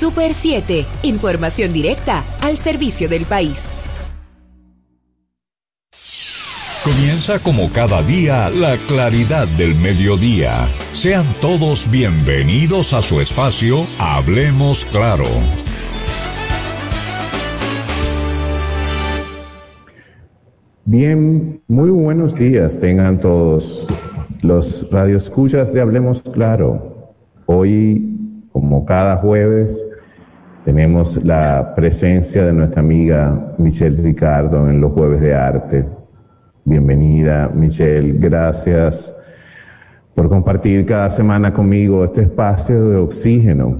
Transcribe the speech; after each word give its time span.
Super 0.00 0.32
7, 0.32 0.86
información 1.02 1.74
directa 1.74 2.24
al 2.40 2.56
servicio 2.56 3.06
del 3.06 3.26
país. 3.26 3.74
Comienza 6.82 7.38
como 7.38 7.70
cada 7.70 8.00
día 8.00 8.48
la 8.48 8.78
claridad 8.88 9.46
del 9.58 9.74
mediodía. 9.74 10.68
Sean 10.94 11.26
todos 11.42 11.86
bienvenidos 11.90 12.94
a 12.94 13.02
su 13.02 13.20
espacio 13.20 13.84
Hablemos 13.98 14.86
Claro. 14.86 15.26
Bien, 20.86 21.60
muy 21.68 21.90
buenos 21.90 22.34
días 22.34 22.80
tengan 22.80 23.20
todos 23.20 23.86
los 24.40 24.90
radioescuchas 24.90 25.74
de 25.74 25.82
Hablemos 25.82 26.22
Claro. 26.22 27.12
Hoy, 27.44 28.16
como 28.50 28.86
cada 28.86 29.18
jueves, 29.18 29.78
tenemos 30.70 31.16
la 31.24 31.74
presencia 31.74 32.44
de 32.44 32.52
nuestra 32.52 32.80
amiga 32.80 33.54
Michelle 33.58 34.00
Ricardo 34.00 34.70
en 34.70 34.80
los 34.80 34.92
jueves 34.92 35.20
de 35.20 35.34
arte. 35.34 35.84
Bienvenida, 36.64 37.50
Michelle. 37.52 38.12
Gracias 38.20 39.12
por 40.14 40.28
compartir 40.28 40.86
cada 40.86 41.10
semana 41.10 41.52
conmigo 41.52 42.04
este 42.04 42.22
espacio 42.22 42.88
de 42.88 42.96
oxígeno. 42.98 43.78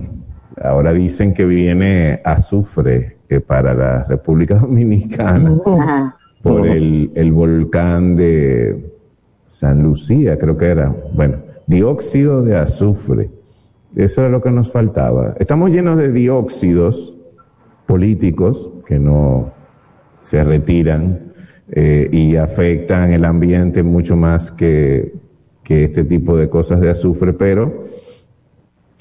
Ahora 0.61 0.92
dicen 0.92 1.33
que 1.33 1.45
viene 1.45 2.20
azufre 2.24 3.19
para 3.47 3.72
la 3.72 4.02
República 4.02 4.56
Dominicana 4.61 5.61
por 6.42 6.66
el, 6.66 7.12
el 7.14 7.30
volcán 7.30 8.16
de 8.16 8.97
San 9.47 9.80
Lucía, 9.80 10.36
creo 10.41 10.56
que 10.56 10.66
era. 10.66 10.92
Bueno, 11.14 11.36
dióxido 11.69 12.42
de 12.42 12.56
azufre. 12.56 13.30
Eso 13.94 14.20
era 14.20 14.30
lo 14.30 14.40
que 14.40 14.50
nos 14.50 14.70
faltaba. 14.70 15.34
Estamos 15.38 15.70
llenos 15.70 15.98
de 15.98 16.12
dióxidos 16.12 17.14
políticos 17.86 18.70
que 18.86 18.98
no 18.98 19.52
se 20.20 20.44
retiran 20.44 21.32
eh, 21.72 22.08
y 22.12 22.36
afectan 22.36 23.12
el 23.12 23.24
ambiente 23.24 23.82
mucho 23.82 24.16
más 24.16 24.52
que, 24.52 25.12
que 25.64 25.84
este 25.84 26.05
tipo 26.05 26.36
de 26.36 26.48
cosas 26.48 26.80
de 26.80 26.91
azufre, 26.91 27.32
pero 27.32 27.86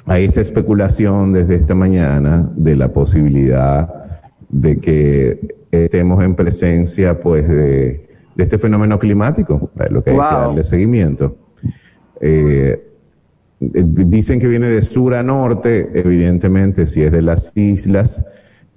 hay 0.05 0.25
esa 0.25 0.41
especulación 0.41 1.33
desde 1.33 1.55
esta 1.55 1.75
mañana 1.75 2.51
de 2.55 2.75
la 2.75 2.91
posibilidad 2.91 3.93
de 4.49 4.77
que 4.77 5.55
estemos 5.71 6.23
en 6.23 6.35
presencia 6.35 7.19
pues 7.19 7.47
de, 7.47 8.07
este 8.37 8.57
fenómeno 8.57 8.97
climático, 8.97 9.69
lo 9.89 10.03
que 10.03 10.11
hay 10.11 10.15
que 10.15 10.21
darle 10.21 10.63
seguimiento. 10.63 11.35
Eh, 12.21 12.88
dicen 13.59 14.39
que 14.39 14.47
viene 14.47 14.67
de 14.67 14.81
sur 14.81 15.13
a 15.13 15.23
norte, 15.23 15.89
evidentemente 15.93 16.87
si 16.87 17.03
es 17.03 17.11
de 17.11 17.21
las 17.21 17.51
islas, 17.55 18.25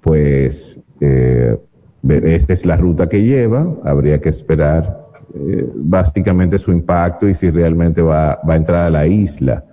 pues 0.01 0.79
eh, 0.99 1.57
esta 2.03 2.53
es 2.53 2.65
la 2.65 2.75
ruta 2.75 3.07
que 3.07 3.23
lleva, 3.23 3.65
habría 3.83 4.19
que 4.19 4.29
esperar 4.29 5.07
eh, 5.33 5.69
básicamente 5.73 6.59
su 6.59 6.71
impacto 6.71 7.29
y 7.29 7.35
si 7.35 7.49
realmente 7.49 8.01
va, 8.01 8.39
va 8.47 8.53
a 8.53 8.57
entrar 8.57 8.87
a 8.87 8.89
la 8.89 9.07
isla. 9.07 9.63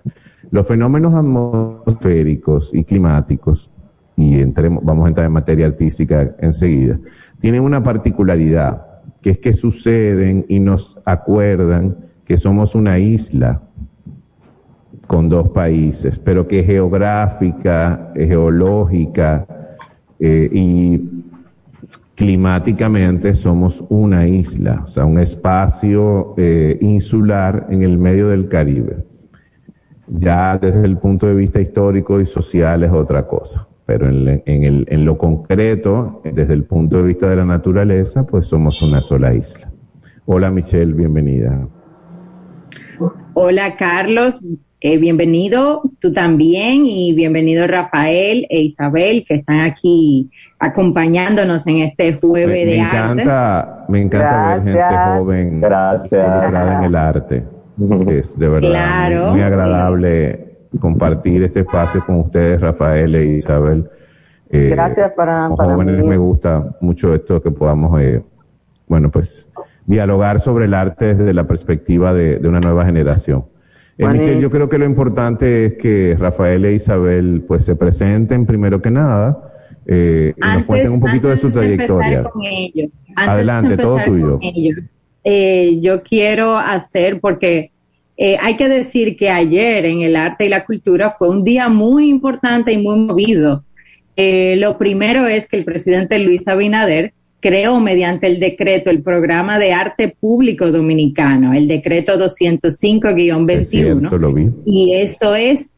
Los 0.50 0.66
fenómenos 0.66 1.14
atmosféricos 1.14 2.70
y 2.72 2.84
climáticos 2.84 3.68
y 4.16 4.40
entremos, 4.40 4.84
vamos 4.84 5.06
a 5.06 5.08
entrar 5.08 5.26
en 5.26 5.32
materia 5.32 5.66
artística 5.66 6.34
enseguida, 6.38 6.98
tienen 7.40 7.62
una 7.62 7.82
particularidad, 7.82 8.86
que 9.20 9.30
es 9.30 9.38
que 9.38 9.52
suceden 9.52 10.44
y 10.48 10.60
nos 10.60 11.00
acuerdan 11.04 11.96
que 12.24 12.36
somos 12.36 12.74
una 12.74 12.98
isla 12.98 13.62
con 15.10 15.28
dos 15.28 15.50
países, 15.50 16.20
pero 16.20 16.46
que 16.46 16.62
geográfica, 16.62 18.12
geológica 18.14 19.44
eh, 20.20 20.48
y 20.52 21.24
climáticamente 22.14 23.34
somos 23.34 23.84
una 23.88 24.28
isla, 24.28 24.82
o 24.84 24.86
sea, 24.86 25.04
un 25.04 25.18
espacio 25.18 26.34
eh, 26.36 26.78
insular 26.80 27.66
en 27.70 27.82
el 27.82 27.98
medio 27.98 28.28
del 28.28 28.46
Caribe. 28.48 28.98
Ya 30.06 30.56
desde 30.56 30.84
el 30.84 30.96
punto 30.98 31.26
de 31.26 31.34
vista 31.34 31.60
histórico 31.60 32.20
y 32.20 32.26
social 32.26 32.84
es 32.84 32.92
otra 32.92 33.26
cosa 33.26 33.66
pero 33.84 34.08
en, 34.08 34.28
el, 34.46 34.86
en 34.88 35.04
lo 35.04 35.18
concreto, 35.18 36.22
desde 36.22 36.54
el 36.54 36.62
punto 36.62 36.98
de 36.98 37.02
vista 37.02 37.28
de 37.28 37.34
la 37.34 37.44
naturaleza, 37.44 38.24
pues 38.24 38.46
somos 38.46 38.80
una 38.82 39.00
sola 39.00 39.34
isla. 39.34 39.68
Hola 40.26 40.52
Michelle, 40.52 40.92
bienvenida. 40.92 41.66
Hola 43.34 43.74
Carlos, 43.76 44.40
eh, 44.80 44.98
bienvenido 44.98 45.82
tú 45.98 46.12
también 46.12 46.86
y 46.86 47.12
bienvenido 47.14 47.66
Rafael 47.66 48.46
e 48.48 48.60
Isabel 48.60 49.24
que 49.26 49.36
están 49.36 49.60
aquí 49.60 50.30
acompañándonos 50.58 51.66
en 51.66 51.78
este 51.78 52.14
jueves 52.14 52.66
de 52.66 52.78
encanta, 52.78 53.84
Me 53.88 54.02
encanta 54.02 54.54
ver 54.54 54.62
gente 54.62 54.82
joven 55.18 55.60
Gracias. 55.60 56.52
en 56.52 56.84
el 56.84 56.96
arte. 56.96 57.44
Es 58.10 58.38
de 58.38 58.48
verdad 58.48 59.30
muy 59.30 59.40
agradable 59.40 60.50
compartir 60.78 61.42
este 61.44 61.60
espacio 61.60 62.04
con 62.04 62.16
ustedes, 62.16 62.60
Rafael 62.60 63.14
e 63.14 63.24
Isabel. 63.38 63.88
Eh, 64.50 64.68
Gracias 64.70 65.12
para, 65.12 65.48
para 65.56 65.74
jóvenes 65.74 66.04
me 66.04 66.16
gusta 66.16 66.76
mucho 66.80 67.14
esto 67.14 67.40
que 67.40 67.50
podamos, 67.50 68.00
eh, 68.00 68.22
bueno, 68.86 69.10
pues 69.10 69.48
dialogar 69.86 70.40
sobre 70.40 70.66
el 70.66 70.74
arte 70.74 71.14
desde 71.14 71.34
la 71.34 71.44
perspectiva 71.44 72.12
de, 72.12 72.40
una 72.46 72.60
nueva 72.60 72.84
generación. 72.84 73.44
Eh, 74.00 74.06
Michelle, 74.06 74.40
yo 74.40 74.50
creo 74.50 74.68
que 74.68 74.78
lo 74.78 74.86
importante 74.86 75.66
es 75.66 75.74
que 75.74 76.16
Rafael 76.18 76.64
e 76.64 76.74
Isabel 76.74 77.44
pues 77.46 77.64
se 77.64 77.76
presenten 77.76 78.46
primero 78.46 78.80
que 78.80 78.90
nada 78.90 79.46
y 79.86 80.32
nos 80.38 80.64
cuenten 80.64 80.92
un 80.92 81.00
poquito 81.00 81.28
de 81.28 81.36
su 81.36 81.50
trayectoria. 81.50 82.24
Adelante, 83.16 83.76
todo 83.76 83.98
tuyo. 84.04 84.38
yo 85.80 86.02
quiero 86.02 86.56
hacer 86.58 87.20
porque 87.20 87.72
eh, 88.22 88.36
hay 88.38 88.58
que 88.58 88.68
decir 88.68 89.16
que 89.16 89.30
ayer 89.30 89.86
en 89.86 90.02
el 90.02 90.14
arte 90.14 90.44
y 90.44 90.50
la 90.50 90.66
cultura 90.66 91.14
fue 91.18 91.30
un 91.30 91.42
día 91.42 91.70
muy 91.70 92.10
importante 92.10 92.70
y 92.70 92.76
muy 92.76 92.98
movido. 92.98 93.64
Eh, 94.14 94.56
lo 94.58 94.76
primero 94.76 95.26
es 95.26 95.48
que 95.48 95.56
el 95.56 95.64
presidente 95.64 96.18
Luis 96.18 96.46
Abinader 96.46 97.14
creó 97.40 97.80
mediante 97.80 98.26
el 98.26 98.38
decreto 98.38 98.90
el 98.90 99.02
programa 99.02 99.58
de 99.58 99.72
arte 99.72 100.14
público 100.18 100.70
dominicano, 100.70 101.54
el 101.54 101.66
decreto 101.66 102.18
205-21. 102.18 104.10
Y 104.66 104.94
eso 104.94 105.34
es 105.34 105.74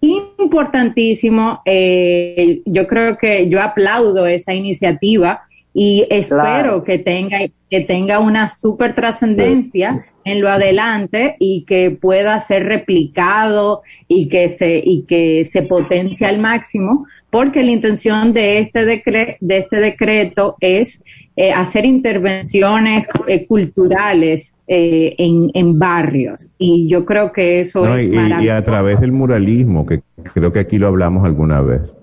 importantísimo. 0.00 1.62
Eh, 1.64 2.60
yo 2.66 2.86
creo 2.86 3.16
que 3.16 3.48
yo 3.48 3.62
aplaudo 3.62 4.26
esa 4.26 4.52
iniciativa 4.54 5.40
y 5.72 6.06
espero 6.08 6.84
que 6.84 6.98
tenga 6.98 7.38
que 7.68 7.80
tenga 7.80 8.20
una 8.20 8.48
super 8.48 8.94
trascendencia 8.94 10.06
en 10.24 10.40
lo 10.40 10.48
adelante 10.48 11.36
y 11.38 11.64
que 11.64 11.90
pueda 11.90 12.40
ser 12.40 12.64
replicado 12.64 13.82
y 14.08 14.28
que 14.28 14.48
se 14.48 14.80
y 14.84 15.02
que 15.02 15.44
se 15.44 15.62
potencie 15.62 16.26
al 16.26 16.38
máximo 16.38 17.06
porque 17.36 17.62
la 17.62 17.70
intención 17.70 18.32
de 18.32 18.60
este 18.60 18.86
decreto 18.86 19.36
de 19.40 19.58
este 19.58 19.76
decreto 19.76 20.56
es 20.58 21.04
eh, 21.36 21.52
hacer 21.52 21.84
intervenciones 21.84 23.06
eh, 23.28 23.44
culturales 23.46 24.54
eh, 24.66 25.14
en, 25.18 25.50
en, 25.52 25.78
barrios 25.78 26.50
y 26.56 26.88
yo 26.88 27.04
creo 27.04 27.32
que 27.32 27.60
eso 27.60 27.94
es 27.94 28.08
maravilloso. 28.08 28.42
y 28.42 28.48
a 28.48 28.64
través 28.64 29.00
del 29.02 29.12
muralismo 29.12 29.84
que 29.84 30.00
creo 30.32 30.50
que 30.50 30.60
aquí 30.60 30.78
lo 30.78 30.86
hablamos 30.88 31.26
alguna 31.26 31.60
vez 31.60 31.94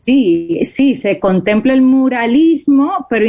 Sí, 0.00 0.62
sí, 0.64 0.94
se 0.94 1.20
contempla 1.20 1.74
el 1.74 1.82
muralismo, 1.82 3.06
pero 3.10 3.26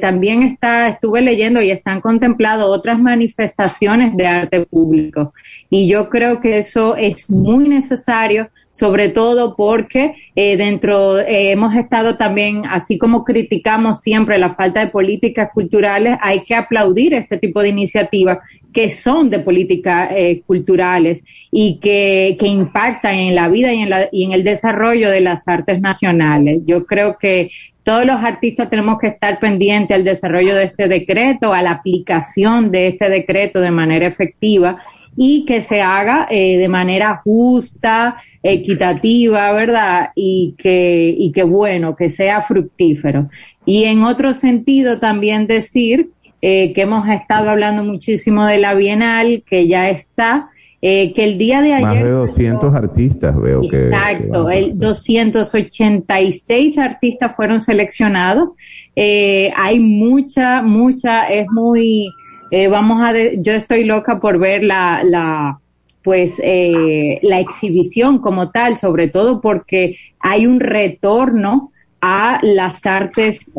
también 0.00 0.44
está, 0.44 0.86
estuve 0.86 1.20
leyendo 1.20 1.60
y 1.60 1.72
están 1.72 2.00
contempladas 2.00 2.64
otras 2.64 2.96
manifestaciones 3.00 4.16
de 4.16 4.24
arte 4.24 4.64
público. 4.66 5.34
Y 5.68 5.88
yo 5.88 6.08
creo 6.08 6.40
que 6.40 6.58
eso 6.58 6.94
es 6.94 7.28
muy 7.28 7.68
necesario 7.68 8.48
sobre 8.76 9.08
todo 9.08 9.56
porque 9.56 10.14
eh, 10.34 10.58
dentro 10.58 11.18
eh, 11.18 11.50
hemos 11.50 11.74
estado 11.74 12.18
también, 12.18 12.64
así 12.68 12.98
como 12.98 13.24
criticamos 13.24 14.02
siempre 14.02 14.36
la 14.36 14.54
falta 14.54 14.80
de 14.80 14.88
políticas 14.88 15.48
culturales, 15.54 16.18
hay 16.20 16.44
que 16.44 16.54
aplaudir 16.54 17.14
este 17.14 17.38
tipo 17.38 17.62
de 17.62 17.70
iniciativas 17.70 18.38
que 18.74 18.90
son 18.90 19.30
de 19.30 19.38
políticas 19.38 20.10
eh, 20.14 20.42
culturales 20.46 21.24
y 21.50 21.78
que, 21.80 22.36
que, 22.38 22.48
impactan 22.48 23.14
en 23.14 23.34
la 23.34 23.48
vida 23.48 23.72
y 23.72 23.80
en, 23.80 23.88
la, 23.88 24.08
y 24.12 24.24
en 24.24 24.32
el 24.32 24.44
desarrollo 24.44 25.08
de 25.08 25.22
las 25.22 25.48
artes 25.48 25.80
nacionales. 25.80 26.60
Yo 26.66 26.84
creo 26.84 27.16
que 27.16 27.50
todos 27.82 28.04
los 28.04 28.22
artistas 28.22 28.68
tenemos 28.68 28.98
que 28.98 29.06
estar 29.06 29.40
pendientes 29.40 29.96
al 29.96 30.04
desarrollo 30.04 30.54
de 30.54 30.64
este 30.64 30.86
decreto, 30.86 31.54
a 31.54 31.62
la 31.62 31.70
aplicación 31.70 32.70
de 32.70 32.88
este 32.88 33.08
decreto 33.08 33.60
de 33.60 33.70
manera 33.70 34.06
efectiva 34.06 34.82
y 35.16 35.44
que 35.44 35.62
se 35.62 35.80
haga 35.80 36.26
eh, 36.30 36.58
de 36.58 36.68
manera 36.68 37.20
justa, 37.24 38.16
equitativa, 38.42 39.52
¿verdad? 39.52 40.10
Y 40.14 40.54
que, 40.58 41.14
y 41.16 41.32
que 41.32 41.42
bueno, 41.42 41.96
que 41.96 42.10
sea 42.10 42.42
fructífero. 42.42 43.28
Y 43.64 43.84
en 43.84 44.02
otro 44.02 44.34
sentido 44.34 44.98
también 44.98 45.46
decir 45.46 46.10
eh, 46.42 46.72
que 46.72 46.82
hemos 46.82 47.08
estado 47.08 47.50
hablando 47.50 47.82
muchísimo 47.82 48.46
de 48.46 48.58
la 48.58 48.74
Bienal, 48.74 49.42
que 49.48 49.66
ya 49.66 49.88
está, 49.88 50.50
eh, 50.82 51.12
que 51.14 51.24
el 51.24 51.38
día 51.38 51.62
de 51.62 51.74
ayer... 51.74 51.82
Más 51.82 52.04
de 52.04 52.10
200 52.10 52.74
artistas 52.74 53.40
veo 53.40 53.62
que... 53.68 53.86
Exacto, 53.86 54.50
el 54.50 54.78
286 54.78 56.78
artistas 56.78 57.34
fueron 57.34 57.60
seleccionados. 57.60 58.50
Eh, 58.94 59.50
hay 59.56 59.80
mucha, 59.80 60.62
mucha, 60.62 61.24
es 61.24 61.46
muy... 61.50 62.08
Eh, 62.50 62.68
vamos 62.68 63.02
a... 63.02 63.12
yo 63.12 63.52
estoy 63.52 63.84
loca 63.84 64.20
por 64.20 64.38
ver 64.38 64.62
la... 64.62 65.02
la 65.04 65.60
pues 66.02 66.38
la 66.38 67.40
exhibición 67.40 68.20
como 68.20 68.52
tal, 68.52 68.78
sobre 68.78 69.08
todo 69.08 69.40
porque 69.40 69.98
hay 70.20 70.46
un 70.46 70.60
retorno 70.60 71.72
a 72.00 72.38
las 72.42 72.86
artes, 72.86 73.50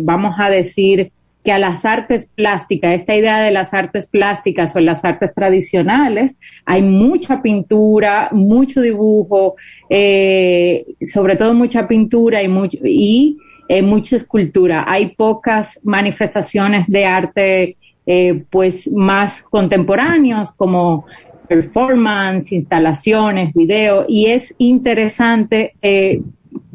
vamos 0.00 0.34
a 0.38 0.50
decir, 0.50 1.10
que 1.46 1.52
a 1.52 1.60
las 1.60 1.84
artes 1.84 2.28
plásticas, 2.34 2.96
esta 2.96 3.14
idea 3.14 3.38
de 3.38 3.52
las 3.52 3.72
artes 3.72 4.08
plásticas 4.08 4.74
o 4.74 4.80
las 4.80 5.04
artes 5.04 5.32
tradicionales, 5.32 6.40
hay 6.64 6.82
mucha 6.82 7.40
pintura, 7.40 8.30
mucho 8.32 8.80
dibujo, 8.80 9.54
eh, 9.88 10.84
sobre 11.06 11.36
todo 11.36 11.54
mucha 11.54 11.86
pintura 11.86 12.42
y, 12.42 12.48
mucho, 12.48 12.78
y 12.82 13.38
eh, 13.68 13.80
mucha 13.80 14.16
escultura. 14.16 14.86
Hay 14.88 15.14
pocas 15.14 15.78
manifestaciones 15.84 16.88
de 16.88 17.04
arte 17.04 17.76
eh, 18.06 18.44
pues 18.50 18.90
más 18.90 19.42
contemporáneos 19.42 20.52
como 20.52 21.06
performance, 21.48 22.52
instalaciones, 22.52 23.52
video 23.54 24.04
y 24.08 24.26
es 24.26 24.54
interesante. 24.58 25.74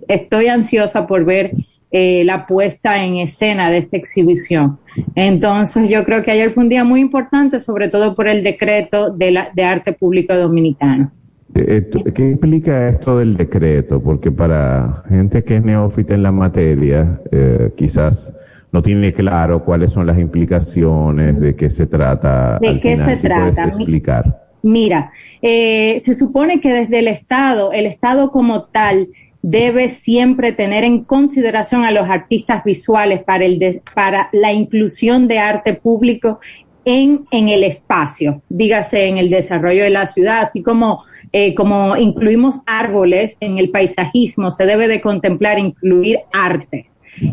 estoy 0.07 0.47
ansiosa 0.47 1.07
por 1.07 1.25
ver 1.25 1.51
eh, 1.93 2.23
la 2.23 2.47
puesta 2.47 3.03
en 3.03 3.17
escena 3.17 3.69
de 3.69 3.79
esta 3.79 3.97
exhibición. 3.97 4.77
Entonces 5.13 5.89
yo 5.89 6.05
creo 6.05 6.23
que 6.23 6.31
ayer 6.31 6.51
fue 6.51 6.63
un 6.63 6.69
día 6.69 6.85
muy 6.85 7.01
importante, 7.01 7.59
sobre 7.59 7.89
todo 7.89 8.15
por 8.15 8.29
el 8.29 8.45
decreto 8.45 9.11
de, 9.11 9.31
la, 9.31 9.49
de 9.53 9.65
arte 9.65 9.91
público 9.91 10.33
dominicano. 10.33 11.11
Eh, 11.53 11.89
eh, 11.93 12.11
¿Qué 12.13 12.29
implica 12.29 12.87
esto 12.87 13.17
del 13.17 13.35
decreto? 13.35 14.01
Porque 14.01 14.31
para 14.31 15.03
gente 15.09 15.43
que 15.43 15.57
es 15.57 15.65
neófita 15.65 16.13
en 16.13 16.23
la 16.23 16.31
materia, 16.31 17.19
quizás 17.75 18.33
no 18.71 18.81
tiene 18.81 19.13
claro 19.13 19.63
cuáles 19.63 19.91
son 19.91 20.07
las 20.07 20.17
implicaciones, 20.17 21.39
de 21.39 21.55
qué 21.55 21.69
se 21.69 21.87
trata. 21.87 22.57
¿De 22.59 22.79
qué 22.79 22.97
se 22.97 23.17
trata? 23.17 23.65
explicar. 23.65 24.41
Mira, 24.63 25.11
se 25.41 26.13
supone 26.13 26.61
que 26.61 26.71
desde 26.71 26.99
el 26.99 27.07
Estado, 27.07 27.71
el 27.71 27.85
Estado 27.85 28.31
como 28.31 28.63
tal, 28.65 29.09
debe 29.41 29.89
siempre 29.89 30.51
tener 30.51 30.83
en 30.83 31.03
consideración 31.03 31.83
a 31.83 31.91
los 31.91 32.07
artistas 32.09 32.63
visuales 32.63 33.23
para, 33.23 33.45
el 33.45 33.81
para 33.95 34.29
la 34.33 34.53
inclusión 34.53 35.27
de 35.27 35.39
arte 35.39 35.73
público 35.73 36.39
en, 36.85 37.25
en 37.31 37.49
el 37.49 37.63
espacio, 37.63 38.41
dígase 38.49 39.05
en 39.05 39.17
el 39.17 39.29
desarrollo 39.29 39.83
de 39.83 39.89
la 39.89 40.07
ciudad, 40.07 40.41
así 40.41 40.63
como, 40.63 41.03
eh, 41.31 41.53
como 41.53 41.95
incluimos 41.95 42.57
árboles 42.65 43.37
en 43.39 43.57
el 43.57 43.69
paisajismo, 43.69 44.51
se 44.51 44.65
debe 44.65 44.87
de 44.87 45.01
contemplar 45.01 45.59
incluir 45.59 46.19
arte. 46.33 46.90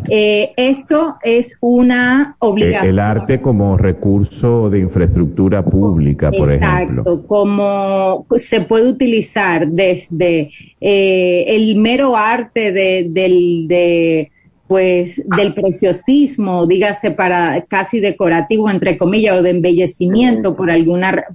Eh, 0.09 0.51
esto 0.57 1.15
es 1.23 1.57
una 1.61 2.35
obligación. 2.39 2.89
El 2.89 2.99
arte 2.99 3.41
como 3.41 3.77
recurso 3.77 4.69
de 4.69 4.79
infraestructura 4.79 5.63
pública, 5.63 6.31
por 6.31 6.51
ejemplo. 6.51 7.01
Exacto, 7.01 7.27
como 7.27 8.25
se 8.37 8.61
puede 8.61 8.89
utilizar 8.89 9.67
desde 9.67 10.51
eh, 10.81 11.45
el 11.47 11.75
mero 11.77 12.15
arte 12.17 12.71
de, 12.71 13.07
del, 13.09 13.67
de, 13.67 14.31
pues, 14.67 15.21
del 15.37 15.53
preciosismo, 15.53 16.67
dígase 16.67 17.11
para 17.11 17.61
casi 17.67 17.99
decorativo, 17.99 18.69
entre 18.69 18.97
comillas, 18.97 19.39
o 19.39 19.41
de 19.41 19.51
embellecimiento 19.51 20.55
por 20.55 20.69
alguna, 20.69 21.25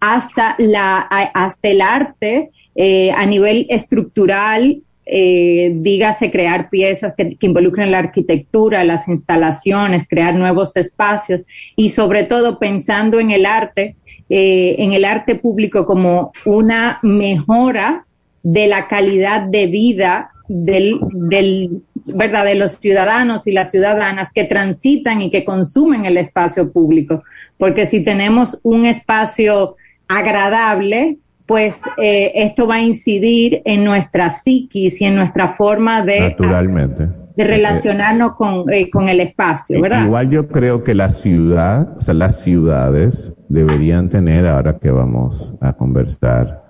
hasta 0.00 0.56
la, 0.58 0.98
hasta 0.98 1.68
el 1.68 1.80
arte 1.80 2.50
eh, 2.74 3.10
a 3.12 3.24
nivel 3.26 3.66
estructural 3.70 4.82
eh, 5.10 5.72
dígase 5.74 6.30
crear 6.30 6.68
piezas 6.68 7.14
que, 7.16 7.38
involucren 7.40 7.90
la 7.90 7.98
arquitectura, 7.98 8.84
las 8.84 9.08
instalaciones, 9.08 10.06
crear 10.06 10.34
nuevos 10.34 10.76
espacios 10.76 11.40
y 11.76 11.88
sobre 11.88 12.24
todo 12.24 12.58
pensando 12.58 13.18
en 13.18 13.30
el 13.30 13.46
arte, 13.46 13.96
eh, 14.28 14.76
en 14.78 14.92
el 14.92 15.06
arte 15.06 15.34
público 15.34 15.86
como 15.86 16.32
una 16.44 16.98
mejora 17.02 18.04
de 18.42 18.66
la 18.66 18.86
calidad 18.86 19.42
de 19.42 19.66
vida 19.66 20.30
del, 20.46 21.00
del, 21.10 21.80
¿verdad? 22.04 22.44
de 22.44 22.56
los 22.56 22.78
ciudadanos 22.78 23.46
y 23.46 23.52
las 23.52 23.70
ciudadanas 23.70 24.30
que 24.30 24.44
transitan 24.44 25.22
y 25.22 25.30
que 25.30 25.42
consumen 25.42 26.04
el 26.04 26.18
espacio 26.18 26.70
público. 26.70 27.22
Porque 27.56 27.86
si 27.86 28.04
tenemos 28.04 28.58
un 28.62 28.84
espacio 28.84 29.76
agradable, 30.06 31.16
pues 31.48 31.80
eh, 31.96 32.30
esto 32.34 32.66
va 32.66 32.74
a 32.74 32.82
incidir 32.82 33.62
en 33.64 33.82
nuestra 33.82 34.30
psiquis 34.30 35.00
y 35.00 35.06
en 35.06 35.16
nuestra 35.16 35.54
forma 35.54 36.04
de, 36.04 36.20
Naturalmente. 36.20 37.08
de 37.34 37.44
relacionarnos 37.44 38.34
con, 38.34 38.70
eh, 38.70 38.90
con 38.90 39.08
el 39.08 39.20
espacio, 39.20 39.80
¿verdad? 39.80 40.04
Igual 40.04 40.28
yo 40.28 40.46
creo 40.46 40.84
que 40.84 40.94
la 40.94 41.08
ciudad, 41.08 41.96
o 41.96 42.02
sea, 42.02 42.12
las 42.12 42.40
ciudades 42.40 43.32
deberían 43.48 44.10
tener, 44.10 44.46
ahora 44.46 44.78
que 44.78 44.90
vamos 44.90 45.54
a 45.62 45.72
conversar 45.72 46.64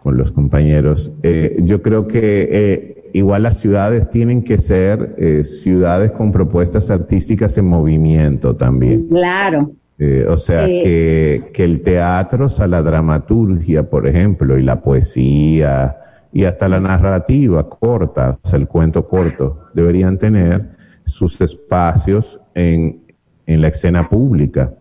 con 0.00 0.16
los 0.16 0.30
compañeros, 0.30 1.12
eh, 1.24 1.56
yo 1.62 1.82
creo 1.82 2.06
que 2.06 3.10
igual 3.14 3.42
las 3.42 3.58
ciudades 3.58 4.08
tienen 4.10 4.44
que 4.44 4.58
ser 4.58 5.44
ciudades 5.44 6.12
con 6.12 6.30
propuestas 6.30 6.88
artísticas 6.88 7.58
en 7.58 7.66
movimiento 7.66 8.54
también. 8.54 9.08
Claro. 9.08 9.72
Eh, 9.98 10.26
o 10.28 10.36
sea, 10.36 10.66
que, 10.66 11.50
que, 11.52 11.64
el 11.64 11.82
teatro, 11.82 12.46
o 12.46 12.48
sea, 12.48 12.66
la 12.66 12.82
dramaturgia, 12.82 13.88
por 13.88 14.08
ejemplo, 14.08 14.58
y 14.58 14.62
la 14.62 14.80
poesía, 14.80 15.96
y 16.32 16.44
hasta 16.44 16.68
la 16.68 16.80
narrativa 16.80 17.68
corta, 17.68 18.38
o 18.42 18.48
sea, 18.48 18.58
el 18.58 18.66
cuento 18.66 19.06
corto, 19.06 19.68
deberían 19.72 20.18
tener 20.18 20.70
sus 21.06 21.40
espacios 21.40 22.40
en, 22.54 23.04
en 23.46 23.60
la 23.60 23.68
escena 23.68 24.08
pública. 24.08 24.72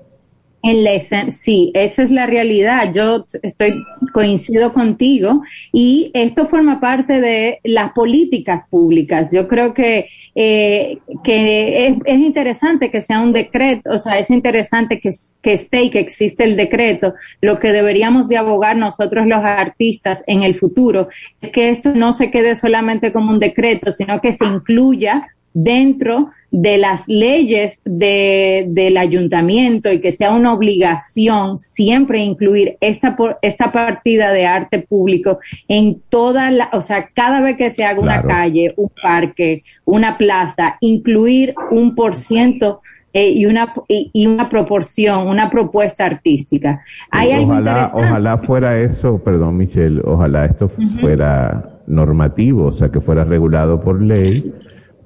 En 0.64 0.84
la 0.86 0.98
sí, 1.30 1.72
esa 1.76 2.04
es 2.04 2.10
la 2.10 2.26
realidad. 2.26 2.94
Yo 2.94 3.26
estoy 3.42 3.84
coincido 4.14 4.72
contigo 4.72 5.42
y 5.74 6.10
esto 6.14 6.48
forma 6.48 6.80
parte 6.80 7.20
de 7.20 7.60
las 7.66 7.92
políticas 7.92 8.64
públicas. 8.70 9.28
Yo 9.32 9.50
creo 9.50 9.74
que 9.74 10.08
eh, 10.36 10.98
que 11.24 11.88
es, 11.88 11.98
es, 12.06 12.18
interesante 12.18 12.90
que 12.90 13.04
sea 13.04 13.20
un 13.20 13.34
decreto, 13.34 13.92
o 13.92 14.00
sea, 14.00 14.18
es 14.18 14.32
interesante 14.32 15.00
que, 15.00 15.12
que 15.44 15.54
esté 15.54 15.84
y 15.84 15.90
que 15.92 16.00
existe 16.00 16.44
el 16.44 16.56
decreto. 16.56 17.14
Lo 17.42 17.60
que 17.60 17.72
deberíamos 17.72 18.28
de 18.28 18.38
abogar 18.38 18.76
nosotros 18.76 19.28
los 19.28 19.44
artistas 19.44 20.24
en 20.26 20.42
el 20.42 20.58
futuro 20.58 21.10
es 21.40 21.50
que 21.52 21.70
esto 21.70 21.94
no 21.94 22.14
se 22.14 22.32
quede 22.32 22.56
solamente 22.56 23.12
como 23.12 23.32
un 23.32 23.40
decreto, 23.40 23.92
sino 23.92 24.22
que 24.22 24.34
se 24.34 24.46
incluya 24.46 25.28
dentro 25.54 26.32
de 26.54 26.78
las 26.78 27.08
leyes 27.08 27.82
de, 27.84 28.66
del 28.70 28.98
ayuntamiento 28.98 29.92
y 29.92 30.00
que 30.02 30.12
sea 30.12 30.32
una 30.34 30.54
obligación 30.54 31.58
siempre 31.58 32.20
incluir 32.20 32.78
esta, 32.80 33.16
esta 33.42 33.72
partida 33.72 34.32
de 34.32 34.46
arte 34.46 34.80
público 34.80 35.40
en 35.68 36.00
toda 36.10 36.52
la, 36.52 36.70
o 36.74 36.84
sea, 36.84 37.10
cada 37.14 37.42
vez 37.42 37.58
que 37.58 37.72
se 37.72 37.84
haga 37.84 38.00
una 38.00 38.22
calle, 38.22 38.72
un 38.78 38.92
parque, 39.02 39.64
una 39.84 40.18
plaza, 40.18 40.78
incluir 40.80 41.56
un 41.72 41.96
por 41.96 42.16
ciento 42.16 42.82
eh, 43.14 43.32
y, 43.32 43.48
una, 43.48 43.74
y, 43.88 44.28
una 44.28 44.48
proporción, 44.48 45.28
una 45.28 45.50
propuesta 45.50 46.06
artística. 46.06 46.84
Hay 47.10 47.34
ojalá, 47.44 47.90
ojalá 47.94 48.38
fuera 48.38 48.80
eso, 48.80 49.18
perdón 49.24 49.58
Michelle, 49.58 50.02
ojalá 50.04 50.46
esto 50.46 50.70
fuera 50.70 51.80
normativo, 51.88 52.66
o 52.66 52.72
sea, 52.72 52.90
que 52.90 53.02
fuera 53.02 53.24
regulado 53.24 53.82
por 53.82 54.00
ley 54.00 54.54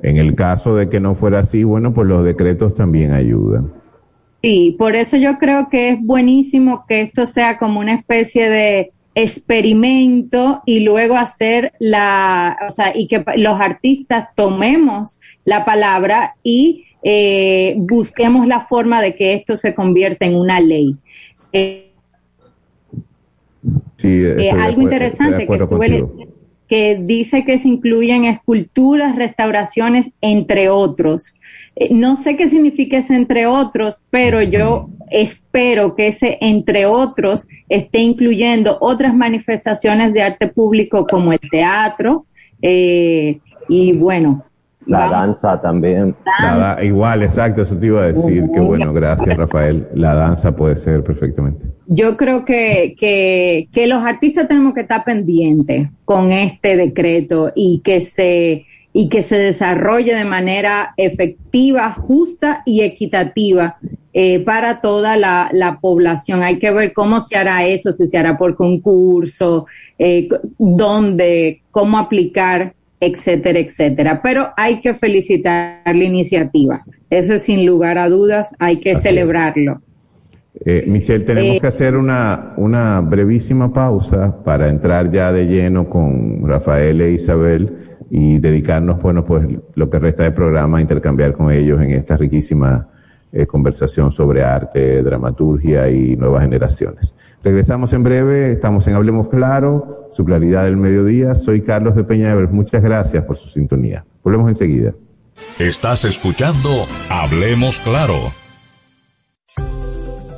en 0.01 0.17
el 0.17 0.35
caso 0.35 0.75
de 0.75 0.89
que 0.89 0.99
no 0.99 1.15
fuera 1.15 1.39
así, 1.39 1.63
bueno, 1.63 1.93
pues 1.93 2.07
los 2.07 2.23
decretos 2.23 2.75
también 2.75 3.13
ayudan. 3.13 3.71
Sí, 4.41 4.75
por 4.77 4.95
eso 4.95 5.17
yo 5.17 5.39
creo 5.39 5.67
que 5.69 5.89
es 5.89 6.01
buenísimo 6.01 6.85
que 6.87 7.01
esto 7.01 7.25
sea 7.25 7.57
como 7.57 7.79
una 7.79 7.95
especie 7.95 8.49
de 8.49 8.91
experimento 9.15 10.61
y 10.65 10.81
luego 10.81 11.17
hacer 11.17 11.73
la, 11.79 12.55
o 12.67 12.71
sea, 12.71 12.95
y 12.95 13.07
que 13.07 13.23
los 13.37 13.59
artistas 13.59 14.29
tomemos 14.35 15.19
la 15.43 15.65
palabra 15.65 16.35
y 16.43 16.85
eh, 17.01 17.73
busquemos 17.77 18.45
la 18.45 18.67
forma 18.67 19.01
de 19.01 19.15
que 19.15 19.33
esto 19.33 19.57
se 19.57 19.73
convierta 19.73 20.27
en 20.27 20.35
una 20.35 20.59
ley. 20.59 20.95
Eh, 21.51 21.91
sí, 23.95 24.07
eh, 24.07 24.51
algo 24.51 24.83
interesante 24.83 25.47
que 25.47 25.57
tuve 25.57 26.07
que 26.67 26.99
dice 27.01 27.45
que 27.45 27.59
se 27.59 27.67
incluyen 27.67 28.25
esculturas, 28.25 29.15
restauraciones, 29.15 30.11
entre 30.21 30.69
otros. 30.69 31.33
Eh, 31.75 31.89
no 31.91 32.17
sé 32.17 32.35
qué 32.35 32.49
significa 32.49 32.97
ese 32.97 33.15
entre 33.15 33.45
otros, 33.45 34.01
pero 34.09 34.41
yo 34.41 34.89
espero 35.09 35.95
que 35.95 36.07
ese 36.07 36.37
entre 36.41 36.85
otros 36.85 37.47
esté 37.69 37.99
incluyendo 37.99 38.77
otras 38.81 39.13
manifestaciones 39.15 40.13
de 40.13 40.21
arte 40.21 40.47
público 40.47 41.07
como 41.07 41.31
el 41.31 41.39
teatro 41.39 42.25
eh, 42.61 43.39
y 43.69 43.93
bueno, 43.93 44.45
La 44.87 45.09
danza 45.09 45.61
también. 45.61 46.15
igual, 46.81 47.23
exacto, 47.23 47.61
eso 47.61 47.77
te 47.77 47.87
iba 47.87 48.03
a 48.03 48.07
decir. 48.07 48.49
Que 48.53 48.59
bueno, 48.59 48.93
gracias 48.93 49.37
Rafael. 49.37 49.87
La 49.93 50.13
danza 50.15 50.55
puede 50.55 50.75
ser 50.75 51.03
perfectamente. 51.03 51.65
Yo 51.87 52.17
creo 52.17 52.45
que, 52.45 52.95
que, 52.97 53.69
que 53.71 53.87
los 53.87 54.03
artistas 54.03 54.47
tenemos 54.47 54.73
que 54.73 54.81
estar 54.81 55.03
pendientes 55.03 55.89
con 56.05 56.31
este 56.31 56.75
decreto 56.77 57.51
y 57.55 57.81
que 57.83 58.01
se 58.01 58.65
y 58.93 59.09
que 59.09 59.21
se 59.21 59.37
desarrolle 59.37 60.15
de 60.15 60.25
manera 60.25 60.95
efectiva, 60.97 61.91
justa 61.91 62.63
y 62.65 62.81
equitativa 62.81 63.77
eh, 64.11 64.39
para 64.39 64.81
toda 64.81 65.15
la, 65.17 65.49
la, 65.53 65.79
población. 65.79 66.41
Hay 66.41 66.57
que 66.57 66.71
ver 66.71 66.93
cómo 66.93 67.21
se 67.21 67.37
hará 67.37 67.63
eso, 67.63 67.91
si 67.91 68.07
se 68.07 68.17
hará 68.17 68.39
por 68.39 68.55
concurso, 68.55 69.67
eh, 69.99 70.27
dónde, 70.57 71.61
cómo 71.69 71.99
aplicar, 71.99 72.73
etcétera, 72.99 73.59
etcétera. 73.59 74.21
Pero 74.21 74.49
hay 74.57 74.81
que 74.81 74.93
felicitar 74.93 75.81
la 75.85 76.03
iniciativa. 76.03 76.83
Eso 77.09 77.33
es 77.33 77.43
sin 77.43 77.65
lugar 77.65 77.97
a 77.97 78.09
dudas, 78.09 78.55
hay 78.59 78.79
que 78.79 78.95
celebrarlo. 78.95 79.81
Eh, 80.65 80.85
Michelle, 80.87 81.23
tenemos 81.23 81.57
eh, 81.57 81.59
que 81.61 81.67
hacer 81.67 81.95
una, 81.95 82.53
una 82.57 82.99
brevísima 83.01 83.71
pausa 83.71 84.43
para 84.43 84.69
entrar 84.69 85.11
ya 85.11 85.31
de 85.31 85.45
lleno 85.45 85.87
con 85.87 86.47
Rafael 86.47 86.99
e 87.01 87.11
Isabel 87.11 87.71
y 88.09 88.39
dedicarnos, 88.39 89.01
bueno, 89.01 89.23
pues 89.23 89.45
lo 89.75 89.89
que 89.89 89.99
resta 89.99 90.23
del 90.23 90.33
programa 90.33 90.79
a 90.79 90.81
intercambiar 90.81 91.33
con 91.33 91.51
ellos 91.51 91.81
en 91.81 91.91
esta 91.91 92.17
riquísima 92.17 92.87
eh, 93.31 93.45
conversación 93.45 94.11
sobre 94.11 94.43
arte, 94.43 95.03
dramaturgia 95.03 95.89
y 95.89 96.15
nuevas 96.15 96.43
generaciones. 96.43 97.13
Regresamos 97.47 97.93
en 97.93 98.03
breve, 98.03 98.51
estamos 98.51 98.85
en 98.87 98.95
Hablemos 98.95 99.29
Claro, 99.29 100.09
su 100.11 100.25
claridad 100.25 100.65
del 100.65 100.75
mediodía. 100.75 101.33
Soy 101.33 101.61
Carlos 101.61 101.95
de 101.95 102.03
Peñaver, 102.03 102.49
muchas 102.49 102.83
gracias 102.83 103.23
por 103.23 103.37
su 103.37 103.47
sintonía. 103.47 104.03
Volvemos 104.21 104.49
enseguida. 104.49 104.93
Estás 105.57 106.03
escuchando 106.03 106.85
Hablemos 107.09 107.79
Claro 107.79 108.15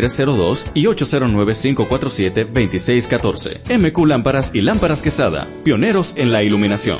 2302 0.00 0.70
y 0.74 0.86
809-547-2614. 0.86 3.78
MQ 3.78 4.06
Lámparas 4.06 4.54
y 4.54 4.62
Lámparas 4.62 5.02
Quesada, 5.02 5.46
pioneros 5.64 6.16
en 6.16 6.32
la 6.32 6.42
iluminación. 6.42 6.98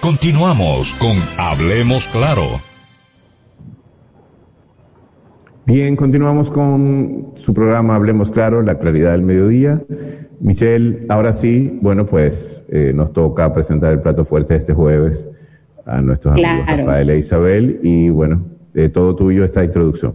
Continuamos 0.00 0.92
con 1.00 1.16
Hablemos 1.36 2.06
Claro. 2.08 2.60
Bien, 5.64 5.96
continuamos 5.96 6.50
con 6.50 7.32
su 7.36 7.52
programa 7.52 7.96
Hablemos 7.96 8.30
Claro, 8.30 8.62
la 8.62 8.78
claridad 8.78 9.10
del 9.12 9.22
mediodía. 9.22 9.82
Michelle, 10.38 11.06
ahora 11.08 11.32
sí, 11.32 11.76
bueno, 11.82 12.06
pues 12.06 12.62
eh, 12.68 12.92
nos 12.94 13.12
toca 13.12 13.52
presentar 13.52 13.92
el 13.92 14.00
plato 14.00 14.24
fuerte 14.24 14.54
este 14.54 14.74
jueves 14.74 15.28
a 15.84 16.00
nuestros 16.00 16.34
amigos 16.34 16.66
Rafael 16.66 17.10
e 17.10 17.18
Isabel 17.18 17.80
y 17.82 18.10
bueno, 18.10 18.55
de 18.82 18.90
todo 18.90 19.16
tuyo 19.16 19.44
esta 19.44 19.64
introducción. 19.64 20.14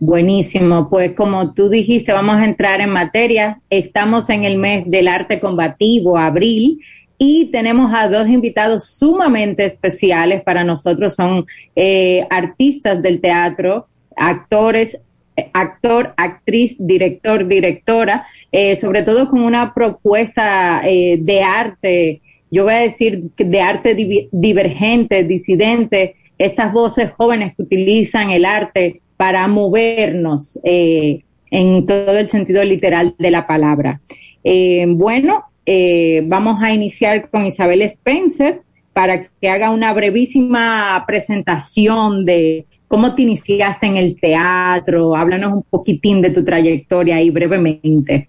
Buenísimo, 0.00 0.88
pues 0.88 1.14
como 1.14 1.54
tú 1.54 1.68
dijiste, 1.68 2.12
vamos 2.12 2.36
a 2.36 2.44
entrar 2.44 2.80
en 2.80 2.90
materia. 2.90 3.60
Estamos 3.70 4.28
en 4.30 4.44
el 4.44 4.58
mes 4.58 4.88
del 4.88 5.08
arte 5.08 5.40
combativo, 5.40 6.16
abril, 6.16 6.80
y 7.16 7.46
tenemos 7.46 7.90
a 7.92 8.08
dos 8.08 8.28
invitados 8.28 8.84
sumamente 8.84 9.64
especiales 9.64 10.42
para 10.42 10.62
nosotros. 10.62 11.14
Son 11.14 11.46
eh, 11.74 12.24
artistas 12.30 13.02
del 13.02 13.20
teatro, 13.20 13.88
actores, 14.14 15.00
eh, 15.34 15.50
actor, 15.52 16.12
actriz, 16.16 16.76
director, 16.78 17.48
directora, 17.48 18.26
eh, 18.52 18.76
sobre 18.76 19.02
todo 19.02 19.28
con 19.28 19.40
una 19.40 19.74
propuesta 19.74 20.82
de 20.84 21.42
arte, 21.42 22.20
yo 22.50 22.64
voy 22.64 22.74
a 22.74 22.78
decir 22.78 23.24
de 23.36 23.60
arte 23.60 23.94
divergente, 24.32 25.24
disidente, 25.24 26.14
estas 26.38 26.72
voces 26.72 27.10
jóvenes 27.16 27.54
que 27.56 27.62
utilizan 27.62 28.30
el 28.30 28.44
arte 28.44 29.02
para 29.16 29.46
movernos 29.48 30.58
eh, 30.62 31.24
en 31.50 31.86
todo 31.86 32.16
el 32.16 32.30
sentido 32.30 32.62
literal 32.64 33.14
de 33.18 33.30
la 33.30 33.46
palabra. 33.46 34.00
Eh, 34.44 34.86
bueno, 34.88 35.44
eh, 35.66 36.22
vamos 36.26 36.62
a 36.62 36.72
iniciar 36.72 37.28
con 37.28 37.46
Isabel 37.46 37.82
Spencer 37.82 38.62
para 38.92 39.28
que 39.28 39.48
haga 39.48 39.70
una 39.70 39.92
brevísima 39.92 41.04
presentación 41.06 42.24
de 42.24 42.66
cómo 42.86 43.14
te 43.14 43.22
iniciaste 43.22 43.86
en 43.86 43.96
el 43.96 44.18
teatro. 44.18 45.14
Háblanos 45.14 45.52
un 45.52 45.62
poquitín 45.62 46.22
de 46.22 46.30
tu 46.30 46.44
trayectoria 46.44 47.16
ahí 47.16 47.30
brevemente. 47.30 48.28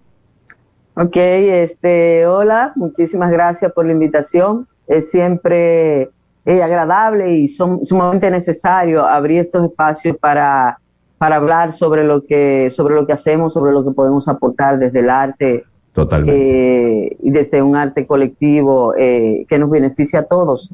Ok, 0.95 1.15
este, 1.15 2.25
hola, 2.25 2.73
muchísimas 2.75 3.31
gracias 3.31 3.71
por 3.71 3.85
la 3.85 3.93
invitación. 3.93 4.65
Es 4.87 5.11
siempre 5.11 6.09
es 6.45 6.61
agradable 6.61 7.35
y 7.35 7.49
son 7.49 7.85
sumamente 7.85 8.29
necesario 8.31 9.05
abrir 9.05 9.41
estos 9.41 9.65
espacios 9.65 10.17
para, 10.17 10.79
para 11.17 11.35
hablar 11.35 11.73
sobre 11.73 12.03
lo 12.03 12.25
que 12.25 12.71
sobre 12.71 12.95
lo 12.95 13.05
que 13.05 13.13
hacemos, 13.13 13.53
sobre 13.53 13.71
lo 13.71 13.83
que 13.83 13.91
podemos 13.91 14.27
aportar 14.27 14.79
desde 14.79 14.99
el 14.99 15.09
arte 15.09 15.65
Totalmente. 15.93 17.07
Eh, 17.07 17.17
y 17.21 17.31
desde 17.31 17.61
un 17.61 17.75
arte 17.75 18.05
colectivo 18.05 18.93
eh, 18.97 19.45
que 19.49 19.57
nos 19.57 19.69
beneficia 19.69 20.19
a 20.19 20.23
todos, 20.23 20.71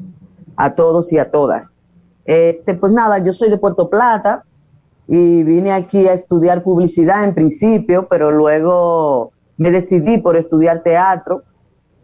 a 0.56 0.74
todos 0.74 1.12
y 1.12 1.18
a 1.18 1.30
todas. 1.30 1.74
Este, 2.26 2.74
pues 2.74 2.92
nada, 2.92 3.18
yo 3.18 3.32
soy 3.32 3.50
de 3.50 3.56
Puerto 3.56 3.88
Plata 3.88 4.44
y 5.08 5.42
vine 5.44 5.72
aquí 5.72 6.06
a 6.06 6.12
estudiar 6.12 6.62
publicidad 6.62 7.24
en 7.24 7.34
principio, 7.34 8.08
pero 8.08 8.30
luego 8.30 9.32
me 9.56 9.70
decidí 9.70 10.18
por 10.18 10.36
estudiar 10.36 10.82
teatro 10.82 11.42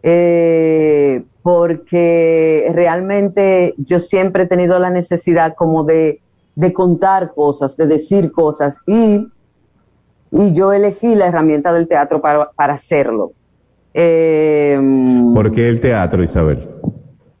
eh, 0.03 1.23
porque 1.41 2.69
realmente 2.73 3.73
yo 3.77 3.99
siempre 3.99 4.43
he 4.43 4.47
tenido 4.47 4.77
la 4.77 4.89
necesidad 4.89 5.55
como 5.55 5.85
de, 5.85 6.19
contar 6.73 7.33
cosas, 7.33 7.75
de 7.77 7.87
decir 7.87 8.31
cosas 8.31 8.77
y, 8.85 9.27
y 10.31 10.53
yo 10.53 10.73
elegí 10.73 11.15
la 11.15 11.27
herramienta 11.27 11.71
del 11.73 11.87
teatro 11.87 12.21
para, 12.21 12.51
hacerlo. 12.57 13.31
Eh, 13.93 14.79
¿Por 15.33 15.51
qué 15.51 15.69
el 15.69 15.79
teatro, 15.79 16.23
Isabel? 16.23 16.67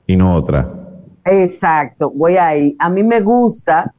Y 0.07 0.15
no 0.15 0.35
otra. 0.35 0.69
Exacto, 1.25 2.09
voy 2.09 2.37
ahí. 2.37 2.75
A 2.79 2.89
mí 2.89 3.03
me 3.03 3.21
gusta, 3.21 3.93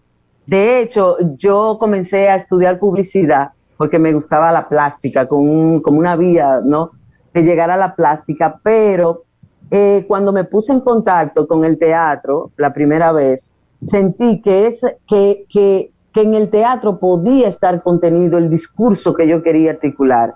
de 0.47 0.81
hecho, 0.81 1.17
yo 1.37 1.77
comencé 1.79 2.29
a 2.29 2.37
estudiar 2.37 2.79
publicidad 2.79 3.51
porque 3.77 3.99
me 3.99 4.13
gustaba 4.13 4.53
la 4.53 4.69
plástica, 4.69 5.27
como 5.27 5.81
una 5.85 6.17
vía, 6.17 6.61
¿no? 6.65 6.93
De 7.35 7.43
llegar 7.43 7.71
a 7.71 7.77
la 7.77 7.95
plástica, 7.97 8.61
pero 8.63 9.25
eh, 9.71 10.05
cuando 10.07 10.33
me 10.33 10.45
puse 10.45 10.73
en 10.73 10.81
contacto 10.81 11.49
con 11.49 11.65
el 11.65 11.79
teatro 11.79 12.53
la 12.57 12.73
primera 12.73 13.11
vez, 13.11 13.51
sentí 13.81 14.41
que, 14.41 14.69
es, 14.69 14.83
que, 15.09 15.45
que, 15.53 15.91
en 16.15 16.35
el 16.35 16.49
teatro 16.49 17.01
podía 17.01 17.49
estar 17.49 17.83
contenido 17.83 18.39
el 18.39 18.49
discurso 18.49 19.15
que 19.15 19.27
yo 19.27 19.43
quería 19.43 19.73
articular. 19.73 20.35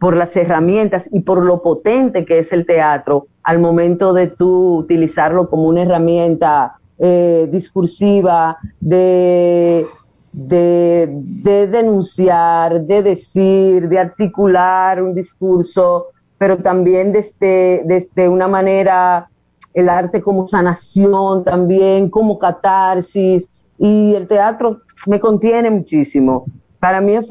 por 0.00 0.16
las 0.16 0.36
herramientas 0.36 1.08
y 1.12 1.20
por 1.20 1.42
lo 1.42 1.62
potente 1.62 2.26
que 2.26 2.38
es 2.38 2.52
el 2.52 2.66
teatro 2.66 3.26
al 3.42 3.58
momento 3.58 4.12
de 4.12 4.26
tú 4.26 4.76
utilizarlo 4.78 5.48
como 5.48 5.64
una 5.64 5.82
herramienta 5.82 6.76
eh, 6.98 7.48
discursiva 7.50 8.58
de, 8.80 9.86
de 10.32 11.68
denunciar, 11.70 12.82
de 12.82 13.02
decir, 13.02 13.88
de 13.88 13.98
articular 13.98 15.02
un 15.02 15.14
discurso, 15.14 16.08
pero 16.44 16.58
también 16.58 17.10
desde, 17.10 17.80
desde 17.86 18.28
una 18.28 18.46
manera, 18.48 19.30
el 19.72 19.88
arte 19.88 20.20
como 20.20 20.46
sanación 20.46 21.42
también, 21.42 22.10
como 22.10 22.38
catarsis, 22.38 23.48
y 23.78 24.14
el 24.14 24.28
teatro 24.28 24.82
me 25.06 25.18
contiene 25.18 25.70
muchísimo. 25.70 26.44
Para 26.80 27.00
mí 27.00 27.14
es, 27.14 27.24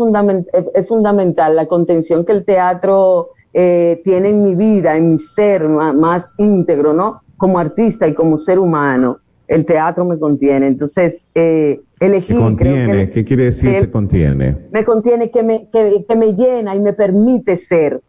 es, 0.74 0.88
fundamental 0.88 1.56
la 1.56 1.68
contención 1.68 2.26
que 2.26 2.32
el 2.32 2.44
teatro 2.44 3.30
eh, 3.54 4.02
tiene 4.04 4.30
en 4.30 4.42
mi 4.42 4.56
vida, 4.56 4.98
en 4.98 5.12
mi 5.12 5.20
ser 5.20 5.70
más, 5.70 6.34
íntegro, 6.40 6.92
¿no? 6.92 7.22
Como 7.38 7.60
artista 7.60 8.08
y 8.08 8.16
como 8.16 8.40
ser 8.40 8.58
humano, 8.58 9.20
el 9.48 9.64
teatro 9.64 10.06
me 10.06 10.18
contiene. 10.18 10.66
Entonces, 10.66 11.30
eh, 11.36 11.82
elegir... 12.00 12.36
contiene? 12.36 13.12
¿Qué 13.12 13.24
quiere 13.24 13.44
decir 13.44 13.80
que 13.80 13.92
contiene? 13.92 14.58
Me 14.72 14.84
contiene 14.84 15.30
que 15.30 15.44
me, 15.44 15.70
que, 15.70 16.04
que 16.10 16.16
me 16.16 16.34
llena 16.34 16.74
y 16.74 16.80
me 16.80 16.94
permite 16.94 17.58
ser 17.58 18.02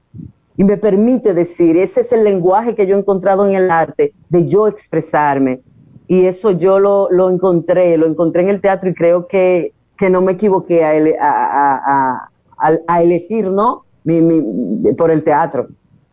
y 0.56 0.64
me 0.64 0.76
permite 0.76 1.34
decir, 1.34 1.76
ese 1.76 2.02
es 2.02 2.12
el 2.12 2.24
lenguaje 2.24 2.74
que 2.74 2.86
yo 2.86 2.96
he 2.96 2.98
encontrado 2.98 3.46
en 3.46 3.54
el 3.54 3.70
arte, 3.70 4.12
de 4.28 4.46
yo 4.46 4.68
expresarme. 4.68 5.60
Y 6.06 6.26
eso 6.26 6.52
yo 6.52 6.78
lo, 6.78 7.08
lo 7.10 7.30
encontré, 7.30 7.96
lo 7.96 8.06
encontré 8.06 8.42
en 8.42 8.50
el 8.50 8.60
teatro 8.60 8.88
y 8.90 8.94
creo 8.94 9.26
que, 9.26 9.72
que 9.96 10.10
no 10.10 10.20
me 10.20 10.32
equivoqué 10.32 10.84
a, 10.84 10.92
a, 11.20 12.30
a, 12.58 12.78
a 12.86 13.02
elegir, 13.02 13.48
¿no? 13.50 13.84
Mi, 14.04 14.20
mi, 14.20 14.92
por 14.92 15.10
el 15.10 15.24
teatro, 15.24 15.68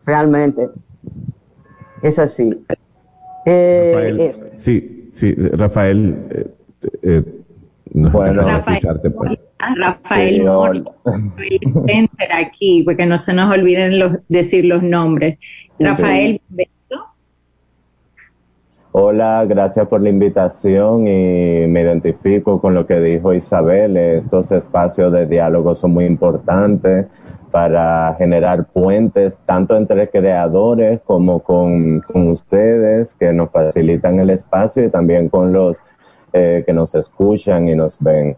realmente. 0.06 0.70
Es 2.02 2.18
así. 2.18 2.64
Eh, 3.44 4.32
sí, 4.56 5.08
sí, 5.12 5.34
Rafael, 5.34 6.16
eh, 6.30 6.46
eh, 7.02 7.22
no 7.92 8.10
bueno, 8.10 8.42
Rafael, 8.42 8.80
pues. 9.14 9.38
Rafael 9.76 10.44
Mor, 10.44 10.82
aquí, 12.30 12.82
porque 12.82 13.06
no 13.06 13.18
se 13.18 13.32
nos 13.32 13.50
olviden 13.50 13.98
los, 13.98 14.18
decir 14.28 14.64
los 14.64 14.82
nombres. 14.82 15.38
Rafael, 15.78 16.40
Hola, 18.94 19.46
gracias 19.48 19.88
por 19.88 20.02
la 20.02 20.10
invitación 20.10 21.08
y 21.08 21.66
me 21.66 21.80
identifico 21.80 22.60
con 22.60 22.74
lo 22.74 22.84
que 22.84 23.00
dijo 23.00 23.32
Isabel. 23.32 23.96
Estos 23.96 24.52
espacios 24.52 25.10
de 25.12 25.26
diálogo 25.26 25.74
son 25.74 25.92
muy 25.92 26.04
importantes 26.04 27.06
para 27.50 28.14
generar 28.18 28.66
puentes 28.66 29.38
tanto 29.46 29.78
entre 29.78 30.10
creadores 30.10 31.00
como 31.06 31.40
con, 31.40 32.00
con 32.00 32.28
ustedes 32.28 33.14
que 33.14 33.32
nos 33.32 33.50
facilitan 33.50 34.20
el 34.20 34.28
espacio 34.28 34.84
y 34.84 34.90
también 34.90 35.30
con 35.30 35.54
los 35.54 35.78
eh, 36.34 36.62
que 36.66 36.74
nos 36.74 36.94
escuchan 36.94 37.68
y 37.68 37.74
nos 37.74 37.96
ven. 37.98 38.36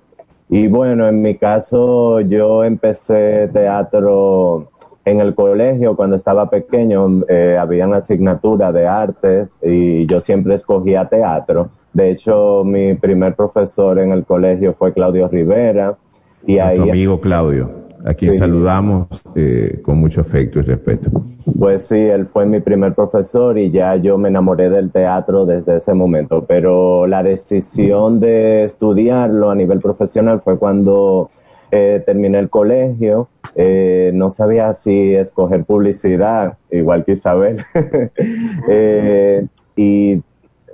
Y 0.49 0.69
bueno, 0.69 1.09
en 1.09 1.23
mi 1.23 1.37
caso 1.37 2.21
yo 2.21 2.65
empecé 2.65 3.49
teatro 3.53 4.69
en 5.05 5.21
el 5.21 5.35
colegio, 5.35 5.97
cuando 5.97 6.17
estaba 6.17 6.49
pequeño, 6.49 7.25
eh, 7.29 7.59
habían 7.61 7.93
asignatura 7.93 8.73
de 8.73 8.87
arte 8.87 9.49
y 9.63 10.07
yo 10.07 10.21
siempre 10.21 10.55
escogía 10.55 11.07
teatro. 11.09 11.69
De 11.93 12.11
hecho, 12.11 12.63
mi 12.65 12.95
primer 12.95 13.35
profesor 13.35 13.99
en 13.99 14.13
el 14.13 14.25
colegio 14.25 14.75
fue 14.75 14.93
Claudio 14.93 15.29
Rivera. 15.29 15.97
Y 16.47 16.59
ahí, 16.59 16.79
amigo 16.79 17.21
Claudio, 17.21 17.71
a 18.05 18.15
quien 18.15 18.35
saludamos 18.35 19.09
eh, 19.35 19.81
con 19.83 19.99
mucho 19.99 20.21
afecto 20.21 20.61
y 20.61 20.63
respeto. 20.63 21.11
Pues 21.59 21.87
sí, 21.87 21.97
él 21.97 22.27
fue 22.27 22.45
mi 22.45 22.61
primer 22.61 22.95
profesor 22.95 23.59
y 23.59 23.71
ya 23.71 23.97
yo 23.97 24.19
me 24.19 24.29
enamoré 24.29 24.69
del 24.69 24.91
teatro 24.91 25.47
desde 25.47 25.79
ese 25.79 25.95
momento, 25.95 26.45
pero 26.47 27.07
la 27.07 27.23
decisión 27.23 28.21
de 28.21 28.65
estudiarlo 28.65 29.51
a 29.51 29.55
nivel 29.55 29.81
profesional 29.81 30.43
fue 30.43 30.59
cuando 30.59 31.31
eh, 31.71 32.03
terminé 32.05 32.39
el 32.39 32.51
colegio, 32.51 33.29
eh, 33.55 34.11
no 34.15 34.31
sabía 34.31 34.75
si 34.75 35.15
escoger 35.15 35.65
publicidad, 35.65 36.59
igual 36.71 37.05
que 37.05 37.13
Isabel. 37.13 37.65
y, 39.77 40.23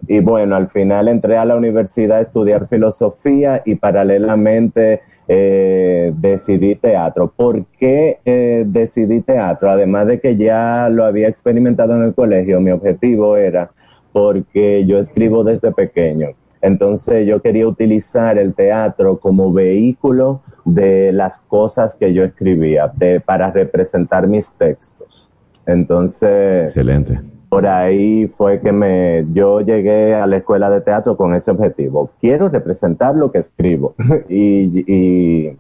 y, 0.07 0.21
bueno, 0.21 0.57
al 0.57 0.69
final 0.69 1.09
entré 1.09 1.37
a 1.37 1.45
la 1.45 1.57
universidad 1.57 2.19
a 2.19 2.21
estudiar 2.23 2.69
filosofía 2.69 3.63
y 3.65 3.75
paralelamente 3.77 5.03
eh, 5.29 6.13
decidí 6.17 6.75
teatro. 6.75 7.33
¿Por 7.35 7.67
qué 7.79 8.19
eh, 8.25 8.65
decidí 8.67 9.21
teatro? 9.21 9.71
Además 9.71 10.07
de 10.07 10.21
que 10.21 10.37
ya 10.37 10.89
lo 10.91 11.05
había 11.05 11.29
experimentado 11.29 11.95
en 11.95 12.03
el 12.03 12.15
colegio, 12.15 12.61
mi 12.61 12.71
objetivo 12.71 13.37
era 13.37 13.71
porque 14.13 14.85
yo 14.87 14.99
escribo 14.99 15.45
desde 15.45 15.73
pequeño. 15.73 16.31
Entonces 16.63 17.27
yo 17.27 17.41
quería 17.41 17.67
utilizar 17.67 18.39
el 18.39 18.55
teatro 18.55 19.19
como 19.19 19.53
vehículo 19.53 20.43
de 20.65 21.13
las 21.13 21.39
cosas 21.41 21.95
que 21.95 22.13
yo 22.13 22.23
escribía, 22.25 22.93
para 23.25 23.51
representar 23.51 24.27
mis 24.27 24.51
textos. 24.59 25.31
Entonces, 25.67 26.67
excelente. 26.67 27.21
Por 27.51 27.67
ahí 27.67 28.29
fue 28.29 28.61
que 28.61 28.73
me, 28.73 29.27
yo 29.35 29.61
llegué 29.61 30.15
a 30.15 30.27
la 30.27 30.39
escuela 30.39 30.71
de 30.71 30.81
teatro 30.81 31.17
con 31.17 31.35
ese 31.35 31.51
objetivo. 31.51 32.11
Quiero 32.21 32.49
representar 32.49 33.15
lo 33.15 33.31
que 33.31 33.39
escribo. 33.39 33.95
y, 34.29 34.85
y, 34.87 35.59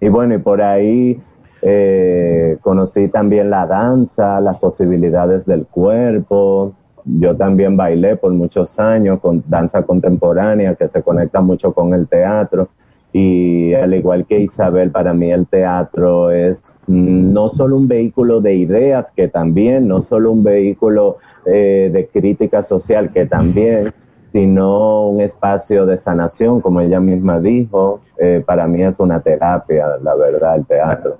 y, 0.00 0.08
bueno, 0.08 0.34
y 0.34 0.38
por 0.38 0.60
ahí 0.60 1.22
eh, 1.62 2.58
conocí 2.60 3.08
también 3.08 3.48
la 3.48 3.66
danza, 3.66 4.40
las 4.40 4.58
posibilidades 4.58 5.46
del 5.46 5.66
cuerpo, 5.66 6.74
yo 7.04 7.36
también 7.36 7.76
bailé 7.76 8.16
por 8.16 8.32
muchos 8.32 8.78
años 8.78 9.20
con 9.20 9.42
danza 9.46 9.82
contemporánea 9.82 10.74
que 10.74 10.88
se 10.88 11.02
conecta 11.02 11.40
mucho 11.40 11.72
con 11.72 11.94
el 11.94 12.06
teatro 12.08 12.68
y 13.12 13.74
al 13.74 13.92
igual 13.94 14.24
que 14.26 14.38
Isabel, 14.38 14.90
para 14.90 15.12
mí 15.12 15.32
el 15.32 15.46
teatro 15.46 16.30
es 16.30 16.78
no 16.86 17.48
solo 17.48 17.76
un 17.76 17.88
vehículo 17.88 18.40
de 18.40 18.54
ideas, 18.54 19.10
que 19.10 19.26
también, 19.26 19.88
no 19.88 20.00
solo 20.00 20.30
un 20.30 20.44
vehículo 20.44 21.18
eh, 21.44 21.90
de 21.92 22.06
crítica 22.06 22.62
social, 22.62 23.10
que 23.12 23.26
también, 23.26 23.92
sino 24.32 25.08
un 25.08 25.20
espacio 25.20 25.86
de 25.86 25.98
sanación, 25.98 26.60
como 26.60 26.80
ella 26.80 27.00
misma 27.00 27.40
dijo. 27.40 28.00
Eh, 28.16 28.44
para 28.46 28.68
mí 28.68 28.82
es 28.82 29.00
una 29.00 29.20
terapia, 29.20 29.86
la 30.02 30.14
verdad, 30.14 30.56
el 30.56 30.66
teatro. 30.66 31.16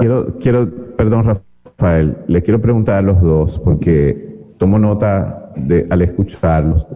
Quiero, 0.00 0.34
quiero, 0.40 0.68
perdón 0.96 1.24
Rafael, 1.24 2.16
le 2.26 2.42
quiero 2.42 2.60
preguntar 2.60 2.96
a 2.96 3.02
los 3.02 3.20
dos, 3.20 3.58
porque 3.58 4.38
tomo 4.56 4.78
nota 4.78 5.50
de, 5.56 5.86
al 5.90 6.02
escucharlos 6.02 6.86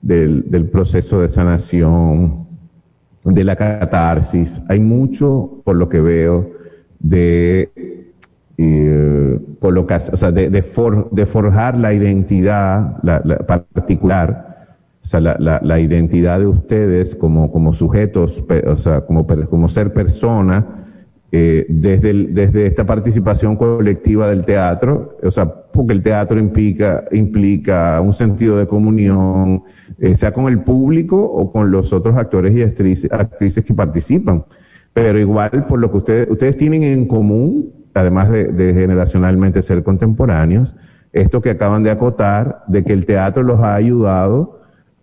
del, 0.00 0.48
del 0.50 0.68
proceso 0.68 1.20
de 1.20 1.28
sanación, 1.28 2.49
de 3.24 3.44
la 3.44 3.56
catarsis. 3.56 4.60
Hay 4.68 4.80
mucho, 4.80 5.62
por 5.64 5.76
lo 5.76 5.88
que 5.88 6.00
veo, 6.00 6.50
de, 6.98 7.70
eh, 8.56 9.38
o 9.60 10.16
sea, 10.16 10.30
de, 10.30 10.50
de, 10.50 10.62
de, 11.12 11.26
forjar 11.26 11.78
la 11.78 11.92
identidad 11.92 12.96
la, 13.02 13.20
la 13.24 13.38
particular, 13.38 14.76
o 15.02 15.06
sea, 15.06 15.20
la, 15.20 15.36
la, 15.38 15.60
la, 15.62 15.80
identidad 15.80 16.38
de 16.38 16.46
ustedes 16.46 17.14
como, 17.14 17.50
como 17.50 17.72
sujetos, 17.72 18.44
o 18.66 18.76
sea, 18.76 19.02
como, 19.02 19.26
como 19.26 19.68
ser 19.68 19.92
persona, 19.92 20.66
eh, 21.32 21.64
desde, 21.68 22.12
desde 22.12 22.66
esta 22.66 22.84
participación 22.84 23.56
colectiva 23.56 24.28
del 24.28 24.44
teatro, 24.44 25.16
o 25.22 25.30
sea, 25.30 25.46
porque 25.46 25.92
el 25.92 26.02
teatro 26.02 26.38
implica, 26.38 27.04
implica 27.12 28.00
un 28.00 28.12
sentido 28.12 28.56
de 28.56 28.66
comunión, 28.66 29.62
eh, 29.98 30.16
sea 30.16 30.32
con 30.32 30.48
el 30.48 30.62
público 30.62 31.22
o 31.22 31.52
con 31.52 31.70
los 31.70 31.92
otros 31.92 32.16
actores 32.16 32.54
y 32.56 32.62
actrices, 32.62 33.12
actrices 33.12 33.64
que 33.64 33.74
participan. 33.74 34.44
Pero 34.92 35.18
igual, 35.20 35.66
por 35.68 35.78
lo 35.78 35.90
que 35.92 35.96
ustedes, 35.98 36.30
ustedes 36.30 36.56
tienen 36.56 36.82
en 36.82 37.06
común, 37.06 37.72
además 37.94 38.30
de, 38.30 38.46
de 38.46 38.74
generacionalmente 38.74 39.62
ser 39.62 39.84
contemporáneos, 39.84 40.74
esto 41.12 41.40
que 41.40 41.50
acaban 41.50 41.82
de 41.84 41.92
acotar, 41.92 42.64
de 42.66 42.82
que 42.84 42.92
el 42.92 43.06
teatro 43.06 43.42
los 43.42 43.60
ha 43.60 43.74
ayudado 43.74 44.60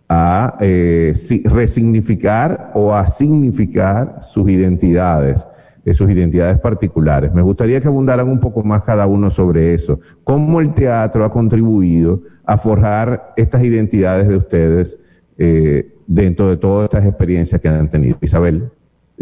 a 0.10 0.58
eh, 0.62 1.14
resignificar 1.46 2.72
o 2.74 2.94
a 2.94 3.08
significar 3.08 4.20
sus 4.22 4.50
identidades 4.50 5.46
de 5.88 5.94
sus 5.94 6.10
identidades 6.10 6.60
particulares. 6.60 7.34
Me 7.34 7.42
gustaría 7.42 7.80
que 7.80 7.88
abundaran 7.88 8.28
un 8.28 8.42
poco 8.42 8.62
más 8.62 8.84
cada 8.84 9.08
uno 9.08 9.32
sobre 9.32 9.74
eso. 9.74 10.02
¿Cómo 10.26 10.60
el 10.60 10.74
teatro 10.74 11.24
ha 11.24 11.32
contribuido 11.32 12.24
a 12.44 12.58
forjar 12.58 13.32
estas 13.38 13.64
identidades 13.64 14.28
de 14.28 14.36
ustedes 14.36 15.00
eh, 15.38 15.90
dentro 16.06 16.50
de 16.50 16.58
todas 16.58 16.90
estas 16.90 17.06
experiencias 17.06 17.62
que 17.62 17.70
han 17.70 17.90
tenido? 17.90 18.18
Isabel, 18.20 18.70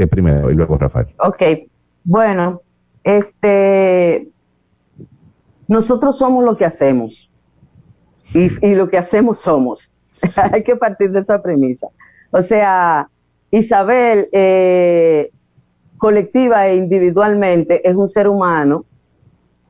primero 0.09 0.49
y 0.49 0.55
luego 0.55 0.75
Rafael. 0.79 1.09
Ok, 1.19 1.69
bueno, 2.03 2.63
este, 3.03 4.27
nosotros 5.67 6.17
somos 6.17 6.43
lo 6.43 6.57
que 6.57 6.65
hacemos 6.65 7.29
y, 8.33 8.49
y 8.65 8.73
lo 8.73 8.89
que 8.89 8.97
hacemos 8.97 9.37
somos. 9.37 9.91
Hay 10.51 10.63
que 10.63 10.75
partir 10.75 11.11
de 11.11 11.19
esa 11.19 11.43
premisa. 11.43 11.89
O 12.31 12.41
sea, 12.41 13.07
Isabel 13.51 14.29
eh, 14.31 15.29
colectiva 16.05 16.67
e 16.67 16.75
individualmente 16.75 17.81
es 17.89 17.95
un 17.95 18.07
ser 18.07 18.27
humano 18.27 18.85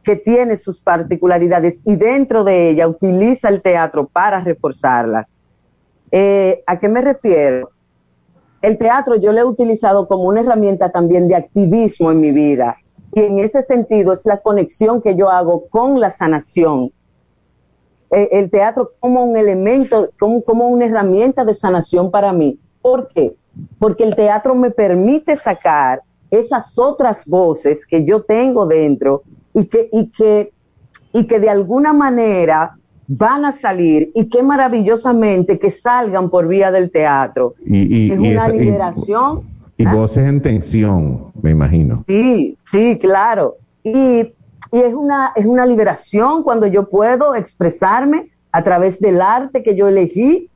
que 0.04 0.18
tiene 0.18 0.58
sus 0.58 0.82
particularidades 0.82 1.82
y 1.86 1.96
dentro 1.96 2.44
de 2.44 2.72
ella 2.72 2.90
utiliza 2.90 3.48
el 3.48 3.62
teatro 3.62 4.06
para 4.06 4.42
reforzarlas. 4.42 5.34
Eh, 6.12 6.62
¿A 6.68 6.78
qué 6.78 6.90
me 6.90 7.00
refiero? 7.00 7.70
El 8.62 8.78
teatro 8.78 9.16
yo 9.16 9.32
lo 9.32 9.40
he 9.40 9.44
utilizado 9.46 10.10
como 10.10 10.24
una 10.24 10.42
herramienta 10.42 10.92
también 10.92 11.30
de 11.30 11.36
activismo 11.38 12.12
en 12.12 12.20
mi 12.20 12.32
vida 12.32 12.76
y 13.14 13.22
en 13.22 13.40
ese 13.40 13.64
sentido 13.64 14.12
es 14.12 14.26
la 14.26 14.42
conexión 14.42 15.02
que 15.02 15.16
yo 15.16 15.30
hago 15.30 15.70
con 15.70 16.02
la 16.02 16.10
sanación. 16.10 16.92
Eh, 18.12 18.28
el 18.34 18.52
teatro 18.52 18.92
como 19.00 19.24
un 19.24 19.38
elemento, 19.38 20.10
como, 20.20 20.44
como 20.44 20.68
una 20.68 20.84
herramienta 20.84 21.46
de 21.46 21.56
sanación 21.56 22.12
para 22.12 22.34
mí. 22.34 22.60
¿Por 22.82 23.08
qué? 23.08 23.38
Porque 23.80 24.04
el 24.04 24.18
teatro 24.18 24.54
me 24.54 24.70
permite 24.70 25.38
sacar 25.38 26.02
esas 26.32 26.78
otras 26.78 27.26
voces 27.26 27.86
que 27.86 28.06
yo 28.06 28.24
tengo 28.24 28.66
dentro 28.66 29.24
y 29.54 29.66
que, 29.66 29.90
y 29.92 30.08
que, 30.12 30.52
y 31.14 31.26
que 31.26 31.40
de 31.40 31.50
alguna 31.50 31.94
manera 31.94 32.78
van 33.08 33.46
a 33.46 33.52
salir 33.52 34.12
y 34.16 34.30
qué 34.30 34.42
maravillosamente 34.42 35.58
que 35.58 35.72
salgan 35.72 36.30
por 36.30 36.48
vía 36.48 36.72
del 36.72 36.92
teatro. 36.92 37.56
Y, 37.66 38.12
es 38.12 38.20
una 38.20 38.48
liberación. 38.50 39.42
Y, 39.78 39.86
¿ah? 39.86 39.94
voces 39.94 40.26
en 40.26 40.42
tensión, 40.42 41.32
me 41.42 41.52
imagino. 41.52 42.04
Sí, 42.08 42.58
sí, 42.66 42.98
claro. 43.00 43.56
Y, 43.84 44.34
y 44.72 44.80
es, 44.80 44.94
una, 44.94 45.32
es 45.36 45.46
una 45.46 45.66
liberación 45.66 46.44
cuando 46.44 46.68
yo 46.68 46.90
puedo 46.90 47.36
expresarme 47.36 48.32
a 48.52 48.64
través 48.64 49.00
del 49.00 49.22
arte 49.22 49.64
que 49.64 49.76
yo 49.76 49.88
elegí 49.88 50.50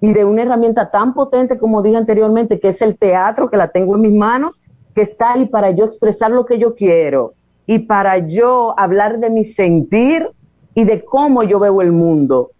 y 0.00 0.12
de 0.12 0.24
una 0.24 0.42
herramienta 0.42 0.90
tan 0.90 1.14
potente 1.14 1.58
como 1.58 1.82
dije 1.82 1.96
anteriormente, 1.96 2.60
que 2.60 2.68
es 2.68 2.82
el 2.82 2.98
teatro, 2.98 3.50
que 3.50 3.56
la 3.56 3.68
tengo 3.68 3.96
en 3.96 4.02
mis 4.02 4.12
manos 4.12 4.62
que 4.96 5.02
está 5.02 5.34
ahí 5.34 5.44
para 5.44 5.72
yo 5.72 5.84
expresar 5.84 6.30
lo 6.30 6.46
que 6.46 6.58
yo 6.58 6.74
quiero 6.74 7.34
y 7.66 7.80
para 7.80 8.26
yo 8.26 8.74
hablar 8.78 9.20
de 9.20 9.28
mi 9.28 9.44
sentir 9.44 10.26
y 10.74 10.84
de 10.84 11.04
cómo 11.04 11.42
yo 11.42 11.60
veo 11.60 11.82
el 11.82 11.92
mundo 11.92 12.52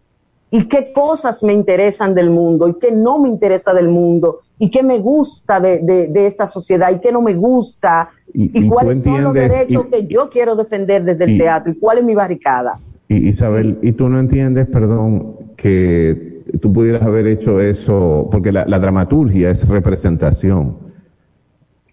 y 0.50 0.68
qué 0.68 0.92
cosas 0.92 1.42
me 1.42 1.54
interesan 1.54 2.14
del 2.14 2.28
mundo 2.28 2.68
y 2.68 2.74
qué 2.74 2.92
no 2.92 3.18
me 3.18 3.30
interesa 3.30 3.72
del 3.72 3.88
mundo 3.88 4.40
y 4.58 4.70
qué 4.70 4.82
me 4.82 4.98
gusta 4.98 5.60
de, 5.60 5.78
de, 5.80 6.26
esta 6.26 6.46
sociedad 6.46 6.92
y 6.94 7.00
qué 7.00 7.10
no 7.10 7.22
me 7.22 7.32
gusta 7.32 8.10
y, 8.34 8.68
cuáles 8.68 9.02
son 9.02 9.24
los 9.24 9.32
derechos 9.32 9.86
que 9.86 10.06
yo 10.06 10.28
quiero 10.28 10.56
defender 10.56 11.04
desde 11.04 11.24
el 11.24 11.38
teatro 11.38 11.72
y 11.72 11.76
cuál 11.76 11.98
es 11.98 12.04
mi 12.04 12.14
barricada. 12.14 12.78
Y 13.08 13.28
Isabel, 13.28 13.78
¿y 13.80 13.92
tú 13.92 14.10
no 14.10 14.20
entiendes, 14.20 14.66
perdón, 14.66 15.36
que 15.56 16.42
tú 16.60 16.70
pudieras 16.70 17.02
haber 17.02 17.28
hecho 17.28 17.62
eso, 17.62 18.28
porque 18.30 18.52
la 18.52 18.78
dramaturgia 18.78 19.50
es 19.50 19.66
representación? 19.66 20.85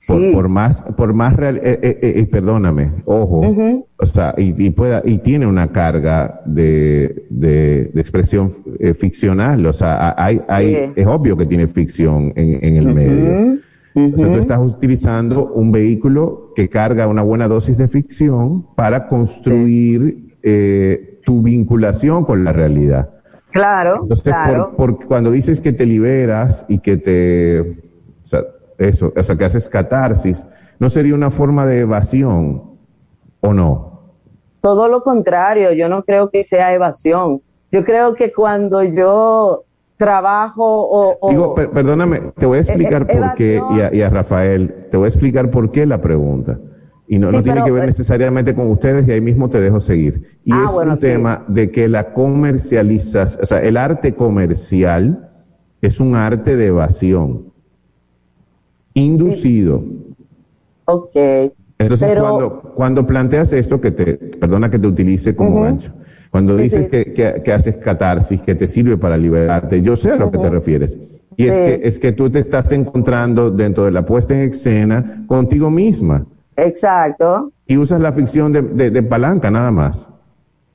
Por, 0.07 0.49
más, 0.49 0.81
por 0.97 1.13
más 1.13 1.35
real, 1.35 1.57
eh, 1.57 1.79
eh, 1.81 1.97
eh, 2.01 2.27
perdóname, 2.29 2.91
ojo, 3.05 3.41
o 3.97 4.05
sea, 4.05 4.33
y, 4.37 4.69
pueda, 4.71 5.01
y 5.05 5.19
tiene 5.19 5.47
una 5.47 5.71
carga 5.71 6.41
de, 6.45 7.25
de, 7.29 7.91
expresión 7.95 8.51
ficcional, 8.95 9.65
o 9.65 9.71
sea, 9.71 10.13
hay, 10.17 10.41
hay, 10.47 10.91
es 10.95 11.07
obvio 11.07 11.37
que 11.37 11.45
tiene 11.45 11.67
ficción 11.67 12.33
en, 12.35 12.75
el 12.75 12.93
medio. 12.93 13.59
O 13.95 14.17
sea, 14.17 14.27
tú 14.27 14.39
estás 14.39 14.59
utilizando 14.59 15.53
un 15.53 15.71
vehículo 15.71 16.51
que 16.55 16.67
carga 16.67 17.07
una 17.07 17.21
buena 17.21 17.47
dosis 17.47 17.77
de 17.77 17.87
ficción 17.87 18.65
para 18.75 19.07
construir 19.07 20.37
tu 21.23 21.41
vinculación 21.41 22.25
con 22.25 22.43
la 22.43 22.51
realidad. 22.51 23.09
Claro. 23.53 23.99
Entonces, 24.01 24.33
Por, 24.75 25.05
cuando 25.05 25.31
dices 25.31 25.61
que 25.61 25.71
te 25.71 25.85
liberas 25.85 26.65
y 26.67 26.79
que 26.79 26.97
te, 26.97 27.61
o 27.61 28.25
sea, 28.25 28.41
eso, 28.77 29.13
o 29.15 29.23
sea, 29.23 29.35
que 29.35 29.45
haces 29.45 29.69
catarsis, 29.69 30.43
¿no 30.79 30.89
sería 30.89 31.15
una 31.15 31.29
forma 31.29 31.65
de 31.65 31.81
evasión 31.81 32.63
o 33.41 33.53
no? 33.53 33.93
Todo 34.61 34.87
lo 34.87 35.03
contrario, 35.03 35.73
yo 35.73 35.89
no 35.89 36.03
creo 36.03 36.29
que 36.29 36.43
sea 36.43 36.73
evasión. 36.73 37.41
Yo 37.71 37.83
creo 37.83 38.15
que 38.15 38.31
cuando 38.31 38.83
yo 38.83 39.65
trabajo 39.97 40.63
o... 40.65 41.29
Digo, 41.29 41.55
perdóname, 41.55 42.31
te 42.37 42.45
voy 42.45 42.59
a 42.59 42.61
explicar 42.61 43.05
e-, 43.09 43.17
por 43.17 43.33
qué, 43.35 43.61
y 43.91 44.01
a, 44.01 44.09
Rafael, 44.09 44.87
te 44.91 44.97
voy 44.97 45.05
a 45.05 45.09
explicar 45.09 45.49
por 45.49 45.71
qué 45.71 45.85
la 45.85 46.01
pregunta. 46.01 46.59
Y 47.07 47.19
no, 47.19 47.31
no 47.31 47.43
tiene 47.43 47.63
que 47.63 47.71
ver 47.71 47.85
necesariamente 47.85 48.55
con 48.55 48.69
ustedes 48.71 49.07
y 49.07 49.11
ahí 49.11 49.21
mismo 49.21 49.49
te 49.49 49.59
dejo 49.59 49.81
seguir. 49.81 50.39
Y 50.45 50.53
ah, 50.53 50.65
es 50.67 50.73
un 50.73 50.97
tema 50.97 51.43
de 51.47 51.69
que 51.69 51.89
la 51.89 52.13
comercializas, 52.13 53.37
o 53.41 53.45
sea, 53.45 53.61
el 53.61 53.77
arte 53.77 54.15
comercial 54.15 55.29
es 55.81 55.99
un 55.99 56.15
arte 56.15 56.55
de 56.55 56.67
evasión 56.67 57.52
inducido. 58.93 59.83
Ok. 60.85 61.15
Entonces, 61.79 62.19
cuando, 62.19 62.61
cuando 62.75 63.07
planteas 63.07 63.53
esto, 63.53 63.81
que 63.81 63.91
te, 63.91 64.13
perdona 64.15 64.69
que 64.69 64.79
te 64.79 64.87
utilice 64.87 65.35
como 65.35 65.61
gancho, 65.61 65.91
cuando 66.31 66.55
dices 66.55 66.87
Que, 66.87 67.41
que, 67.43 67.53
haces 67.53 67.77
catarsis, 67.77 68.41
que 68.41 68.55
te 68.55 68.67
sirve 68.67 68.97
para 68.97 69.17
liberarte, 69.17 69.81
yo 69.81 69.95
sé 69.95 70.11
a 70.11 70.15
lo 70.15 70.31
que 70.31 70.37
te 70.37 70.49
refieres. 70.49 70.97
Y 71.35 71.47
es, 71.47 71.55
que, 71.55 71.87
es 71.87 71.99
que 71.99 72.11
tú 72.11 72.29
te 72.29 72.39
estás 72.39 72.71
encontrando 72.71 73.51
dentro 73.51 73.85
de 73.85 73.91
la 73.91 74.05
puesta 74.05 74.33
en 74.33 74.49
escena 74.49 75.25
contigo 75.27 75.69
misma. 75.69 76.25
Exacto. 76.55 77.51
Y 77.65 77.77
usas 77.77 78.01
la 78.01 78.11
ficción 78.11 78.51
de, 78.51 78.89
de, 78.91 79.03
palanca 79.03 79.49
nada 79.49 79.71
más. 79.71 80.07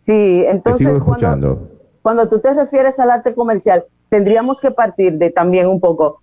Sí, 0.06 0.44
entonces. 0.46 0.86
sigo 0.86 0.96
escuchando. 0.96 1.56
Cuando, 1.56 1.78
cuando 2.02 2.28
tú 2.28 2.38
te 2.40 2.54
refieres 2.54 2.98
al 2.98 3.10
arte 3.10 3.34
comercial, 3.34 3.84
tendríamos 4.08 4.60
que 4.60 4.70
partir 4.70 5.14
de 5.14 5.30
también 5.30 5.66
un 5.66 5.80
poco 5.80 6.20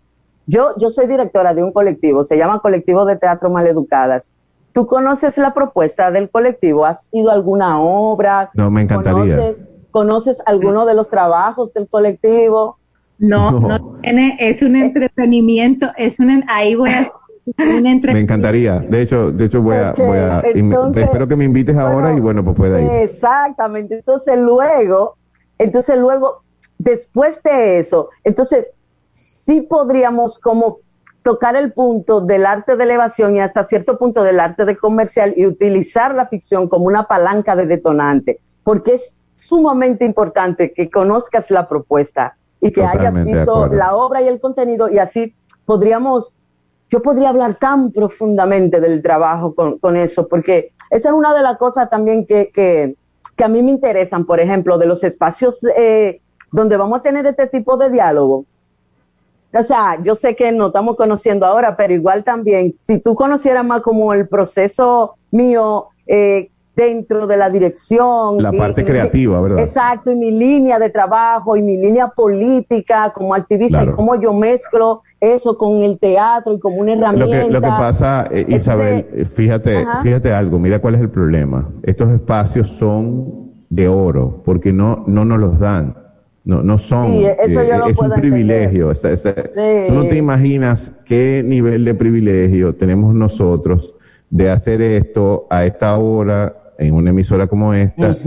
yo, 0.48 0.74
yo 0.78 0.90
soy 0.90 1.08
directora 1.08 1.54
de 1.54 1.64
un 1.64 1.72
colectivo, 1.72 2.24
se 2.24 2.38
llama 2.38 2.60
Colectivo 2.60 3.06
de 3.06 3.16
Teatro 3.16 3.50
Maleducadas. 3.50 4.32
¿Tú 4.74 4.88
conoces 4.88 5.38
la 5.38 5.54
propuesta 5.54 6.12
del 6.12 6.30
colectivo? 6.30 6.86
¿Has 6.86 7.08
ido 7.12 7.32
a 7.32 7.34
alguna 7.34 7.80
obra? 7.80 8.52
No, 8.54 8.70
me 8.70 8.82
encantaría. 8.82 9.36
¿Conoces, 9.38 9.68
¿conoces 9.92 10.44
alguno 10.46 10.86
de 10.86 10.94
los 10.94 11.10
trabajos 11.10 11.74
del 11.74 11.88
colectivo? 11.88 12.78
No, 13.18 13.60
no, 13.60 13.98
tiene, 14.02 14.36
es 14.40 14.62
un 14.62 14.76
entretenimiento, 14.76 15.88
es 15.96 16.20
un, 16.20 16.44
ahí 16.50 16.76
voy 16.76 16.90
a 16.90 17.10
me 17.58 18.20
encantaría. 18.20 18.80
De 18.80 19.04
hecho, 19.04 19.32
de 19.32 19.46
hecho 19.46 19.62
voy 19.62 19.76
a, 19.76 19.94
voy 19.94 20.18
a 20.18 20.40
espero 20.40 21.28
que 21.28 21.36
me 21.36 21.46
invites 21.46 21.78
ahora 21.78 22.14
y 22.14 22.20
bueno, 22.20 22.44
pues 22.44 22.56
pueda 22.56 22.82
ir. 22.82 22.90
Exactamente. 22.90 23.96
Entonces 23.96 24.40
luego, 24.40 25.16
entonces 25.60 25.98
luego, 25.98 26.42
después 26.80 27.42
de 27.44 27.80
eso, 27.80 28.10
entonces 28.24 28.66
sí 29.46 29.62
podríamos 29.62 30.40
como 30.40 30.80
tocar 31.24 31.56
el 31.56 31.72
punto 31.72 32.22
del 32.22 32.46
arte 32.46 32.76
de 32.76 32.84
elevación 32.84 33.36
y 33.36 33.40
hasta 33.40 33.64
cierto 33.64 33.98
punto 33.98 34.24
del 34.24 34.40
arte 34.40 34.66
de 34.66 34.78
comercial 34.78 35.34
y 35.36 35.46
utilizar 35.46 36.14
la 36.14 36.28
ficción 36.28 36.68
como 36.70 36.86
una 36.86 37.08
palanca 37.08 37.56
de 37.56 37.66
detonante, 37.66 38.40
porque 38.64 38.96
es 38.96 39.16
sumamente 39.32 40.06
importante 40.06 40.72
que 40.72 40.90
conozcas 40.90 41.50
la 41.50 41.68
propuesta 41.68 42.38
y 42.62 42.72
que 42.72 42.84
hayas 42.84 43.24
visto 43.24 43.68
la 43.68 43.96
obra 43.96 44.22
y 44.22 44.28
el 44.28 44.40
contenido 44.40 44.90
y 44.90 45.00
así 45.00 45.34
podríamos, 45.66 46.36
yo 46.90 47.02
podría 47.02 47.30
hablar 47.30 47.58
tan 47.60 47.92
profundamente 47.92 48.80
del 48.80 49.02
trabajo 49.02 49.56
con, 49.56 49.98
eso, 49.98 50.28
porque 50.28 50.72
esa 50.92 51.10
es 51.10 51.16
una 51.16 51.34
de 51.34 51.42
las 51.42 51.58
cosas 51.58 51.90
también 51.90 52.26
que, 52.26 52.52
que, 52.54 52.96
que, 53.36 53.44
a 53.44 53.48
mí 53.48 53.62
me 53.64 53.72
interesan, 53.72 54.26
por 54.26 54.40
ejemplo, 54.40 54.78
de 54.78 54.86
los 54.86 55.04
espacios 55.04 55.66
eh, 55.76 56.22
donde 56.52 56.78
vamos 56.78 57.00
a 57.00 57.02
tener 57.02 57.26
este 57.26 57.48
tipo 57.48 57.78
de 57.78 57.90
diálogo 57.90 58.46
o 59.58 59.64
sea, 59.64 59.98
yo 60.04 60.16
sé 60.16 60.36
que 60.36 60.52
nos 60.52 60.68
estamos 60.68 60.96
conociendo 60.96 61.46
ahora, 61.46 61.76
pero 61.78 61.94
igual 61.94 62.24
también, 62.24 62.74
si 62.78 63.00
tú 63.00 63.16
conocieras 63.16 63.66
más 63.66 63.82
como 63.82 64.14
el 64.14 64.28
proceso 64.28 65.16
mío 65.32 65.88
eh, 66.08 66.50
dentro 66.76 67.26
de 67.26 67.38
la 67.38 67.50
dirección. 67.50 68.42
La 68.42 68.52
parte 68.52 68.84
creativa, 68.84 69.40
¿verdad? 69.40 69.60
Exacto, 69.60 70.12
y 70.12 70.16
mi 70.16 70.32
línea 70.32 70.78
de 70.78 70.90
trabajo 70.90 71.56
y 71.56 71.62
mi 71.62 71.78
línea 71.78 72.08
política 72.10 73.14
como 73.16 73.34
activista 73.34 73.84
y 73.84 73.88
cómo 73.88 74.20
yo 74.20 74.34
mezclo 74.34 75.02
eso 75.20 75.58
con 75.58 75.82
el 75.84 75.98
teatro 75.98 76.54
y 76.54 76.60
como 76.60 76.78
una 76.78 76.94
herramienta. 76.94 77.48
Lo 77.50 77.62
que, 77.62 77.68
pasa, 77.68 78.28
eh, 78.30 78.46
Isabel, 78.50 79.08
eh, 79.14 79.26
fíjate, 79.26 79.86
fíjate 80.04 80.34
algo, 80.34 80.60
mira 80.60 80.80
cuál 80.80 80.96
es 80.96 81.02
el 81.02 81.10
problema. 81.10 81.70
Estos 81.84 82.12
espacios 82.12 82.70
son 82.72 83.46
de 83.70 83.88
oro 83.88 84.42
porque 84.44 84.74
no, 84.74 85.04
no 85.08 85.24
nos 85.24 85.40
los 85.40 85.60
dan. 85.60 86.05
No, 86.46 86.62
no 86.62 86.78
son. 86.78 87.14
Eh, 87.14 87.36
es 87.40 87.98
un 87.98 88.12
privilegio. 88.12 88.92
Tú 88.94 89.94
no 89.94 90.08
te 90.08 90.16
imaginas 90.16 90.94
qué 91.04 91.44
nivel 91.44 91.84
de 91.84 91.96
privilegio 91.96 92.76
tenemos 92.76 93.16
nosotros 93.16 93.96
de 94.30 94.52
hacer 94.52 94.82
esto 94.82 95.48
a 95.50 95.66
esta 95.66 95.98
hora 95.98 96.56
en 96.78 96.94
una 96.94 97.10
emisora 97.10 97.48
como 97.48 97.74
esta, 97.74 98.18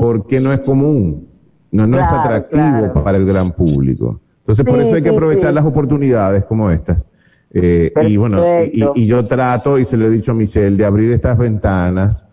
porque 0.00 0.40
no 0.40 0.52
es 0.52 0.60
común, 0.60 1.28
no, 1.70 1.86
no 1.86 1.98
es 1.98 2.06
atractivo 2.06 3.02
para 3.04 3.18
el 3.18 3.26
gran 3.26 3.52
público. 3.52 4.20
Entonces, 4.38 4.64
por 4.64 4.80
eso 4.80 4.94
hay 4.94 5.02
que 5.02 5.10
aprovechar 5.10 5.52
las 5.52 5.64
oportunidades 5.64 6.44
como 6.44 6.70
estas. 6.70 7.04
Eh, 7.52 7.92
y 8.06 8.16
bueno, 8.16 8.42
y, 8.72 9.06
yo 9.06 9.26
trato, 9.26 9.78
y 9.78 9.84
se 9.84 9.96
lo 9.96 10.06
he 10.06 10.10
dicho 10.10 10.32
a 10.32 10.34
Michelle, 10.34 10.76
de 10.76 10.84
abrir 10.84 11.12
estas 11.12 11.36
ventanas, 11.36 12.24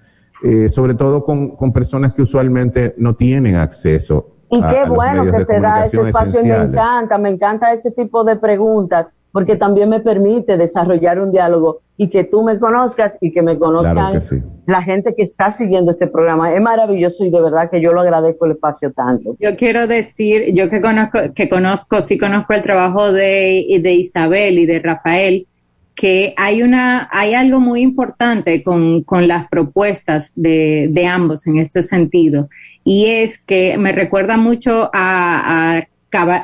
eh, 0.43 0.69
sobre 0.69 0.93
todo 0.93 1.23
con, 1.25 1.55
con 1.55 1.73
personas 1.73 2.13
que 2.13 2.21
usualmente 2.21 2.93
no 2.97 3.15
tienen 3.15 3.55
acceso 3.55 4.32
y 4.57 4.61
qué 4.61 4.89
bueno 4.89 5.31
que 5.31 5.45
se 5.45 5.59
da 5.59 5.85
ese 5.85 6.01
espacio 6.01 6.41
y 6.41 6.45
me 6.45 6.55
encanta, 6.55 7.17
me 7.17 7.29
encanta 7.29 7.73
ese 7.73 7.91
tipo 7.91 8.23
de 8.23 8.35
preguntas, 8.35 9.09
porque 9.31 9.55
también 9.55 9.89
me 9.89 9.99
permite 9.99 10.57
desarrollar 10.57 11.19
un 11.19 11.31
diálogo 11.31 11.81
y 11.97 12.07
que 12.09 12.23
tú 12.23 12.43
me 12.43 12.59
conozcas 12.59 13.17
y 13.21 13.31
que 13.31 13.41
me 13.41 13.57
conozcan 13.57 14.19
la 14.65 14.81
gente 14.81 15.13
que 15.15 15.23
está 15.23 15.51
siguiendo 15.51 15.91
este 15.91 16.07
programa. 16.07 16.53
Es 16.53 16.61
maravilloso 16.61 17.23
y 17.25 17.29
de 17.29 17.41
verdad 17.41 17.69
que 17.69 17.81
yo 17.81 17.93
lo 17.93 18.01
agradezco 18.01 18.45
el 18.45 18.51
espacio 18.53 18.91
tanto. 18.91 19.35
Yo 19.39 19.55
quiero 19.55 19.87
decir, 19.87 20.53
yo 20.53 20.69
que 20.69 20.81
conozco, 20.81 21.19
que 21.35 21.49
conozco, 21.49 22.01
sí 22.01 22.17
conozco 22.17 22.53
el 22.53 22.63
trabajo 22.63 23.11
de, 23.11 23.79
de 23.81 23.93
Isabel 23.93 24.59
y 24.59 24.65
de 24.65 24.79
Rafael, 24.79 25.47
que 25.95 26.33
hay 26.37 26.63
una, 26.63 27.07
hay 27.11 27.35
algo 27.35 27.59
muy 27.59 27.81
importante 27.81 28.63
con, 28.63 29.03
con 29.03 29.27
las 29.27 29.47
propuestas 29.49 30.31
de, 30.35 30.87
de, 30.89 31.05
ambos 31.05 31.45
en 31.45 31.59
este 31.59 31.83
sentido, 31.83 32.49
y 32.83 33.05
es 33.05 33.39
que 33.39 33.77
me 33.77 33.91
recuerda 33.91 34.37
mucho 34.37 34.89
a, 34.93 35.77
a 35.77 35.87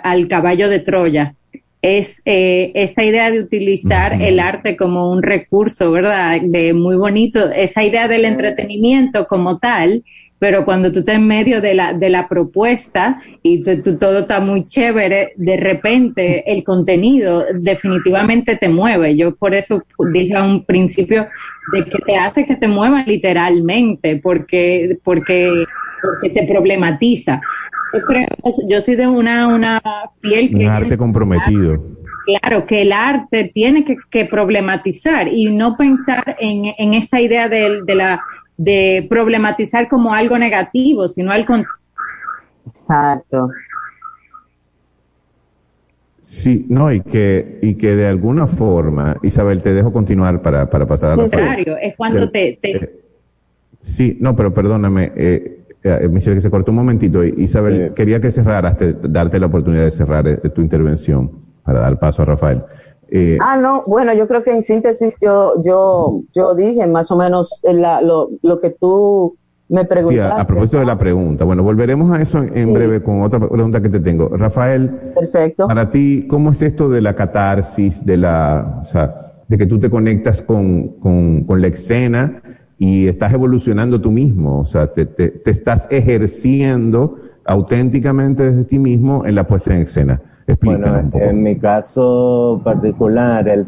al 0.04 0.28
caballo 0.28 0.69
de 0.69 0.80
Troya. 0.80 1.36
Es 1.82 2.21
eh, 2.25 2.71
esta 2.75 3.04
idea 3.04 3.32
de 3.32 3.39
utilizar 3.39 4.21
el 4.21 4.39
arte 4.39 4.75
como 4.75 5.12
un 5.12 5.23
recurso, 5.23 5.91
¿verdad? 5.91 6.41
De 6.41 6.73
muy 6.73 6.95
bonito, 6.95 7.49
esa 7.52 7.84
idea 7.84 8.08
del 8.08 8.25
entretenimiento 8.25 9.28
como 9.28 9.60
tal, 9.60 10.04
pero 10.39 10.65
cuando 10.65 10.91
tú 10.91 10.99
estás 10.99 11.15
en 11.15 11.28
medio 11.28 11.62
de 11.62 11.73
la, 11.73 11.93
de 11.93 12.10
la 12.10 12.28
propuesta 12.28 13.21
y 13.43 13.62
tú, 13.62 13.97
todo 13.97 14.19
está 14.19 14.39
muy 14.39 14.65
chévere, 14.67 15.34
de 15.36 15.58
repente 15.58 16.52
el 16.52 16.63
contenido 16.63 17.45
definitivamente 17.54 18.56
te 18.56 18.69
mueve. 18.69 19.15
Yo 19.15 19.36
por 19.36 19.54
eso 19.54 19.84
dije 20.12 20.36
a 20.36 20.43
un 20.43 20.63
principio 20.65 21.28
de 21.73 21.86
que 21.86 21.97
te 22.06 22.15
hace 22.15 22.45
que 22.45 22.56
te 22.56 22.67
mueva 22.67 23.04
literalmente, 23.06 24.17
porque, 24.17 24.97
porque, 25.04 25.65
porque 26.02 26.30
te 26.30 26.48
problematiza. 26.48 27.42
Yo 27.94 28.02
creo, 28.02 28.28
yo 28.68 28.82
soy 28.82 28.96
de 28.96 29.08
una, 29.08 29.48
una 29.48 29.82
piel 30.22 30.56
Un 30.56 30.68
arte 30.68 30.98
comprometido. 30.98 31.84
Claro, 32.26 32.66
que 32.66 32.84
el 32.84 32.92
arte 32.92 33.52
tiene 33.54 33.84
que, 33.84 33.98
que 34.12 34.26
problematizar 34.26 35.28
y 35.28 35.52
no 35.52 35.76
pensar 35.76 36.36
en, 36.40 36.74
en 36.78 36.94
esa 36.94 37.20
idea 37.20 37.50
de, 37.50 37.82
de 37.84 37.96
la 37.96 38.22
de 38.58 39.08
problematizar 39.10 39.88
como 39.88 40.14
algo 40.14 40.38
negativo, 40.38 41.08
sino 41.08 41.32
al 41.32 41.46
contrario. 41.46 41.80
Exacto. 42.68 43.50
Sí, 46.22 46.66
no, 46.70 46.92
y 46.92 47.02
que, 47.02 47.58
y 47.62 47.76
que 47.76 47.96
de 47.96 48.06
alguna 48.06 48.46
forma, 48.46 49.18
Isabel, 49.24 49.64
te 49.64 49.74
dejo 49.74 49.92
continuar 49.92 50.42
para, 50.42 50.70
para 50.70 50.86
pasar 50.86 51.14
a 51.14 51.16
la 51.16 51.24
contrario, 51.24 51.78
es 51.82 51.96
cuando 51.96 52.30
te, 52.30 52.60
eh, 52.62 53.00
sí, 53.80 54.18
no, 54.20 54.36
pero 54.36 54.54
perdóname, 54.54 55.12
eh, 55.16 55.59
eh, 55.84 56.08
Michelle, 56.10 56.36
que 56.36 56.42
se 56.42 56.50
cortó 56.50 56.72
un 56.72 56.78
momentito. 56.78 57.24
Isabel, 57.24 57.94
quería 57.94 58.20
que 58.20 58.32
cerraras, 58.32 58.78
darte 59.04 59.39
la 59.39 59.46
oportunidad 59.46 59.86
de 59.86 59.92
cerrar 59.92 60.28
eh, 60.28 60.38
tu 60.54 60.62
intervención 60.62 61.32
para 61.63 61.80
dar 61.80 62.00
paso 62.00 62.24
a 62.24 62.26
Rafael. 62.26 62.63
Eh, 63.12 63.38
ah, 63.42 63.58
no, 63.58 63.84
bueno, 63.88 64.13
yo 64.13 64.28
creo 64.28 64.44
que 64.44 64.52
en 64.52 64.62
síntesis 64.62 65.15
yo, 65.20 65.63
yo, 65.63 66.22
yo 66.34 66.54
dije 66.54 66.86
más 66.86 67.10
o 67.12 67.15
menos 67.15 67.60
lo, 67.63 68.30
lo 68.44 68.60
que 68.60 68.70
tú 68.70 69.36
me 69.70 69.86
preguntaste. 69.86 70.36
Sí, 70.36 70.42
a, 70.42 70.46
propósito 70.46 70.80
de 70.80 70.86
la 70.86 70.98
pregunta. 70.98 71.46
Bueno, 71.46 71.63
volveremos 71.63 72.12
a 72.12 72.22
eso 72.22 72.44
en, 72.44 72.74
breve 72.74 73.02
con 73.02 73.22
otra 73.22 73.39
pregunta 73.39 73.82
que 73.82 73.89
te 73.89 74.00
tengo. 74.00 74.30
Rafael, 74.30 74.89
Perfecto. 75.15 75.68
para 75.68 75.89
ti, 75.89 76.28
¿cómo 76.30 76.52
es 76.52 76.62
esto 76.62 76.89
de 76.89 77.02
la 77.02 77.15
catarsis, 77.15 78.06
de 78.06 78.18
la, 78.18 78.82
o 78.82 78.86
sea, 78.86 79.32
de 79.48 79.58
que 79.58 79.65
tú 79.65 79.80
te 79.80 79.89
conectas 79.89 80.42
con, 80.42 81.00
con, 81.00 81.46
con 81.46 81.62
la 81.62 81.68
escena 81.68 82.42
y 82.80 83.08
estás 83.08 83.34
evolucionando 83.34 84.02
tú 84.02 84.12
mismo? 84.12 84.62
O 84.62 84.65
sea, 84.65 84.88
te, 84.88 85.06
te, 85.06 85.30
te 85.30 85.52
estás 85.52 85.88
ejerciendo 85.92 87.18
auténticamente 87.46 88.44
desde 88.44 88.63
ti 88.63 88.80
mismo 88.80 89.26
en 89.26 89.36
la 89.36 89.46
puesta 89.46 89.76
en 89.76 89.84
escena 89.84 90.22
bueno, 90.62 91.10
en 91.13 91.44
mi 91.44 91.58
caso 91.58 92.62
particular, 92.63 93.48
el 93.48 93.68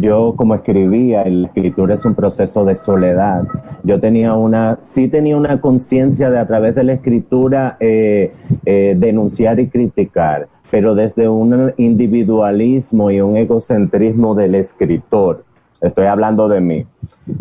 yo 0.00 0.34
como 0.36 0.54
escribía, 0.54 1.24
la 1.26 1.48
escritura 1.48 1.94
es 1.94 2.04
un 2.04 2.14
proceso 2.14 2.64
de 2.64 2.76
soledad. 2.76 3.44
Yo 3.82 4.00
tenía 4.00 4.34
una, 4.34 4.78
sí 4.82 5.08
tenía 5.08 5.36
una 5.36 5.60
conciencia 5.60 6.30
de 6.30 6.38
a 6.38 6.46
través 6.46 6.74
de 6.74 6.84
la 6.84 6.92
escritura 6.94 7.76
eh, 7.80 8.32
eh, 8.64 8.96
denunciar 8.98 9.60
y 9.60 9.68
criticar, 9.68 10.48
pero 10.70 10.94
desde 10.94 11.28
un 11.28 11.72
individualismo 11.76 13.10
y 13.10 13.20
un 13.20 13.36
egocentrismo 13.36 14.34
del 14.34 14.54
escritor. 14.54 15.44
Estoy 15.80 16.06
hablando 16.06 16.48
de 16.48 16.60
mí. 16.60 16.86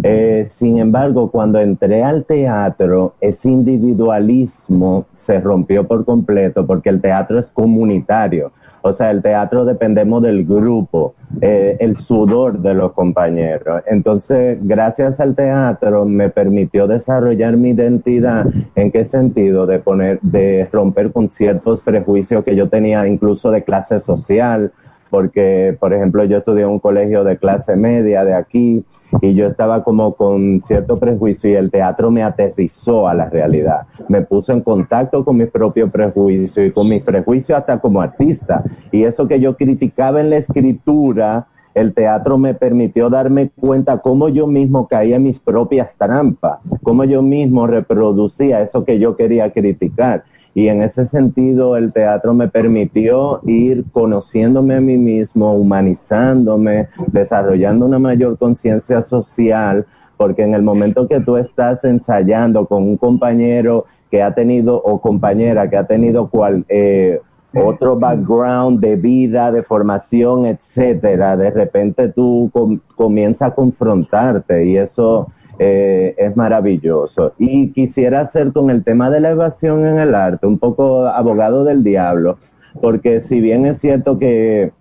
Eh, 0.01 0.47
sin 0.49 0.79
embargo, 0.79 1.29
cuando 1.29 1.59
entré 1.59 2.03
al 2.03 2.25
teatro, 2.25 3.13
ese 3.21 3.49
individualismo 3.49 5.05
se 5.15 5.39
rompió 5.39 5.87
por 5.87 6.05
completo 6.05 6.65
porque 6.65 6.89
el 6.89 7.01
teatro 7.01 7.37
es 7.37 7.51
comunitario. 7.51 8.51
O 8.81 8.93
sea, 8.93 9.11
el 9.11 9.21
teatro 9.21 9.63
dependemos 9.63 10.23
del 10.23 10.45
grupo, 10.45 11.13
eh, 11.39 11.77
el 11.79 11.97
sudor 11.97 12.59
de 12.59 12.73
los 12.73 12.93
compañeros. 12.93 13.83
Entonces, 13.85 14.57
gracias 14.61 15.19
al 15.19 15.35
teatro 15.35 16.05
me 16.05 16.29
permitió 16.29 16.87
desarrollar 16.87 17.55
mi 17.55 17.69
identidad. 17.71 18.47
¿En 18.75 18.91
qué 18.91 19.05
sentido? 19.05 19.67
De 19.67 19.79
poner, 19.79 20.19
de 20.21 20.67
romper 20.71 21.11
con 21.11 21.29
ciertos 21.29 21.81
prejuicios 21.81 22.43
que 22.43 22.55
yo 22.55 22.69
tenía 22.69 23.07
incluso 23.07 23.51
de 23.51 23.63
clase 23.63 23.99
social 23.99 24.71
porque, 25.09 25.75
por 25.79 25.93
ejemplo, 25.93 26.23
yo 26.23 26.37
estudié 26.37 26.63
en 26.63 26.69
un 26.69 26.79
colegio 26.79 27.23
de 27.23 27.37
clase 27.37 27.75
media 27.75 28.23
de 28.23 28.33
aquí 28.33 28.83
y 29.21 29.33
yo 29.33 29.47
estaba 29.47 29.83
como 29.83 30.15
con 30.15 30.61
cierto 30.61 30.99
prejuicio 30.99 31.49
y 31.49 31.53
el 31.53 31.71
teatro 31.71 32.11
me 32.11 32.23
aterrizó 32.23 33.07
a 33.07 33.13
la 33.13 33.29
realidad. 33.29 33.81
Me 34.09 34.21
puso 34.21 34.51
en 34.51 34.61
contacto 34.61 35.23
con 35.23 35.37
mis 35.37 35.49
propios 35.49 35.91
prejuicios 35.91 36.67
y 36.67 36.71
con 36.71 36.89
mis 36.89 37.03
prejuicios 37.03 37.57
hasta 37.57 37.79
como 37.79 38.01
artista. 38.01 38.63
Y 38.91 39.03
eso 39.03 39.27
que 39.27 39.39
yo 39.39 39.55
criticaba 39.55 40.21
en 40.21 40.29
la 40.29 40.37
escritura, 40.37 41.47
el 41.75 41.93
teatro 41.93 42.37
me 42.37 42.53
permitió 42.53 43.09
darme 43.09 43.49
cuenta 43.49 43.97
cómo 43.99 44.29
yo 44.29 44.47
mismo 44.47 44.87
caía 44.87 45.17
en 45.17 45.23
mis 45.23 45.39
propias 45.39 45.95
trampas, 45.95 46.59
cómo 46.81 47.03
yo 47.03 47.21
mismo 47.21 47.67
reproducía 47.67 48.61
eso 48.61 48.85
que 48.85 48.97
yo 48.97 49.15
quería 49.15 49.51
criticar. 49.51 50.23
Y 50.55 50.69
en 50.69 50.81
ese 50.81 51.05
sentido 51.05 51.75
el 51.75 51.91
teatro 51.91 52.33
me 52.33 52.47
permitió 52.47 53.41
ir 53.45 53.83
conociéndome 53.91 54.75
a 54.75 54.81
mí 54.81 54.95
mismo, 54.95 55.53
humanizándome, 55.53 56.87
desarrollando 57.07 57.85
una 57.85 57.99
mayor 57.99 58.37
conciencia 58.37 59.01
social, 59.01 59.85
porque 60.15 60.43
en 60.43 60.53
el 60.53 60.61
momento 60.61 61.09
que 61.09 61.19
tú 61.19 61.35
estás 61.35 61.83
ensayando 61.83 62.67
con 62.67 62.83
un 62.83 62.95
compañero 62.95 63.83
que 64.09 64.23
ha 64.23 64.33
tenido 64.33 64.81
o 64.81 65.01
compañera 65.01 65.69
que 65.69 65.75
ha 65.75 65.85
tenido 65.85 66.29
cual, 66.29 66.63
eh, 66.69 67.19
otro 67.53 67.97
background 67.97 68.79
de 68.79 68.95
vida, 68.95 69.51
de 69.51 69.61
formación, 69.61 70.45
etcétera, 70.45 71.35
de 71.35 71.51
repente 71.51 72.09
tú 72.09 72.49
comienzas 72.95 73.49
a 73.49 73.55
confrontarte 73.55 74.65
y 74.65 74.77
eso 74.77 75.27
eh, 75.59 76.15
es 76.17 76.35
maravilloso. 76.35 77.33
Y 77.37 77.71
quisiera 77.71 78.21
hacer 78.21 78.51
con 78.51 78.69
el 78.69 78.83
tema 78.83 79.09
de 79.09 79.19
la 79.19 79.31
evasión 79.31 79.85
en 79.85 79.99
el 79.99 80.15
arte 80.15 80.47
un 80.47 80.59
poco 80.59 81.05
abogado 81.07 81.63
del 81.63 81.83
diablo, 81.83 82.37
porque 82.81 83.21
si 83.21 83.39
bien 83.39 83.65
es 83.65 83.79
cierto 83.79 84.19
que 84.19 84.71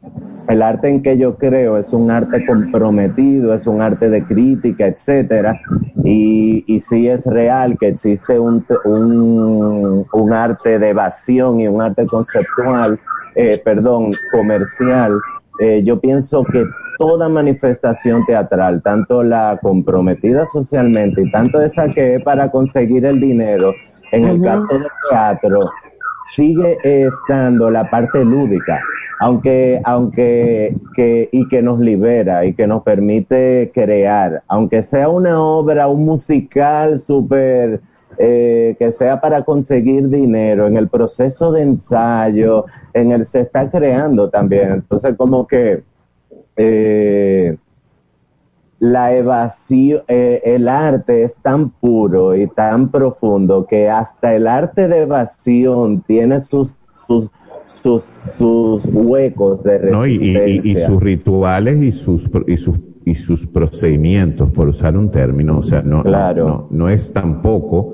el 0.48 0.62
arte 0.62 0.88
en 0.88 1.02
que 1.02 1.16
yo 1.16 1.36
creo 1.36 1.78
es 1.78 1.92
un 1.92 2.10
arte 2.10 2.44
comprometido, 2.44 3.54
es 3.54 3.66
un 3.66 3.80
arte 3.80 4.10
de 4.10 4.24
crítica, 4.24 4.86
etcétera, 4.86 5.60
y, 6.04 6.64
y 6.66 6.80
sí 6.80 7.08
es 7.08 7.24
real 7.24 7.78
que 7.78 7.88
existe 7.88 8.38
un, 8.38 8.66
un, 8.84 10.06
un 10.12 10.32
arte 10.32 10.78
de 10.78 10.90
evasión 10.90 11.60
y 11.60 11.68
un 11.68 11.80
arte 11.80 12.06
conceptual, 12.06 12.98
eh, 13.36 13.60
perdón, 13.64 14.12
comercial, 14.30 15.18
eh, 15.60 15.82
yo 15.84 16.00
pienso 16.00 16.44
que 16.44 16.64
toda 16.98 17.28
manifestación 17.28 18.24
teatral, 18.26 18.82
tanto 18.82 19.22
la 19.22 19.58
comprometida 19.62 20.46
socialmente 20.46 21.22
y 21.22 21.30
tanto 21.30 21.60
esa 21.60 21.88
que 21.88 22.16
es 22.16 22.22
para 22.22 22.50
conseguir 22.50 23.04
el 23.04 23.20
dinero, 23.20 23.72
en 24.12 24.24
el 24.24 24.42
caso 24.42 24.66
del 24.72 24.86
teatro, 25.10 25.70
sigue 26.34 26.78
estando 26.82 27.70
la 27.70 27.88
parte 27.90 28.24
lúdica, 28.24 28.80
aunque, 29.20 29.80
aunque, 29.84 30.76
que, 30.94 31.28
y 31.32 31.48
que 31.48 31.62
nos 31.62 31.78
libera 31.80 32.44
y 32.44 32.54
que 32.54 32.66
nos 32.66 32.82
permite 32.82 33.70
crear, 33.74 34.42
aunque 34.48 34.82
sea 34.82 35.08
una 35.08 35.40
obra, 35.40 35.88
un 35.88 36.04
musical 36.04 37.00
súper, 37.00 37.80
eh, 38.18 38.76
que 38.78 38.92
sea 38.92 39.20
para 39.20 39.42
conseguir 39.44 40.08
dinero, 40.08 40.66
en 40.66 40.76
el 40.76 40.88
proceso 40.88 41.52
de 41.52 41.62
ensayo, 41.62 42.64
en 42.92 43.12
el 43.12 43.26
se 43.26 43.40
está 43.40 43.70
creando 43.70 44.30
también. 44.30 44.72
Entonces, 44.72 45.14
como 45.16 45.46
que 45.46 45.82
eh, 46.56 47.56
la 48.78 49.14
evasión, 49.14 50.02
eh, 50.08 50.42
el 50.44 50.68
arte 50.68 51.24
es 51.24 51.34
tan 51.36 51.70
puro 51.70 52.34
y 52.34 52.46
tan 52.46 52.90
profundo 52.90 53.66
que 53.66 53.88
hasta 53.88 54.34
el 54.34 54.46
arte 54.46 54.88
de 54.88 55.02
evasión 55.02 56.02
tiene 56.02 56.40
sus, 56.40 56.76
sus, 56.90 57.30
sus, 57.82 58.10
sus 58.36 58.84
huecos 58.86 59.62
de 59.62 59.78
resistencia. 59.78 60.60
y, 60.62 60.76
sus 60.76 61.02
rituales 61.02 61.82
y 61.82 61.92
sus, 61.92 62.30
y 62.46 62.56
sus 62.56 62.78
y 63.04 63.14
sus 63.14 63.46
procedimientos, 63.46 64.50
por 64.52 64.68
usar 64.68 64.96
un 64.96 65.10
término, 65.10 65.58
o 65.58 65.62
sea, 65.62 65.82
no, 65.82 66.02
no, 66.02 66.68
no, 66.70 66.88
es 66.88 67.12
tampoco 67.12 67.93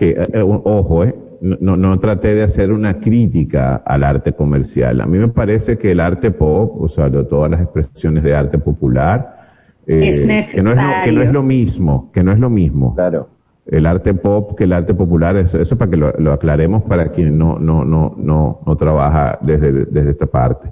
que, 0.00 0.12
eh, 0.12 0.40
ojo, 0.40 1.04
eh, 1.04 1.14
no, 1.42 1.76
no 1.76 2.00
traté 2.00 2.34
de 2.34 2.42
hacer 2.42 2.72
una 2.72 3.00
crítica 3.00 3.82
al 3.84 4.02
arte 4.02 4.32
comercial. 4.32 4.98
A 5.02 5.04
mí 5.04 5.18
me 5.18 5.28
parece 5.28 5.76
que 5.76 5.90
el 5.90 6.00
arte 6.00 6.30
pop, 6.30 6.80
o 6.80 6.88
sea, 6.88 7.10
todas 7.10 7.50
las 7.50 7.60
expresiones 7.60 8.24
de 8.24 8.34
arte 8.34 8.56
popular, 8.56 9.40
eh, 9.86 10.24
que, 10.54 10.62
no 10.62 10.70
es 10.70 10.76
lo, 10.78 10.82
que 11.04 11.12
no 11.12 11.20
es 11.20 11.30
lo 11.30 11.42
mismo, 11.42 12.10
que 12.14 12.22
no 12.22 12.32
es 12.32 12.38
lo 12.38 12.48
mismo. 12.48 12.94
Claro. 12.94 13.28
El 13.66 13.84
arte 13.84 14.14
pop 14.14 14.56
que 14.56 14.64
el 14.64 14.72
arte 14.72 14.94
popular, 14.94 15.36
eso, 15.36 15.60
eso 15.60 15.76
para 15.76 15.90
que 15.90 15.98
lo, 15.98 16.32
aclaremos 16.32 16.82
para 16.84 17.08
quien 17.12 17.36
no, 17.36 17.58
no, 17.58 17.84
no, 17.84 18.14
no, 18.16 18.60
no 18.66 18.76
trabaja 18.76 19.38
desde, 19.42 19.84
desde 19.84 20.12
esta 20.12 20.24
parte. 20.24 20.70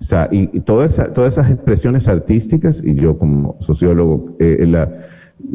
O 0.00 0.04
sea, 0.04 0.28
y, 0.30 0.60
todas, 0.60 0.92
esas, 0.92 1.12
todas 1.12 1.34
esas 1.34 1.50
expresiones 1.50 2.06
artísticas, 2.06 2.80
y 2.84 2.94
yo 2.94 3.18
como 3.18 3.56
sociólogo 3.58 4.36
eh, 4.38 4.64
la, 4.68 4.88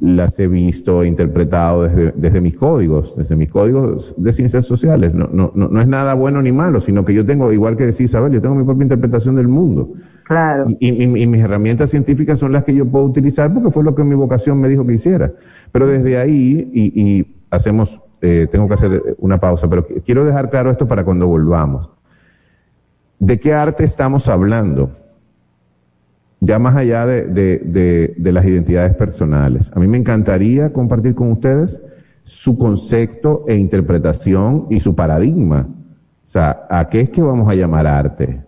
las 0.02 0.38
he 0.40 0.48
visto 0.48 1.04
interpretado 1.04 1.84
desde, 1.84 2.12
desde, 2.16 2.42
mis 2.42 2.56
códigos, 2.56 3.16
desde 3.18 3.36
mis 3.36 3.50
códigos 3.50 4.14
de 4.18 4.34
ciencias 4.34 4.66
sociales. 4.66 5.14
No, 5.14 5.30
no, 5.32 5.52
no, 5.54 5.68
no 5.68 5.82
es 5.82 5.88
nada 5.88 6.14
bueno 6.14 6.42
ni 6.42 6.52
malo, 6.52 6.82
sino 6.82 7.06
que 7.06 7.14
yo 7.14 7.26
tengo, 7.26 7.52
igual 7.52 7.78
que 7.78 7.86
decía 7.86 8.06
Isabel, 8.06 8.34
yo 8.34 8.42
tengo 8.42 8.56
mi 8.56 8.64
propia 8.64 8.84
interpretación 8.84 9.36
del 9.36 9.48
mundo. 9.48 9.94
Claro. 10.24 10.68
Y, 10.80 11.08
mis 11.08 11.44
herramientas 11.44 11.90
científicas 11.90 12.40
son 12.40 12.52
las 12.52 12.64
que 12.64 12.74
yo 12.74 12.86
puedo 12.86 13.06
utilizar 13.06 13.54
porque 13.54 13.72
fue 13.72 13.84
lo 13.84 13.94
que 13.94 14.04
mi 14.04 14.16
vocación 14.16 14.60
me 14.60 14.70
dijo 14.70 14.86
que 14.86 14.94
hiciera. 14.94 15.32
Pero 15.72 15.88
desde 15.88 16.18
ahí, 16.18 16.70
y, 16.74 17.28
hacemos, 17.50 18.02
eh, 18.22 18.48
tengo 18.52 18.68
que 18.68 18.74
hacer 18.74 19.16
una 19.20 19.40
pausa, 19.40 19.70
pero 19.70 19.86
quiero 20.06 20.26
dejar 20.26 20.50
claro 20.50 20.72
esto 20.72 20.88
para 20.88 21.04
cuando 21.04 21.28
volvamos. 21.28 21.92
¿De 23.20 23.40
qué 23.40 23.54
arte 23.54 23.84
estamos 23.84 24.28
hablando? 24.28 24.92
Ya 26.46 26.60
más 26.60 26.76
allá 26.76 27.06
de, 27.06 27.26
de, 27.26 28.14
de 28.18 28.32
las 28.32 28.46
identidades 28.46 28.96
personales. 28.96 29.72
A 29.74 29.80
mí 29.80 29.88
me 29.88 29.98
encantaría 29.98 30.74
compartir 30.74 31.16
con 31.16 31.32
ustedes 31.32 31.80
su 32.24 32.58
concepto 32.58 33.46
e 33.48 33.56
interpretación 33.56 34.68
y 34.70 34.80
su 34.80 34.96
paradigma. 34.96 35.68
O 36.26 36.28
sea, 36.28 36.66
¿a 36.70 36.90
qué 36.90 37.02
es 37.02 37.10
que 37.10 37.22
vamos 37.22 37.50
a 37.50 37.56
llamar 37.56 37.88
arte? 37.88 38.42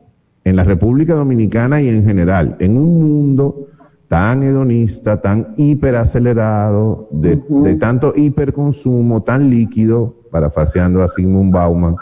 en 0.46 0.56
la 0.56 0.64
República 0.64 1.16
Dominicana 1.16 1.82
y 1.82 1.90
en 1.90 2.06
general, 2.06 2.56
en 2.60 2.78
un 2.78 3.02
mundo 3.04 3.68
tan 4.08 4.44
hedonista, 4.44 5.20
tan 5.20 5.56
hiperacelerado, 5.58 7.10
de, 7.12 7.42
de 7.50 7.76
tanto 7.76 8.14
hiperconsumo, 8.16 9.24
tan 9.24 9.50
líquido, 9.50 10.16
parafaseando 10.30 11.02
a 11.02 11.10
Sigmund 11.10 11.52
Bauman, 11.52 11.96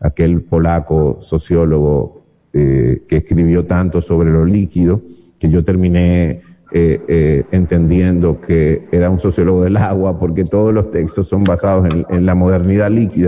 aquel 0.00 0.40
polaco 0.42 1.18
sociólogo 1.20 2.22
eh, 2.54 3.04
que 3.06 3.18
escribió 3.18 3.66
tanto 3.66 4.00
sobre 4.00 4.30
lo 4.30 4.46
líquido, 4.46 5.02
que 5.44 5.50
yo 5.50 5.62
terminé 5.62 6.40
eh, 6.72 7.02
eh, 7.06 7.44
entendiendo 7.50 8.40
que 8.40 8.88
era 8.90 9.10
un 9.10 9.20
sociólogo 9.20 9.64
del 9.64 9.76
agua, 9.76 10.18
porque 10.18 10.46
todos 10.46 10.72
los 10.72 10.90
textos 10.90 11.28
son 11.28 11.44
basados 11.44 11.86
en, 12.08 12.24
la 12.24 12.34
modernidad 12.34 12.90
líquida. 12.90 13.26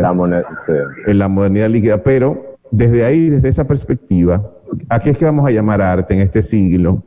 En 1.06 1.18
la 1.18 1.28
modernidad 1.28 1.68
líquida, 1.68 2.02
pero 2.02 2.56
desde 2.70 3.04
ahí, 3.04 3.28
desde 3.28 3.50
esa 3.50 3.66
perspectiva, 3.66 4.50
¿a 4.88 5.00
qué 5.00 5.10
es 5.10 5.18
que 5.18 5.26
vamos 5.26 5.46
a 5.46 5.50
llamar 5.50 5.82
arte 5.82 6.14
en 6.14 6.20
este 6.20 6.42
siglo? 6.42 7.02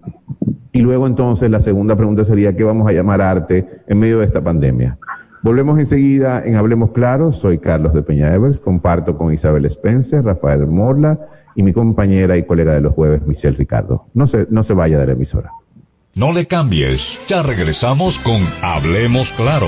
Y 0.71 0.81
luego 0.81 1.07
entonces 1.07 1.49
la 1.49 1.59
segunda 1.59 1.95
pregunta 1.95 2.23
sería, 2.23 2.55
¿qué 2.55 2.63
vamos 2.63 2.87
a 2.87 2.91
llamar 2.91 3.23
arte 3.23 3.65
en 3.87 3.97
medio 3.97 4.19
de 4.19 4.27
esta 4.27 4.41
pandemia? 4.41 4.99
Volvemos 5.41 5.79
enseguida 5.79 6.43
en 6.45 6.55
Hablemos 6.55 6.91
Claro. 6.91 7.31
Soy 7.33 7.59
Carlos 7.59 7.93
de 7.93 8.01
Peña 8.01 8.33
Evers. 8.33 8.59
Comparto 8.59 9.17
con 9.17 9.33
Isabel 9.33 9.65
Spencer, 9.65 10.23
Rafael 10.23 10.67
Morla 10.67 11.19
y 11.55 11.63
mi 11.63 11.73
compañera 11.73 12.37
y 12.37 12.43
colega 12.43 12.73
de 12.73 12.81
los 12.81 12.93
jueves, 12.93 13.25
Michelle 13.25 13.57
Ricardo. 13.57 14.05
No 14.13 14.27
se, 14.27 14.47
no 14.49 14.63
se 14.63 14.73
vaya 14.73 14.99
de 14.99 15.07
la 15.07 15.13
emisora. 15.13 15.51
No 16.15 16.33
le 16.33 16.45
cambies. 16.45 17.19
Ya 17.27 17.43
regresamos 17.43 18.19
con 18.19 18.41
Hablemos 18.61 19.31
Claro. 19.33 19.67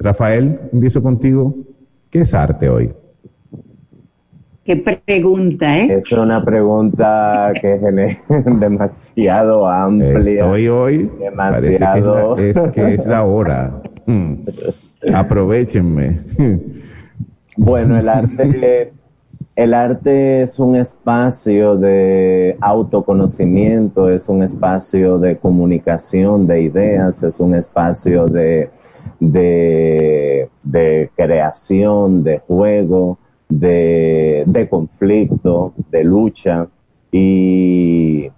Rafael, 0.00 0.58
empiezo 0.72 1.02
contigo. 1.02 1.54
¿Qué 2.10 2.20
es 2.20 2.32
arte 2.34 2.68
hoy? 2.68 2.90
Qué 4.64 4.76
pregunta, 4.76 5.78
¿eh? 5.78 5.94
Es 5.94 6.12
una 6.12 6.44
pregunta 6.44 7.52
que 7.60 7.74
es 7.74 7.80
demasiado 8.60 9.66
amplia. 9.66 10.18
Estoy 10.18 10.68
hoy. 10.68 11.10
Demasiado. 11.18 12.36
Que 12.36 12.50
es, 12.50 12.60
que 12.72 12.94
es 12.94 13.06
la 13.06 13.24
hora. 13.24 13.80
Mm. 14.06 14.34
Aprovechenme. 15.14 16.20
Bueno, 17.60 17.98
el 17.98 18.08
arte, 18.08 18.92
el 19.56 19.74
arte 19.74 20.42
es 20.42 20.60
un 20.60 20.76
espacio 20.76 21.76
de 21.76 22.56
autoconocimiento, 22.60 24.08
es 24.08 24.28
un 24.28 24.44
espacio 24.44 25.18
de 25.18 25.38
comunicación 25.38 26.46
de 26.46 26.62
ideas, 26.62 27.20
es 27.24 27.40
un 27.40 27.56
espacio 27.56 28.28
de 28.28 28.70
de, 29.20 30.48
creación, 31.16 32.24
de 32.24 32.38
juego, 32.38 33.18
de, 33.48 34.44
de, 34.46 34.68
conflicto, 34.68 35.72
de 35.90 36.04
lucha. 36.04 36.68
Y, 37.10 38.30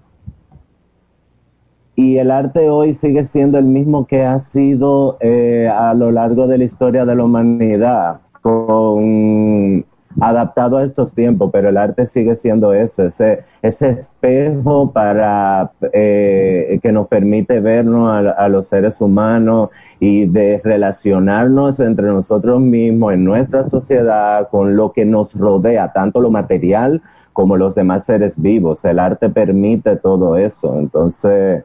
y 1.96 2.16
el 2.16 2.30
arte 2.30 2.70
hoy 2.70 2.94
sigue 2.94 3.24
siendo 3.24 3.58
el 3.58 3.64
mismo 3.64 4.06
que 4.06 4.22
ha 4.22 4.38
sido 4.40 5.18
eh, 5.20 5.68
a 5.72 5.92
lo 5.94 6.10
largo 6.10 6.46
de 6.46 6.58
la 6.58 6.64
historia 6.64 7.04
de 7.04 7.14
la 7.14 7.24
humanidad, 7.24 8.20
con 8.40 9.84
adaptado 10.18 10.78
a 10.78 10.84
estos 10.84 11.12
tiempos, 11.12 11.50
pero 11.52 11.68
el 11.68 11.76
arte 11.76 12.06
sigue 12.06 12.34
siendo 12.34 12.74
eso, 12.74 13.04
ese, 13.04 13.44
ese 13.62 13.90
espejo 13.90 14.90
para 14.92 15.70
eh, 15.92 16.80
que 16.82 16.90
nos 16.90 17.06
permite 17.06 17.60
vernos 17.60 18.26
a, 18.36 18.48
los 18.48 18.66
seres 18.66 19.00
humanos 19.00 19.70
y 20.00 20.26
de 20.26 20.60
relacionarnos 20.64 21.78
entre 21.78 22.06
nosotros 22.06 22.60
mismos 22.60 23.12
en 23.12 23.24
nuestra 23.24 23.64
sociedad 23.64 24.48
con 24.50 24.76
lo 24.76 24.92
que 24.92 25.04
nos 25.04 25.34
rodea, 25.34 25.92
tanto 25.92 26.20
lo 26.20 26.30
material 26.30 27.02
como 27.32 27.56
los 27.56 27.74
demás 27.74 28.04
seres 28.04 28.34
vivos. 28.40 28.84
El 28.84 28.98
arte 28.98 29.28
permite 29.28 29.96
todo 29.96 30.36
eso. 30.36 30.76
Entonces, 30.78 31.64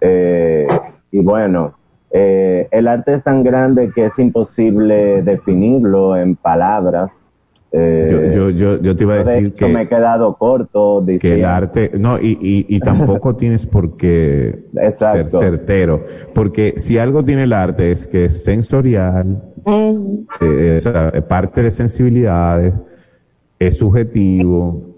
eh, 0.00 0.66
y 1.12 1.20
bueno, 1.20 1.74
eh, 2.10 2.68
el 2.72 2.88
arte 2.88 3.14
es 3.14 3.22
tan 3.22 3.44
grande 3.44 3.92
que 3.94 4.06
es 4.06 4.18
imposible 4.18 5.22
definirlo 5.22 6.16
en 6.16 6.34
palabras 6.34 7.12
eh, 7.76 8.32
yo, 8.32 8.50
yo, 8.50 8.80
yo, 8.80 8.94
te 8.94 9.02
iba 9.02 9.14
a 9.14 9.24
decir 9.24 9.52
que... 9.54 9.66
me 9.66 9.82
he 9.82 9.88
quedado 9.88 10.36
corto. 10.36 11.04
Que 11.20 11.34
el 11.34 11.44
arte... 11.44 11.90
No, 11.98 12.20
y, 12.20 12.38
y, 12.40 12.76
y 12.76 12.78
tampoco 12.78 13.34
tienes 13.36 13.66
por 13.66 13.96
qué 13.96 14.66
ser 14.96 15.28
certero. 15.28 16.04
Porque 16.34 16.74
si 16.76 16.98
algo 16.98 17.24
tiene 17.24 17.42
el 17.42 17.52
arte 17.52 17.90
es 17.90 18.06
que 18.06 18.26
es 18.26 18.44
sensorial, 18.44 19.42
mm. 19.64 20.18
eh, 20.40 20.80
es 21.14 21.22
parte 21.24 21.64
de 21.64 21.72
sensibilidades, 21.72 22.74
es 23.58 23.76
subjetivo, 23.76 24.94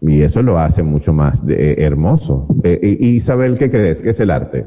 y 0.00 0.22
eso 0.22 0.42
lo 0.42 0.60
hace 0.60 0.84
mucho 0.84 1.12
más 1.12 1.44
de, 1.44 1.74
hermoso. 1.78 2.46
Eh, 2.62 2.98
Isabel, 3.00 3.58
¿qué 3.58 3.68
crees? 3.68 4.00
¿Qué 4.00 4.10
es 4.10 4.20
el 4.20 4.30
arte? 4.30 4.66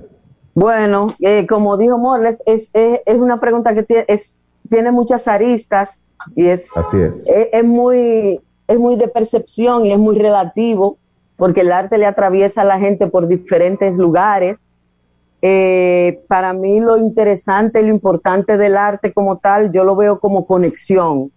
Bueno, 0.56 1.08
eh, 1.22 1.48
como 1.48 1.78
dijo 1.78 1.98
Morles, 1.98 2.44
es, 2.46 2.70
es, 2.74 3.18
una 3.18 3.40
pregunta 3.40 3.74
que 3.74 3.84
tiene, 3.84 4.04
es, 4.10 4.42
tiene 4.70 4.92
muchas 4.92 5.26
aristas 5.30 6.02
y 6.36 6.48
es, 6.48 6.70
es. 7.26 7.64
muy, 7.64 8.42
es 8.68 8.80
muy 8.80 8.96
de 8.96 9.08
percepción 9.08 9.86
y 9.86 9.92
es 9.92 10.00
muy 10.00 10.18
relativo 10.18 10.98
porque 11.38 11.62
el 11.62 11.72
arte 11.72 11.98
le 11.98 12.06
atraviesa 12.06 12.62
a 12.62 12.66
la 12.66 12.80
gente 12.80 13.08
por 13.08 13.28
diferentes 13.28 13.96
lugares. 13.96 14.62
Eh, 15.42 16.22
para 16.28 16.52
mí 16.52 16.82
lo 16.82 16.98
interesante 16.98 17.82
y 17.82 17.84
lo 17.84 17.94
importante 17.94 18.58
del 18.58 18.76
arte 18.76 19.14
como 19.14 19.38
tal, 19.38 19.72
yo 19.72 19.86
lo 19.86 19.96
veo 19.96 20.20
como 20.20 20.46
conexión. 20.46 21.32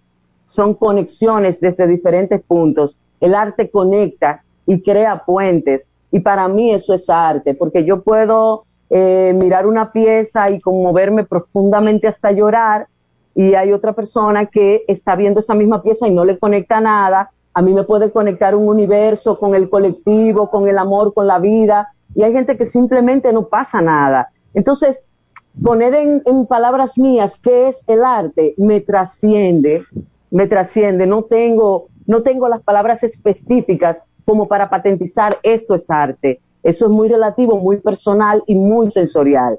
Son 0.44 0.74
conexiones 0.74 1.60
desde 1.60 1.86
diferentes 1.86 2.42
puntos. 2.42 2.98
El 3.20 3.34
arte 3.34 3.70
conecta 3.70 4.42
y 4.66 4.82
crea 4.82 5.24
puentes. 5.24 5.90
Y 6.10 6.20
para 6.20 6.48
mí 6.48 6.72
eso 6.72 6.92
es 6.94 7.08
arte, 7.08 7.54
porque 7.54 7.84
yo 7.84 8.02
puedo 8.02 8.64
eh, 8.90 9.32
mirar 9.34 9.66
una 9.66 9.92
pieza 9.92 10.50
y 10.50 10.60
conmoverme 10.60 11.24
profundamente 11.24 12.06
hasta 12.06 12.32
llorar, 12.32 12.88
y 13.34 13.54
hay 13.54 13.72
otra 13.72 13.92
persona 13.92 14.46
que 14.46 14.84
está 14.88 15.16
viendo 15.16 15.40
esa 15.40 15.54
misma 15.54 15.82
pieza 15.82 16.06
y 16.06 16.10
no 16.10 16.24
le 16.24 16.38
conecta 16.38 16.80
nada. 16.80 17.30
A 17.54 17.62
mí 17.62 17.72
me 17.72 17.84
puede 17.84 18.10
conectar 18.10 18.54
un 18.54 18.68
universo 18.68 19.38
con 19.38 19.54
el 19.54 19.68
colectivo, 19.68 20.50
con 20.50 20.68
el 20.68 20.78
amor, 20.78 21.14
con 21.14 21.26
la 21.26 21.38
vida, 21.38 21.92
y 22.14 22.22
hay 22.22 22.32
gente 22.32 22.56
que 22.56 22.66
simplemente 22.66 23.32
no 23.32 23.48
pasa 23.48 23.80
nada. 23.80 24.30
Entonces, 24.54 25.02
poner 25.62 25.94
en, 25.94 26.46
palabras 26.46 26.98
mías 26.98 27.38
qué 27.42 27.68
es 27.68 27.80
el 27.86 28.04
arte 28.04 28.54
me 28.56 28.80
trasciende, 28.80 29.84
me 30.30 30.46
trasciende. 30.46 31.06
No 31.06 31.24
tengo, 31.24 31.88
no 32.06 32.22
tengo 32.22 32.48
las 32.48 32.62
palabras 32.62 33.02
específicas 33.02 33.98
como 34.24 34.48
para 34.48 34.70
patentizar 34.70 35.38
esto 35.42 35.74
es 35.74 35.90
arte. 35.90 36.40
Eso 36.62 36.86
es 36.86 36.90
muy 36.90 37.08
relativo, 37.08 37.56
muy 37.56 37.78
personal 37.78 38.42
y 38.46 38.54
muy 38.54 38.90
sensorial. 38.90 39.58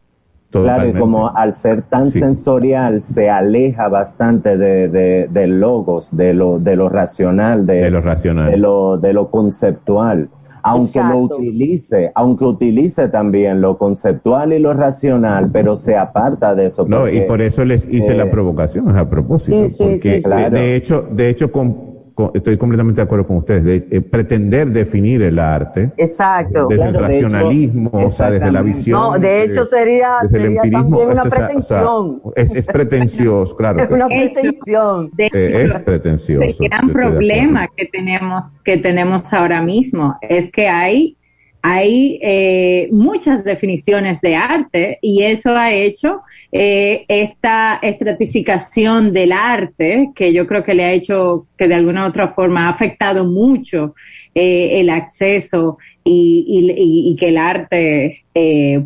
Claro, 0.61 0.87
y 0.87 0.93
como 0.93 1.35
al 1.35 1.53
ser 1.55 1.81
tan 1.83 2.11
sensorial 2.11 3.03
se 3.03 3.29
aleja 3.29 3.87
bastante 3.87 4.57
de, 4.57 4.87
de, 5.27 5.47
logos, 5.47 6.15
de 6.15 6.33
lo, 6.33 6.59
de 6.59 6.75
lo 6.75 6.89
racional, 6.89 7.65
de, 7.65 7.89
lo 7.89 8.01
racional, 8.01 8.51
de 8.51 8.57
lo, 8.57 8.97
de 8.97 9.13
lo 9.13 9.29
conceptual. 9.29 10.29
Aunque 10.65 11.03
lo 11.03 11.17
utilice, 11.17 12.11
aunque 12.15 12.45
utilice 12.45 13.09
también 13.09 13.59
lo 13.59 13.77
conceptual 13.77 14.53
y 14.53 14.59
lo 14.59 14.73
racional, 14.73 15.49
pero 15.51 15.75
se 15.75 15.97
aparta 15.97 16.55
de 16.55 16.67
eso. 16.67 16.85
no, 16.87 17.09
y 17.09 17.21
por 17.21 17.41
eso 17.41 17.65
les 17.65 17.85
hice 17.91 18.15
la 18.15 18.25
eh, 18.25 18.29
provocación 18.29 18.95
a 18.97 19.09
propósito. 19.09 19.67
Sí, 19.67 19.97
porque 20.01 20.21
de 20.51 20.75
hecho, 20.77 21.05
de 21.11 21.29
hecho, 21.29 21.51
con, 21.51 21.92
estoy 22.33 22.57
completamente 22.57 23.01
de 23.01 23.03
acuerdo 23.03 23.27
con 23.27 23.37
ustedes, 23.37 23.63
de, 23.63 23.87
eh, 23.89 24.01
pretender 24.01 24.69
definir 24.69 25.21
el 25.21 25.39
arte. 25.39 25.91
Exacto. 25.97 26.67
Desde 26.67 26.85
el 26.85 26.93
racionalismo, 26.93 27.89
o 27.91 28.11
sea, 28.11 28.31
desde 28.31 28.51
la 28.51 28.61
visión. 28.61 28.99
No, 28.99 29.19
de 29.19 29.43
hecho 29.43 29.65
sería, 29.65 30.17
sería 30.29 30.61
también 30.61 31.09
una 31.09 31.23
pretensión. 31.23 32.21
es, 32.35 32.67
pretencioso, 32.67 33.55
claro. 33.55 33.83
Es 33.83 33.89
una 33.89 34.07
pretensión. 34.07 35.11
Eh, 35.17 35.63
es 35.65 35.73
pretencioso. 35.81 36.43
El 36.43 36.55
gran 36.69 36.89
problema 36.89 37.67
que 37.75 37.85
tenemos, 37.85 38.51
que 38.63 38.77
tenemos 38.77 39.31
ahora 39.33 39.61
mismo 39.61 40.17
es 40.21 40.51
que 40.51 40.67
hay 40.67 41.17
hay 41.65 42.19
eh, 42.21 42.89
muchas 42.91 43.45
definiciones 43.45 44.19
de 44.19 44.35
arte 44.35 44.99
y 45.01 45.23
eso 45.23 45.55
ha 45.55 45.71
hecho 45.71 46.21
eh, 46.55 47.05
esta 47.07 47.79
estratificación 47.81 49.11
del 49.11 49.31
arte 49.31 50.11
que 50.15 50.31
yo 50.31 50.45
creo 50.45 50.63
que 50.63 50.75
le 50.75 50.85
ha 50.85 50.91
hecho 50.91 51.47
que 51.57 51.67
de 51.67 51.73
alguna 51.73 52.05
u 52.05 52.09
otra 52.09 52.33
forma 52.33 52.67
ha 52.67 52.69
afectado 52.69 53.25
mucho 53.25 53.95
eh, 54.35 54.79
el 54.79 54.89
acceso 54.89 55.79
y, 56.03 57.15
que 57.17 57.29
el 57.29 57.37
arte, 57.37 58.23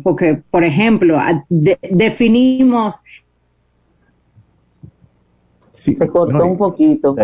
porque 0.02 0.38
por 0.50 0.64
ejemplo, 0.64 1.18
definimos 1.48 2.94
se 5.74 6.08
cortó 6.08 6.44
un 6.44 6.56
poquito. 6.56 7.16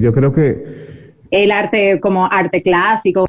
yo 0.00 0.12
creo 0.12 0.32
que 0.32 0.90
el 1.30 1.52
arte 1.52 2.00
como 2.00 2.26
arte 2.26 2.62
clásico 2.62 3.26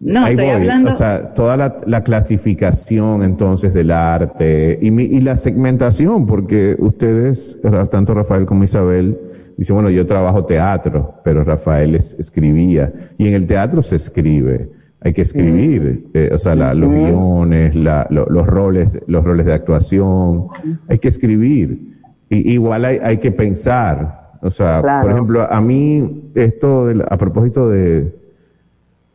no, 0.00 0.26
estoy 0.26 0.46
hablando. 0.46 0.90
O 0.90 0.94
sea, 0.94 1.34
toda 1.34 1.56
la, 1.56 2.04
clasificación 2.04 3.22
entonces 3.22 3.74
del 3.74 3.90
arte 3.90 4.78
y, 4.80 4.88
y 4.88 5.20
la 5.20 5.36
segmentación, 5.36 6.26
porque 6.26 6.76
ustedes, 6.78 7.58
tanto 7.90 8.14
Rafael 8.14 8.46
como 8.46 8.64
Isabel, 8.64 9.18
dicen, 9.56 9.74
bueno, 9.74 9.90
yo 9.90 10.06
trabajo 10.06 10.44
teatro, 10.44 11.14
pero 11.24 11.42
Rafael 11.42 11.96
escribía. 11.96 12.92
Y 13.18 13.26
en 13.28 13.34
el 13.34 13.46
teatro 13.46 13.82
se 13.82 13.96
escribe. 13.96 14.70
Hay 15.00 15.12
que 15.12 15.22
escribir, 15.22 16.08
eh, 16.14 16.30
o 16.32 16.38
sea, 16.38 16.54
los 16.54 16.90
guiones, 16.90 17.74
los 17.74 18.46
roles, 18.46 18.90
los 19.06 19.24
roles 19.24 19.46
de 19.46 19.52
actuación. 19.52 20.46
Hay 20.88 20.98
que 20.98 21.08
escribir. 21.08 21.96
Y, 22.28 22.52
igual 22.52 22.84
hay, 22.84 22.98
hay 23.02 23.18
que 23.18 23.30
pensar. 23.30 24.30
O 24.42 24.50
sea, 24.50 24.80
por 25.02 25.10
ejemplo, 25.10 25.46
a 25.50 25.60
mí 25.60 26.30
esto, 26.34 26.88
a 27.08 27.16
propósito 27.16 27.68
de, 27.68 28.12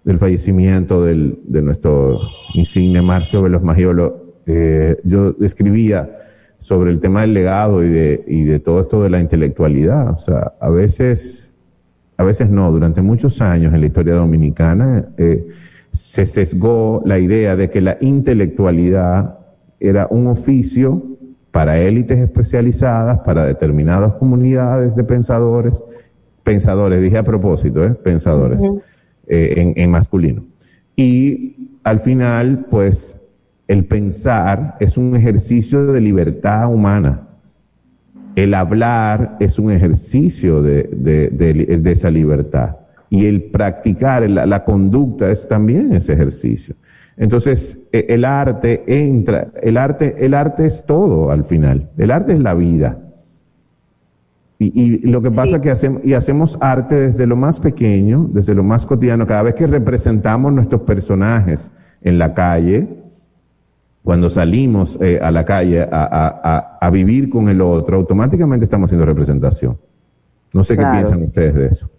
del 0.03 0.19
fallecimiento 0.19 1.03
del, 1.03 1.39
de 1.45 1.61
nuestro 1.61 2.19
insigne 2.53 3.01
Marcio 3.01 3.41
Velos 3.41 3.63
Magiolo, 3.63 4.23
eh, 4.45 4.97
yo 5.03 5.35
escribía 5.41 6.19
sobre 6.57 6.91
el 6.91 6.99
tema 6.99 7.21
del 7.21 7.33
legado 7.33 7.83
y 7.83 7.89
de, 7.89 8.23
y 8.27 8.43
de 8.43 8.59
todo 8.59 8.81
esto 8.81 9.03
de 9.03 9.09
la 9.09 9.19
intelectualidad. 9.19 10.11
O 10.11 10.17
sea, 10.17 10.53
a 10.59 10.69
veces, 10.69 11.53
a 12.17 12.23
veces 12.23 12.49
no, 12.49 12.71
durante 12.71 13.01
muchos 13.01 13.41
años 13.41 13.73
en 13.73 13.81
la 13.81 13.87
historia 13.87 14.15
dominicana 14.15 15.05
eh, 15.17 15.47
se 15.91 16.25
sesgó 16.25 17.01
la 17.05 17.19
idea 17.19 17.55
de 17.55 17.69
que 17.69 17.81
la 17.81 17.97
intelectualidad 18.01 19.39
era 19.79 20.07
un 20.09 20.27
oficio 20.27 21.03
para 21.51 21.79
élites 21.79 22.19
especializadas, 22.19 23.19
para 23.19 23.45
determinadas 23.45 24.13
comunidades 24.13 24.95
de 24.95 25.03
pensadores, 25.03 25.83
pensadores, 26.43 27.01
dije 27.01 27.17
a 27.17 27.23
propósito, 27.23 27.85
¿eh? 27.85 27.93
pensadores. 27.93 28.59
Eh, 29.25 29.73
en, 29.77 29.89
masculino. 29.89 30.43
Y 30.97 31.69
al 31.85 32.01
final, 32.01 32.65
pues, 32.69 33.17
el 33.69 33.85
pensar 33.85 34.75
es 34.81 34.97
un 34.97 35.15
ejercicio 35.15 35.93
de 35.93 36.01
libertad 36.01 36.69
humana. 36.69 37.21
El 38.35 38.53
hablar 38.53 39.37
es 39.39 39.57
un 39.59 39.71
ejercicio 39.71 40.61
de, 40.61 40.89
de, 40.91 41.91
esa 41.91 42.09
libertad. 42.09 42.75
Y 43.09 43.25
el 43.25 43.43
practicar, 43.43 44.29
la, 44.29 44.45
la, 44.45 44.65
conducta 44.65 45.31
es 45.31 45.47
también 45.47 45.93
ese 45.93 46.13
ejercicio. 46.13 46.75
Entonces, 47.15 47.77
e, 47.93 48.07
el 48.09 48.25
arte 48.25 48.83
entra, 48.87 49.51
el 49.61 49.77
arte, 49.77 50.15
el 50.19 50.33
arte 50.33 50.65
es 50.65 50.83
todo 50.85 51.31
al 51.31 51.45
final. 51.45 51.89
El 51.97 52.11
arte 52.11 52.33
es 52.33 52.39
la 52.39 52.55
vida. 52.55 52.97
Y, 54.73 54.99
lo 55.07 55.21
que 55.21 55.29
pasa 55.29 55.57
es 55.57 55.61
que 55.61 55.71
hacemos, 55.71 56.03
y 56.05 56.13
hacemos 56.13 56.57
arte 56.61 56.95
desde 56.95 57.27
lo 57.27 57.35
más 57.35 57.59
pequeño, 57.59 58.27
desde 58.31 58.53
lo 58.53 58.63
más 58.63 58.85
cotidiano. 58.85 59.25
Cada 59.27 59.43
vez 59.43 59.55
que 59.55 59.67
representamos 59.67 60.53
nuestros 60.53 60.81
personajes 60.81 61.71
en 62.01 62.17
la 62.17 62.33
calle, 62.33 62.87
cuando 64.03 64.29
salimos 64.29 64.97
eh, 65.01 65.19
a 65.21 65.31
la 65.31 65.45
calle 65.45 65.81
a, 65.81 66.77
a, 66.79 66.89
vivir 66.89 67.29
con 67.29 67.47
el 67.49 67.61
otro, 67.61 67.97
automáticamente 67.97 68.65
estamos 68.65 68.89
haciendo 68.89 69.05
representación. 69.05 69.77
No 70.53 70.63
sé 70.63 70.77
qué 70.77 70.83
piensan 70.83 71.23
ustedes 71.23 71.55
de 71.55 71.65
eso. 71.67 71.89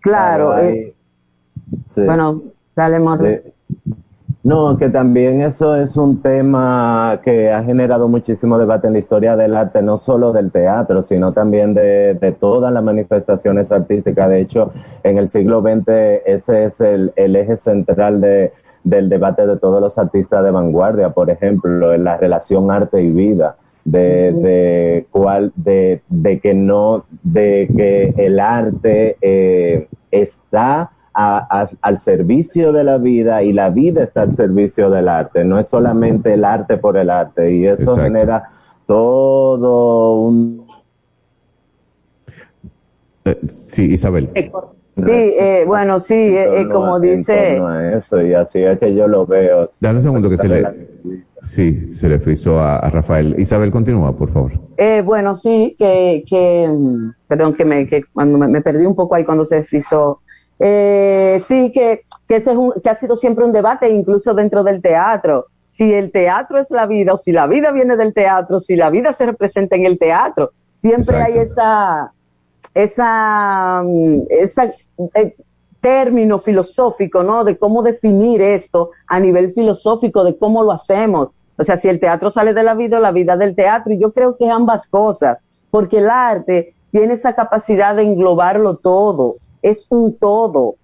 Claro. 0.00 0.58
Eh, 0.58 0.94
bueno, 1.96 2.42
dale, 2.74 2.98
Morri. 2.98 3.40
No, 4.48 4.78
que 4.78 4.88
también 4.88 5.42
eso 5.42 5.76
es 5.76 5.94
un 5.98 6.22
tema 6.22 7.20
que 7.22 7.52
ha 7.52 7.62
generado 7.64 8.08
muchísimo 8.08 8.56
debate 8.56 8.86
en 8.86 8.94
la 8.94 8.98
historia 8.98 9.36
del 9.36 9.54
arte, 9.54 9.82
no 9.82 9.98
solo 9.98 10.32
del 10.32 10.50
teatro, 10.50 11.02
sino 11.02 11.34
también 11.34 11.74
de, 11.74 12.34
todas 12.40 12.72
las 12.72 12.82
manifestaciones 12.82 13.70
artísticas. 13.70 14.30
De 14.30 14.40
hecho, 14.40 14.72
en 15.02 15.18
el 15.18 15.28
siglo 15.28 15.60
XX 15.60 15.88
ese 16.24 16.64
es 16.64 16.80
el, 16.80 17.12
eje 17.14 17.58
central 17.58 18.22
de, 18.22 18.54
del 18.84 19.10
debate 19.10 19.46
de 19.46 19.58
todos 19.58 19.82
los 19.82 19.98
artistas 19.98 20.42
de 20.42 20.50
vanguardia, 20.50 21.10
por 21.10 21.28
ejemplo, 21.28 21.92
en 21.92 22.04
la 22.04 22.16
relación 22.16 22.70
arte 22.70 23.02
y 23.02 23.10
vida. 23.10 23.56
De, 23.84 24.32
de 24.32 25.06
cuál 25.10 25.52
de, 25.56 26.02
de 26.08 26.40
que 26.40 26.52
no 26.52 27.04
de 27.22 27.68
que 27.74 28.12
el 28.18 28.38
arte 28.38 29.16
eh, 29.22 29.88
está 30.10 30.90
al 31.18 31.98
servicio 31.98 32.72
de 32.72 32.84
la 32.84 32.96
vida 32.98 33.42
y 33.42 33.52
la 33.52 33.70
vida 33.70 34.04
está 34.04 34.22
al 34.22 34.30
servicio 34.30 34.88
del 34.88 35.08
arte. 35.08 35.44
No 35.44 35.58
es 35.58 35.68
solamente 35.68 36.34
el 36.34 36.44
arte 36.44 36.76
por 36.76 36.96
el 36.96 37.10
arte 37.10 37.52
y 37.52 37.66
eso 37.66 37.96
genera 37.96 38.44
todo 38.86 40.20
un... 40.22 40.66
Eh, 43.24 43.38
sí, 43.48 43.84
Isabel. 43.92 44.30
Sí, 44.34 45.12
eh, 45.12 45.64
bueno, 45.66 45.98
sí, 45.98 46.14
eh, 46.14 46.66
como 46.72 47.00
dice... 47.00 47.60
eso 47.92 48.22
y 48.22 48.34
así 48.34 48.60
es 48.60 48.78
que 48.78 48.94
yo 48.94 49.08
lo 49.08 49.26
veo. 49.26 49.70
Dale 49.80 49.96
un 49.96 50.02
segundo 50.02 50.30
que 50.30 50.36
se 50.36 50.48
le... 50.48 50.88
Sí, 51.42 51.94
se 51.94 52.08
le 52.08 52.18
frizó 52.18 52.60
a, 52.60 52.88
Rafael. 52.90 53.34
Isabel, 53.38 53.70
continúa, 53.72 54.16
por 54.16 54.32
favor. 54.32 54.52
bueno, 55.04 55.34
sí, 55.34 55.74
que, 55.78 56.24
que 56.28 56.68
perdón, 57.26 57.54
que 57.54 57.64
me, 57.64 57.88
que 57.88 58.04
cuando 58.12 58.38
me, 58.38 58.60
perdí 58.60 58.86
un 58.86 58.94
poco 58.94 59.16
ahí 59.16 59.24
cuando 59.24 59.44
se 59.44 59.64
frizó 59.64 60.20
Eh, 60.58 61.38
sí, 61.44 61.70
que, 61.72 62.02
que, 62.26 62.36
ese 62.36 62.50
es 62.52 62.56
un, 62.56 62.72
que 62.82 62.90
ha 62.90 62.94
sido 62.94 63.16
siempre 63.16 63.44
un 63.44 63.52
debate, 63.52 63.88
incluso 63.88 64.34
dentro 64.34 64.64
del 64.64 64.82
teatro. 64.82 65.46
Si 65.66 65.92
el 65.92 66.10
teatro 66.10 66.58
es 66.58 66.70
la 66.70 66.86
vida 66.86 67.14
o 67.14 67.18
si 67.18 67.32
la 67.32 67.46
vida 67.46 67.70
viene 67.70 67.96
del 67.96 68.14
teatro, 68.14 68.58
si 68.58 68.74
la 68.74 68.90
vida 68.90 69.12
se 69.12 69.26
representa 69.26 69.76
en 69.76 69.86
el 69.86 69.98
teatro. 69.98 70.50
Siempre 70.72 71.20
hay 71.22 71.38
esa, 71.38 72.12
esa, 72.74 73.82
mm, 73.84 74.22
esa 74.30 74.72
eh, 75.14 75.36
término 75.80 76.38
filosófico, 76.38 77.22
¿no? 77.22 77.44
De 77.44 77.56
cómo 77.56 77.82
definir 77.82 78.42
esto 78.42 78.90
a 79.06 79.20
nivel 79.20 79.52
filosófico, 79.52 80.24
de 80.24 80.36
cómo 80.36 80.62
lo 80.62 80.72
hacemos. 80.72 81.32
O 81.56 81.64
sea, 81.64 81.76
si 81.76 81.88
el 81.88 82.00
teatro 82.00 82.30
sale 82.30 82.54
de 82.54 82.62
la 82.62 82.74
vida 82.74 82.98
o 82.98 83.00
la 83.00 83.12
vida 83.12 83.36
del 83.36 83.54
teatro, 83.54 83.92
y 83.92 83.98
yo 83.98 84.12
creo 84.12 84.36
que 84.36 84.48
ambas 84.48 84.86
cosas, 84.86 85.40
porque 85.70 85.98
el 85.98 86.08
arte 86.08 86.74
tiene 86.90 87.14
esa 87.14 87.34
capacidad 87.34 87.94
de 87.94 88.02
englobarlo 88.02 88.76
todo, 88.76 89.36
es 89.62 89.86
un 89.90 90.16
todo, 90.16 90.76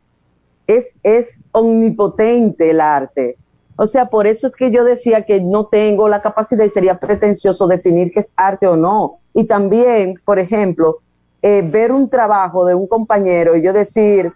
es, 0.66 0.97
es 1.03 1.43
omnipotente 1.53 2.70
el 2.70 2.81
arte. 2.81 3.37
O 3.77 3.87
sea, 3.87 4.07
por 4.07 4.27
eso 4.27 4.47
es 4.47 4.55
que 4.55 4.70
yo 4.70 4.85
decía 4.85 5.22
que 5.22 5.41
no 5.41 5.66
tengo 5.66 6.09
la 6.09 6.22
capacidad 6.22 6.64
y 6.64 6.70
sería 6.70 6.99
pretencioso 6.99 7.66
definir 7.66 8.12
qué 8.12 8.20
es 8.20 8.33
arte 8.37 8.66
o 8.68 8.77
no. 8.77 9.18
Y 9.33 9.45
también, 9.45 10.20
por 10.25 10.39
ejemplo, 10.39 10.99
eh, 11.43 11.62
ver 11.62 11.91
un 11.91 12.09
trabajo 12.09 12.64
de 12.64 12.75
un 12.75 12.87
compañero 12.87 13.57
y 13.57 13.62
yo 13.62 13.72
decir, 13.72 14.33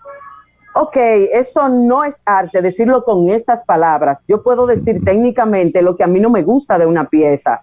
ok, 0.75 0.97
eso 1.33 1.69
no 1.69 2.05
es 2.05 2.21
arte, 2.25 2.63
decirlo 2.63 3.05
con 3.05 3.29
estas 3.29 3.65
palabras. 3.65 4.25
Yo 4.29 4.43
puedo 4.43 4.67
decir 4.67 5.03
técnicamente 5.05 5.83
lo 5.83 5.97
que 5.97 6.05
a 6.05 6.07
mí 6.09 6.21
no 6.21 6.31
me 6.31 6.43
gusta 6.43 6.79
de 6.79 6.87
una 6.87 7.09
pieza. 7.09 7.63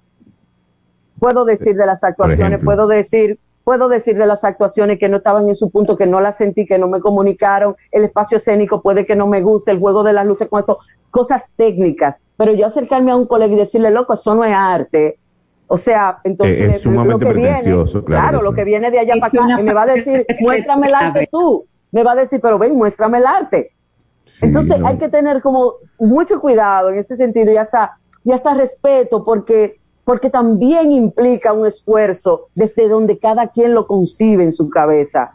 Puedo 1.19 1.45
decir 1.45 1.75
de 1.75 1.85
las 1.85 2.03
actuaciones, 2.03 2.61
puedo 2.63 2.87
decir, 2.87 3.37
puedo 3.65 3.89
decir 3.89 4.17
de 4.17 4.25
las 4.25 4.45
actuaciones 4.45 4.97
que 4.97 5.09
no 5.09 5.17
estaban 5.17 5.49
en 5.49 5.55
su 5.57 5.69
punto, 5.69 5.97
que 5.97 6.07
no 6.07 6.21
las 6.21 6.37
sentí, 6.37 6.65
que 6.65 6.77
no 6.77 6.87
me 6.87 7.01
comunicaron, 7.01 7.75
el 7.91 8.05
espacio 8.05 8.37
escénico 8.37 8.81
puede 8.81 9.05
que 9.05 9.17
no 9.17 9.27
me 9.27 9.41
guste, 9.41 9.71
el 9.71 9.79
juego 9.79 10.03
de 10.03 10.13
las 10.13 10.25
luces 10.25 10.47
con 10.47 10.61
esto, 10.61 10.79
cosas 11.11 11.51
técnicas. 11.57 12.21
Pero 12.37 12.53
yo 12.53 12.67
acercarme 12.67 13.11
a 13.11 13.17
un 13.17 13.25
colega 13.25 13.53
y 13.53 13.57
decirle, 13.57 13.91
loco, 13.91 14.13
eso 14.13 14.33
no 14.35 14.45
es 14.45 14.53
arte. 14.55 15.19
O 15.67 15.75
sea, 15.75 16.19
entonces 16.23 16.75
es 16.75 16.81
sumamente 16.83 17.25
lo 17.25 17.31
que 17.31 17.37
viene, 17.37 17.61
claro, 17.63 18.05
claro 18.05 18.41
lo 18.41 18.53
que 18.53 18.63
viene 18.63 18.91
de 18.91 18.99
allá 18.99 19.15
para 19.19 19.27
acá 19.27 19.59
y 19.59 19.63
me 19.63 19.73
va 19.73 19.81
a 19.81 19.87
decir, 19.87 20.25
muéstrame 20.39 20.87
el 20.87 20.93
arte 20.93 21.27
tú 21.31 21.65
me 21.95 22.03
va 22.03 22.11
a 22.11 22.15
decir, 22.15 22.41
pero 22.41 22.59
ven, 22.59 22.75
muéstrame 22.75 23.19
el 23.19 23.25
arte. 23.25 23.71
Entonces 24.41 24.77
hay 24.83 24.97
que 24.97 25.07
tener 25.07 25.41
como 25.41 25.75
mucho 25.97 26.41
cuidado 26.41 26.89
en 26.89 26.97
ese 26.97 27.15
sentido 27.15 27.53
y 27.53 27.57
hasta, 27.57 27.97
y 28.25 28.33
hasta 28.33 28.53
respeto 28.53 29.23
porque, 29.23 29.79
porque 30.05 30.29
también 30.29 30.91
implica 30.91 31.51
un 31.51 31.65
esfuerzo 31.65 32.47
desde 32.55 32.87
donde 32.87 33.17
cada 33.17 33.47
quien 33.47 33.73
lo 33.73 33.87
concibe 33.87 34.43
en 34.43 34.53
su 34.53 34.69
cabeza. 34.69 35.31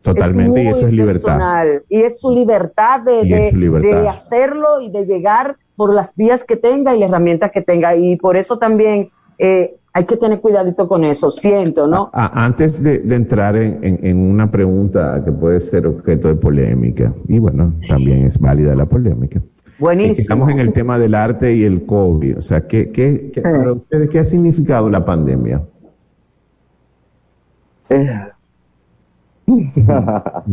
Totalmente, 0.00 0.64
y 0.64 0.66
eso 0.66 0.86
es 0.88 0.92
libertad. 0.92 1.66
Y 1.88 2.02
es 2.02 2.18
su 2.18 2.32
libertad 2.32 3.02
de, 3.02 3.22
de, 3.22 4.08
hacerlo 4.08 4.80
y 4.80 4.90
de 4.90 5.06
llegar 5.06 5.56
por 5.76 5.94
las 5.94 6.16
vías 6.16 6.42
que 6.42 6.56
tenga 6.56 6.96
y 6.96 6.98
las 6.98 7.10
herramientas 7.10 7.52
que 7.52 7.62
tenga. 7.62 7.94
Y 7.94 8.16
por 8.16 8.36
eso 8.36 8.58
también 8.58 9.10
eh, 9.38 9.76
hay 9.92 10.04
que 10.04 10.16
tener 10.16 10.40
cuidadito 10.40 10.88
con 10.88 11.04
eso, 11.04 11.30
siento, 11.30 11.86
¿no? 11.86 12.10
antes 12.14 12.82
de, 12.82 13.02
entrar 13.14 13.56
en, 13.56 14.16
una 14.16 14.50
pregunta 14.50 15.22
que 15.24 15.32
puede 15.32 15.60
ser 15.60 15.86
objeto 15.86 16.28
de 16.28 16.34
polémica, 16.34 17.12
y 17.28 17.38
bueno, 17.38 17.74
también 17.88 18.26
es 18.26 18.38
válida 18.38 18.74
la 18.74 18.86
polémica. 18.86 19.42
Buenísimo. 19.78 20.22
Estamos 20.22 20.50
en 20.50 20.60
el 20.60 20.72
tema 20.72 20.98
del 20.98 21.14
arte 21.14 21.54
y 21.54 21.64
el 21.64 21.86
COVID. 21.86 22.38
O 22.38 22.42
sea, 22.42 22.66
¿qué, 22.66 22.90
qué, 22.92 23.30
qué 23.32 23.40
para 23.40 23.72
ustedes, 23.72 24.10
¿qué 24.10 24.18
ha 24.18 24.24
significado 24.24 24.88
la 24.88 25.04
pandemia? 25.04 25.62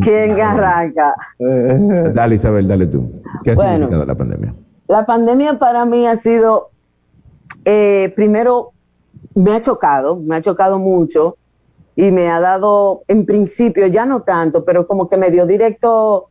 ¿Quién 0.02 0.42
arranca? 0.42 1.16
dale, 2.14 2.36
Isabel, 2.36 2.68
dale 2.68 2.88
tú. 2.88 3.22
¿Qué 3.44 3.52
ha 3.52 3.56
significado 3.56 4.06
la 4.06 4.16
pandemia? 4.16 4.54
La 4.88 5.06
pandemia 5.06 5.60
para 5.60 5.86
mí 5.86 6.08
ha 6.08 6.16
sido, 6.16 6.70
eh, 7.66 8.12
primero, 8.16 8.72
me 9.36 9.52
ha 9.52 9.62
chocado, 9.62 10.16
me 10.18 10.38
ha 10.38 10.42
chocado 10.42 10.80
mucho 10.80 11.38
y 11.96 12.12
me 12.12 12.30
ha 12.30 12.40
dado, 12.40 13.04
en 13.08 13.26
principio, 13.26 13.88
ya 13.88 14.06
no 14.06 14.22
tanto, 14.22 14.66
pero 14.66 14.88
como 14.88 15.08
que 15.10 15.18
me 15.18 15.30
dio 15.30 15.46
directo 15.46 16.29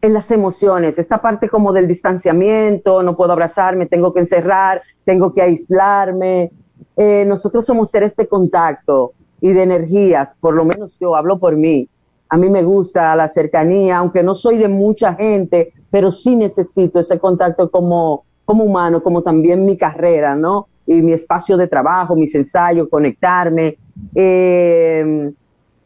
en 0.00 0.12
las 0.12 0.30
emociones, 0.30 0.98
esta 0.98 1.20
parte 1.20 1.48
como 1.48 1.72
del 1.72 1.88
distanciamiento, 1.88 3.02
no 3.02 3.16
puedo 3.16 3.32
abrazarme, 3.32 3.86
tengo 3.86 4.12
que 4.12 4.20
encerrar, 4.20 4.82
tengo 5.04 5.32
que 5.32 5.42
aislarme. 5.42 6.50
Eh, 6.96 7.24
nosotros 7.26 7.64
somos 7.64 7.90
seres 7.90 8.14
de 8.16 8.26
contacto 8.26 9.12
y 9.40 9.52
de 9.52 9.62
energías, 9.62 10.34
por 10.40 10.54
lo 10.54 10.64
menos 10.64 10.96
yo 11.00 11.16
hablo 11.16 11.38
por 11.38 11.56
mí. 11.56 11.88
A 12.28 12.36
mí 12.36 12.48
me 12.48 12.62
gusta 12.62 13.14
la 13.16 13.28
cercanía, 13.28 13.98
aunque 13.98 14.22
no 14.22 14.34
soy 14.34 14.58
de 14.58 14.68
mucha 14.68 15.14
gente, 15.14 15.72
pero 15.90 16.10
sí 16.10 16.34
necesito 16.34 17.00
ese 17.00 17.18
contacto 17.18 17.70
como, 17.70 18.24
como 18.44 18.64
humano, 18.64 19.02
como 19.02 19.22
también 19.22 19.64
mi 19.64 19.76
carrera, 19.76 20.34
¿no? 20.34 20.68
y 20.86 21.00
mi 21.02 21.12
espacio 21.12 21.56
de 21.56 21.66
trabajo, 21.66 22.14
mis 22.14 22.34
ensayos, 22.34 22.88
conectarme. 22.88 23.78
Eh, 24.14 25.32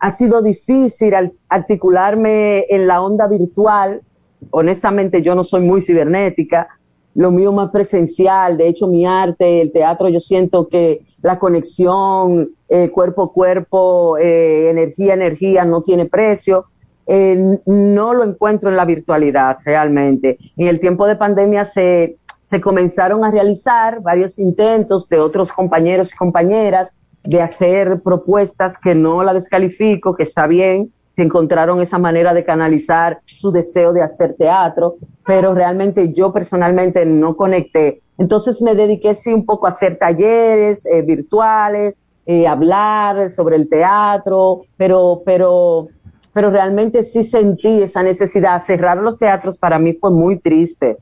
ha 0.00 0.10
sido 0.10 0.42
difícil 0.42 1.14
articularme 1.48 2.66
en 2.68 2.86
la 2.86 3.02
onda 3.02 3.26
virtual. 3.26 4.02
Honestamente, 4.50 5.22
yo 5.22 5.34
no 5.34 5.44
soy 5.44 5.62
muy 5.62 5.82
cibernética. 5.82 6.68
Lo 7.14 7.30
mío 7.30 7.52
más 7.52 7.70
presencial. 7.70 8.56
De 8.56 8.68
hecho, 8.68 8.86
mi 8.86 9.06
arte, 9.06 9.60
el 9.60 9.72
teatro, 9.72 10.08
yo 10.08 10.20
siento 10.20 10.68
que 10.68 11.02
la 11.22 11.38
conexión 11.38 12.50
eh, 12.68 12.90
cuerpo 12.90 13.24
a 13.24 13.32
cuerpo, 13.32 14.16
eh, 14.18 14.70
energía 14.70 15.14
energía, 15.14 15.64
no 15.64 15.82
tiene 15.82 16.06
precio. 16.06 16.66
no 17.06 18.14
lo 18.14 18.22
encuentro 18.22 18.68
en 18.68 18.76
la 18.76 18.84
virtualidad 18.84 19.58
realmente. 19.64 20.38
En 20.56 20.68
el 20.68 20.78
tiempo 20.78 21.06
de 21.06 21.16
pandemia 21.16 21.64
se 21.64 22.18
se 22.48 22.60
comenzaron 22.62 23.24
a 23.24 23.30
realizar 23.30 24.00
varios 24.00 24.38
intentos 24.38 25.06
de 25.08 25.18
otros 25.18 25.52
compañeros 25.52 26.12
y 26.12 26.16
compañeras 26.16 26.94
de 27.28 27.42
hacer 27.42 28.00
propuestas 28.00 28.78
que 28.78 28.94
no 28.94 29.22
la 29.22 29.34
descalifico, 29.34 30.14
que 30.14 30.22
está 30.22 30.46
bien, 30.46 30.94
se 31.10 31.20
encontraron 31.20 31.82
esa 31.82 31.98
manera 31.98 32.32
de 32.32 32.42
canalizar 32.42 33.20
su 33.26 33.52
deseo 33.52 33.92
de 33.92 34.00
hacer 34.00 34.34
teatro, 34.38 34.96
pero 35.26 35.52
realmente 35.54 36.14
yo 36.14 36.32
personalmente 36.32 37.04
no 37.04 37.36
conecté. 37.36 38.00
Entonces 38.16 38.62
me 38.62 38.74
dediqué 38.74 39.14
sí 39.14 39.30
un 39.30 39.44
poco 39.44 39.66
a 39.66 39.68
hacer 39.68 39.98
talleres 39.98 40.86
eh, 40.86 41.02
virtuales, 41.02 42.00
eh, 42.24 42.46
hablar 42.46 43.28
sobre 43.28 43.56
el 43.56 43.68
teatro, 43.68 44.62
pero, 44.78 45.20
pero, 45.26 45.88
pero 46.32 46.48
realmente 46.50 47.02
sí 47.02 47.24
sentí 47.24 47.82
esa 47.82 48.02
necesidad. 48.02 48.64
Cerrar 48.64 48.96
los 48.96 49.18
teatros 49.18 49.58
para 49.58 49.78
mí 49.78 49.92
fue 49.92 50.10
muy 50.10 50.38
triste 50.38 50.96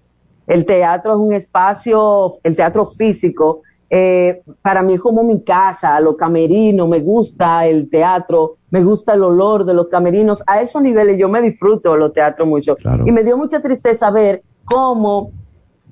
el 0.47 0.65
teatro 0.65 1.13
es 1.13 1.19
un 1.19 1.35
espacio, 1.35 2.39
el 2.43 2.55
teatro 2.55 2.87
físico, 2.87 3.63
eh, 3.89 4.43
para 4.63 4.83
mí 4.83 4.95
es 4.95 5.01
como 5.01 5.23
mi 5.23 5.43
casa, 5.43 5.99
lo 6.01 6.17
camerino, 6.17 6.89
me 6.89 7.01
gusta 7.01 7.67
el 7.67 7.89
teatro, 7.89 8.57
me 8.71 8.83
gusta 8.83 9.15
el 9.15 9.23
olor 9.23 9.65
de 9.65 9.75
los 9.75 9.89
camerinos. 9.89 10.43
A 10.47 10.61
esos 10.61 10.83
niveles 10.83 11.19
yo 11.19 11.29
me 11.29 11.41
disfruto 11.41 11.97
los 11.97 12.13
teatros 12.13 12.49
mucho. 12.49 12.77
Y 13.05 13.13
me 13.13 13.23
dio 13.23 13.37
mucha 13.37 13.61
tristeza 13.61 14.11
ver 14.11 14.43
cómo, 14.65 15.31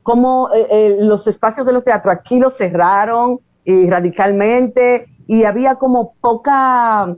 cómo 0.02 0.50
eh, 0.52 0.66
eh, 0.70 0.96
los 1.00 1.26
espacios 1.26 1.66
de 1.66 1.72
los 1.72 1.84
teatros 1.84 2.14
aquí 2.14 2.38
los 2.38 2.56
cerraron 2.56 3.38
y 3.64 3.88
radicalmente 3.88 5.06
y 5.26 5.44
había 5.44 5.76
como 5.76 6.14
poca 6.20 7.16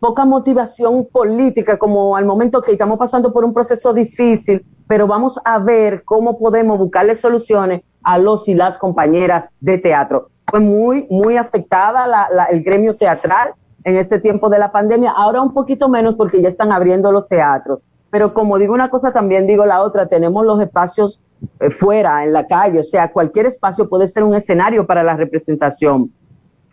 poca 0.00 0.24
motivación 0.24 1.06
política, 1.10 1.78
como 1.78 2.16
al 2.16 2.26
momento 2.26 2.60
que 2.60 2.72
estamos 2.72 2.98
pasando 2.98 3.32
por 3.32 3.44
un 3.44 3.54
proceso 3.54 3.92
difícil, 3.92 4.64
pero 4.86 5.06
vamos 5.06 5.40
a 5.44 5.58
ver 5.58 6.04
cómo 6.04 6.38
podemos 6.38 6.78
buscarle 6.78 7.14
soluciones 7.14 7.82
a 8.06 8.18
los 8.18 8.48
y 8.48 8.54
las 8.54 8.78
compañeras 8.78 9.56
de 9.60 9.78
teatro. 9.78 10.30
Fue 10.46 10.60
muy, 10.60 11.08
muy 11.10 11.36
afectada 11.36 12.06
la, 12.06 12.44
el 12.44 12.62
gremio 12.62 12.94
teatral 12.94 13.54
en 13.82 13.96
este 13.96 14.20
tiempo 14.20 14.48
de 14.48 14.60
la 14.60 14.70
pandemia, 14.70 15.10
ahora 15.10 15.42
un 15.42 15.52
poquito 15.52 15.88
menos 15.88 16.14
porque 16.14 16.40
ya 16.40 16.48
están 16.48 16.70
abriendo 16.70 17.10
los 17.10 17.28
teatros. 17.28 17.84
Pero 18.10 18.32
como 18.32 18.58
digo 18.58 18.74
una 18.74 18.90
cosa, 18.90 19.12
también 19.12 19.48
digo 19.48 19.66
la 19.66 19.82
otra, 19.82 20.06
tenemos 20.06 20.46
los 20.46 20.60
espacios 20.60 21.20
eh, 21.58 21.68
fuera, 21.70 22.24
en 22.24 22.32
la 22.32 22.46
calle, 22.46 22.78
o 22.78 22.84
sea, 22.84 23.10
cualquier 23.10 23.46
espacio 23.46 23.88
puede 23.88 24.06
ser 24.06 24.22
un 24.22 24.36
escenario 24.36 24.86
para 24.86 25.02
la 25.02 25.16
representación. 25.16 26.12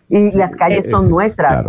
Y 0.10 0.32
las 0.34 0.56
calles 0.56 0.88
son 0.88 1.10
nuestras 1.10 1.66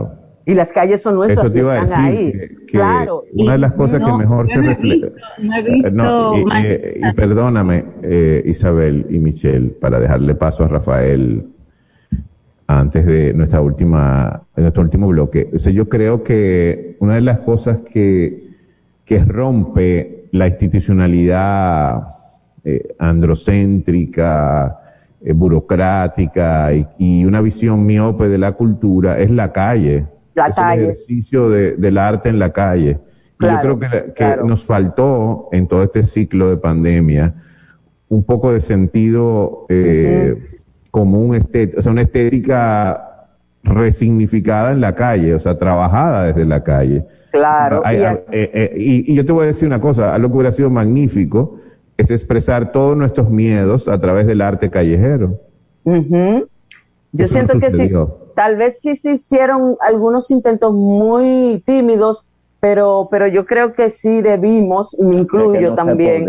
y 0.47 0.55
las 0.55 0.73
calles 0.73 1.03
son 1.03 1.15
nuestras 1.15 1.47
Eso 1.47 1.55
te 1.55 1.85
están 1.85 2.05
ahí. 2.05 2.33
claro. 2.69 3.25
Una 3.33 3.53
de 3.53 3.59
las 3.59 3.73
cosas 3.73 4.03
que 4.05 4.13
mejor 4.13 4.49
se 4.49 4.61
refleja. 4.61 5.09
No 5.39 5.57
he 5.57 5.63
visto. 5.63 6.35
Eh, 6.55 7.01
y, 7.03 7.13
perdóname, 7.15 7.85
eh, 8.03 8.43
Isabel 8.47 9.07
y 9.09 9.19
Michelle, 9.19 9.69
para 9.69 9.99
dejarle 9.99 10.35
paso 10.35 10.65
a 10.65 10.69
Rafael 10.69 11.47
antes 12.67 13.07
de 13.07 13.33
nuestra 13.33 13.61
última, 13.61 14.43
nuestro 14.57 14.83
último 14.83 15.09
bloque. 15.09 15.51
O 15.55 15.59
sea, 15.59 15.73
yo 15.73 15.89
creo 15.89 16.23
que 16.23 16.97
una 17.01 17.15
de 17.15 17.23
las 17.23 17.39
cosas 17.41 17.79
que, 17.91 18.49
que 19.05 19.25
rompe 19.25 20.27
la 20.33 20.49
institucionalidad 20.49 22.09
eh, 22.65 22.95
androcéntrica, 22.99 24.81
burocrática 25.35 26.75
y, 26.75 26.87
y, 26.99 27.25
una 27.25 27.41
visión 27.41 27.87
miope 27.87 28.29
de 28.29 28.37
la 28.37 28.53
cultura 28.53 29.19
es 29.19 29.31
la 29.31 29.53
calle 29.53 30.05
la 30.35 30.75
el 30.75 30.81
ejercicio 30.83 31.49
de, 31.49 31.73
del 31.77 31.99
arte 31.99 32.29
en 32.29 32.39
la 32.39 32.53
calle. 32.53 32.99
yo 33.39 33.49
creo 33.61 33.79
que, 33.79 34.37
nos 34.45 34.65
faltó 34.65 35.49
en 35.53 35.67
todo 35.67 35.83
este 35.83 36.05
ciclo 36.07 36.51
de 36.51 36.57
pandemia 36.57 37.35
un 38.09 38.25
poco 38.25 38.53
de 38.53 38.61
sentido 38.61 39.67
eh, 39.69 40.61
común, 40.91 41.37
o 41.77 41.83
sea, 41.83 41.93
una 41.93 42.03
estética 42.03 43.29
resignificada 43.65 44.73
en 44.73 44.81
la 44.81 44.95
calle, 44.95 45.35
o 45.35 45.39
sea, 45.39 45.59
trabajada 45.59 46.25
desde 46.25 46.45
la 46.45 46.63
calle. 46.63 47.05
Claro. 47.33 47.83
Eh, 47.91 48.23
eh, 48.31 48.75
y, 48.77 49.15
yo 49.15 49.25
te 49.25 49.33
voy 49.33 49.45
a 49.45 49.47
decir 49.49 49.67
una 49.67 49.81
cosa, 49.81 50.15
algo 50.15 50.29
que 50.29 50.35
hubiera 50.37 50.53
sido 50.53 50.71
magnífico 50.71 51.59
es 51.97 52.11
expresar 52.11 52.71
todos 52.73 52.97
nuestros 52.97 53.31
miedos 53.31 53.89
a 53.89 54.01
través 54.01 54.27
del 54.27 54.41
arte 54.41 54.71
callejero. 54.71 55.41
Yo 57.15 57.29
siento 57.29 57.61
que 57.61 57.71
sí, 57.71 57.91
tal 58.35 58.57
vez 58.57 58.81
sí 58.81 58.97
se 58.97 59.13
hicieron 59.13 59.77
algunos 59.81 60.31
intentos 60.33 60.73
muy 60.73 61.63
tímidos, 61.65 62.25
pero, 62.59 63.09
pero 63.09 63.29
yo 63.29 63.47
creo 63.47 63.73
que 63.73 63.91
sí 63.91 64.21
debimos, 64.21 64.97
y 64.99 65.05
me 65.05 65.17
incluyo 65.17 65.75
también. 65.75 66.27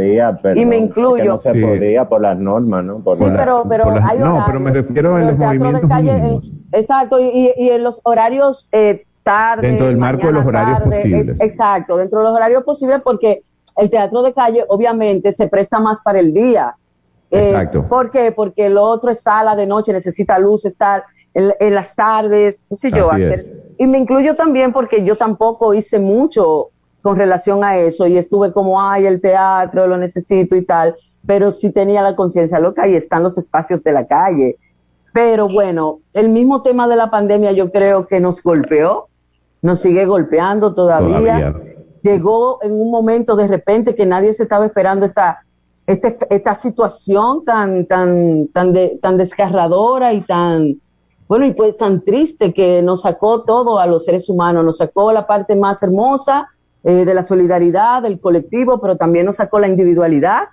y 0.56 0.66
me 0.66 0.78
incluyo. 0.78 1.26
no 1.26 1.38
se 1.40 1.56
podía 1.56 2.08
por 2.08 2.22
las 2.22 2.38
normas, 2.38 2.86
¿no? 2.86 3.02
sí, 3.16 3.26
pero, 3.36 3.64
pero 3.68 3.86
hay 4.04 4.20
No, 4.20 4.44
pero 4.46 4.60
me 4.60 4.72
refiero 4.72 5.16
a 5.16 5.22
los 5.22 5.38
movimientos 5.38 5.90
calle, 5.90 6.40
Exacto, 6.72 7.20
y, 7.20 7.52
y, 7.58 7.70
en 7.70 7.84
los 7.84 8.02
horarios 8.04 8.70
eh, 8.72 9.06
tarde. 9.24 9.68
Dentro 9.68 9.88
del 9.88 9.98
marco 9.98 10.28
de 10.28 10.34
los 10.34 10.46
horarios 10.46 10.82
posibles. 10.82 11.36
exacto, 11.40 11.98
dentro 11.98 12.20
de 12.20 12.26
los 12.26 12.34
horarios 12.36 12.64
posibles 12.64 13.02
porque 13.04 13.42
el 13.76 13.90
teatro 13.90 14.22
de 14.22 14.34
calle 14.34 14.64
obviamente 14.68 15.32
se 15.32 15.48
presta 15.48 15.80
más 15.80 16.02
para 16.04 16.20
el 16.20 16.32
día. 16.32 16.76
Eh, 17.32 17.50
exacto. 17.50 17.88
¿Por 17.88 18.12
qué? 18.12 18.32
Porque 18.32 18.68
el 18.68 18.78
otro 18.78 19.12
es 19.12 19.22
sala 19.22 19.56
de 19.56 19.66
noche, 19.66 19.94
necesita 19.94 20.40
luz, 20.40 20.66
estar 20.66 21.04
en, 21.34 21.76
las 21.76 21.96
tardes, 21.96 22.66
qué 22.70 22.76
sé 22.76 22.92
yo. 22.92 23.10
Y 23.78 23.88
me 23.88 23.98
incluyo 23.98 24.36
también 24.36 24.72
porque 24.72 25.04
yo 25.04 25.16
tampoco 25.16 25.74
hice 25.74 26.00
mucho 26.00 26.70
con 27.02 27.18
relación 27.18 27.64
a 27.64 27.78
eso 27.78 28.08
y 28.08 28.18
estuve 28.18 28.52
como, 28.52 28.82
ay, 28.82 29.06
el 29.06 29.22
teatro, 29.22 29.86
lo 29.86 29.98
necesito 29.98 30.56
y 30.56 30.66
tal, 30.66 30.96
pero 31.26 31.52
sí 31.52 31.72
tenía 31.72 32.02
la 32.02 32.16
conciencia 32.16 32.60
loca 32.60 32.84
ahí 32.84 32.96
están 32.96 33.22
los 33.22 33.38
espacios 33.38 33.84
de 33.84 33.92
la 33.92 34.08
calle. 34.08 34.58
Pero 35.14 35.48
bueno, 35.48 36.00
el 36.14 36.30
mismo 36.30 36.62
tema 36.62 36.88
de 36.88 36.96
la 36.96 37.12
pandemia 37.12 37.52
yo 37.52 37.72
creo 37.72 38.08
que 38.08 38.20
nos 38.20 38.42
golpeó, 38.42 39.08
nos 39.62 39.82
sigue 39.82 40.06
golpeando 40.06 40.74
todavía. 40.74 41.54
Llegó 42.02 42.60
en 42.64 42.74
un 42.74 42.92
momento 42.92 43.36
de 43.36 43.48
repente 43.48 43.96
que 43.96 44.06
nadie 44.06 44.34
se 44.34 44.44
estaba 44.44 44.66
esperando 44.66 45.06
esta, 45.06 45.45
este, 45.88 46.16
esta 46.30 46.56
situación 46.56 47.46
tan, 47.46 47.86
tan, 47.86 48.48
tan, 48.48 48.74
tan 49.02 49.18
desgarradora 49.18 50.14
y 50.14 50.22
tan, 50.22 50.82
bueno, 51.28 51.46
y 51.46 51.54
pues 51.54 51.78
tan 51.78 52.02
triste 52.02 52.54
que 52.54 52.82
nos 52.82 53.04
sacó 53.04 53.44
todo 53.44 53.80
a 53.80 53.86
los 53.86 54.06
seres 54.06 54.28
humanos, 54.28 54.66
nos 54.66 54.78
sacó 54.78 55.12
la 55.12 55.28
parte 55.28 55.56
más 55.56 55.84
hermosa 55.84 56.48
eh, 56.84 57.06
de 57.06 57.14
la 57.14 57.22
solidaridad, 57.22 58.02
del 58.02 58.20
colectivo, 58.20 58.80
pero 58.82 58.98
también 58.98 59.28
nos 59.28 59.36
sacó 59.36 59.60
la 59.60 59.68
individualidad. 59.68 60.44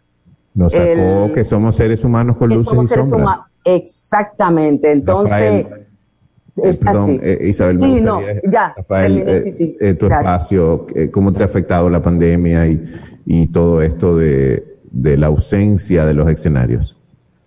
Nos 0.54 0.72
sacó 0.72 1.32
que 1.32 1.44
somos 1.44 1.76
seres 1.76 2.04
humanos 2.04 2.36
con 2.36 2.50
luces 2.50 2.74
y 2.74 3.04
sombras. 3.04 3.40
Exactamente, 3.64 4.92
entonces... 4.92 5.66
es 6.56 6.76
perdón, 6.76 7.20
eh, 7.22 7.46
Isabel, 7.48 7.80
sí, 7.80 8.00
no, 8.02 8.20
ya, 8.50 8.74
Rafael, 8.76 9.24
eh, 9.26 9.94
tu 9.94 10.06
espacio, 10.06 10.86
¿cómo 11.10 11.32
te 11.32 11.42
ha 11.42 11.46
afectado 11.46 11.88
la 11.88 12.02
pandemia 12.02 12.66
y, 12.66 12.92
y 13.24 13.46
todo 13.46 13.80
esto 13.80 14.18
de, 14.18 14.71
de 14.92 15.16
la 15.16 15.28
ausencia 15.28 16.04
de 16.04 16.14
los 16.14 16.28
escenarios? 16.28 16.98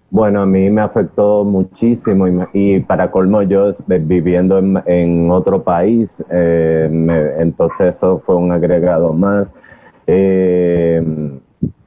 Bueno, 0.10 0.42
a 0.42 0.46
mí 0.46 0.70
me 0.70 0.82
afectó 0.82 1.44
muchísimo 1.44 2.26
y, 2.54 2.80
para 2.82 3.12
colmo 3.12 3.42
yo 3.42 3.72
viviendo 3.88 4.60
en, 4.86 5.30
otro 5.30 5.64
país, 5.64 6.24
eh, 6.32 7.36
entonces 7.40 7.96
eso 7.96 8.20
fue 8.20 8.36
un 8.36 8.52
agregado 8.52 9.14
más. 9.14 9.52
Eh, 10.08 11.04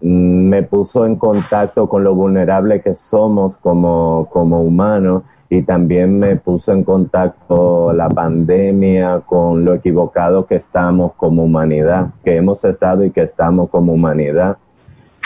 me 0.01 0.63
puso 0.65 1.07
en 1.07 1.17
contacto 1.17 1.89
con 1.89 2.05
lo 2.05 2.15
vulnerable 2.15 2.81
que 2.83 2.95
somos 2.95 3.57
como, 3.57 4.29
como 4.31 4.63
humanos 4.63 5.23
y 5.49 5.63
también 5.63 6.19
me 6.19 6.37
puso 6.37 6.73
en 6.73 6.85
contacto 6.85 7.93
la 7.93 8.09
pandemia 8.09 9.23
con 9.25 9.65
lo 9.65 9.75
equivocado 9.75 10.47
que 10.47 10.57
estamos 10.57 11.13
como 11.15 11.45
humanidad, 11.45 12.09
que 12.25 12.37
hemos 12.37 12.65
estado 12.65 13.05
y 13.05 13.11
que 13.11 13.23
estamos 13.23 13.71
como 13.71 13.93
humanidad 13.95 14.59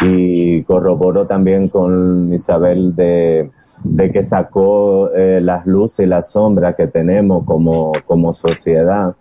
y 0.01 0.63
corroboró 0.65 1.27
también 1.27 1.69
con 1.69 2.33
Isabel 2.33 2.95
de, 2.97 3.51
que 4.13 4.25
sacó 4.25 5.11
eh, 5.15 5.41
las 5.43 5.67
luces 5.67 6.07
y 6.07 6.09
las 6.09 6.31
sombras 6.31 6.75
que 6.77 6.87
tenemos 6.87 7.45
como, 7.45 7.93
como 8.07 8.33
sociedad. 8.33 9.15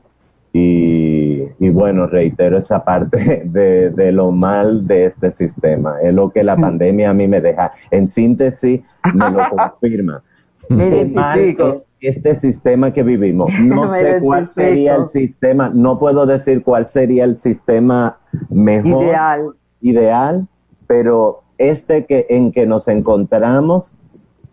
Y, 0.54 1.70
bueno, 1.70 2.08
reitero 2.08 2.58
esa 2.58 2.84
parte 2.84 3.44
de, 3.46 4.12
lo 4.12 4.32
mal 4.32 4.86
de 4.86 5.06
este 5.06 5.32
sistema. 5.32 5.96
Es 6.02 6.14
lo 6.14 6.30
que 6.30 6.44
la 6.44 6.58
mm. 6.58 6.62
pandemia 6.62 7.10
a 7.10 7.14
mí 7.14 7.28
me 7.28 7.40
deja. 7.42 7.72
En 7.90 8.08
síntesis, 8.08 8.82
me 9.14 9.32
lo 9.32 9.42
confirma. 9.80 10.22
Me 10.68 11.06
mal 11.06 11.56
este 12.02 12.36
sistema 12.36 12.92
que 12.92 13.04
vivimos. 13.04 13.52
No 13.62 13.88
sé 13.94 14.20
cuál 14.22 14.50
sería 14.50 14.96
el 14.96 15.08
sistema, 15.08 15.70
no 15.74 16.00
puedo 16.00 16.26
decir 16.26 16.64
cuál 16.64 16.86
sería 16.86 17.24
el 17.26 17.38
sistema 17.38 18.18
mejor, 18.50 19.06
ideal, 19.06 19.50
ideal 19.82 20.48
pero 20.92 21.44
este 21.58 22.06
que 22.06 22.26
en 22.28 22.52
que 22.52 22.66
nos 22.66 22.90
encontramos 22.90 23.94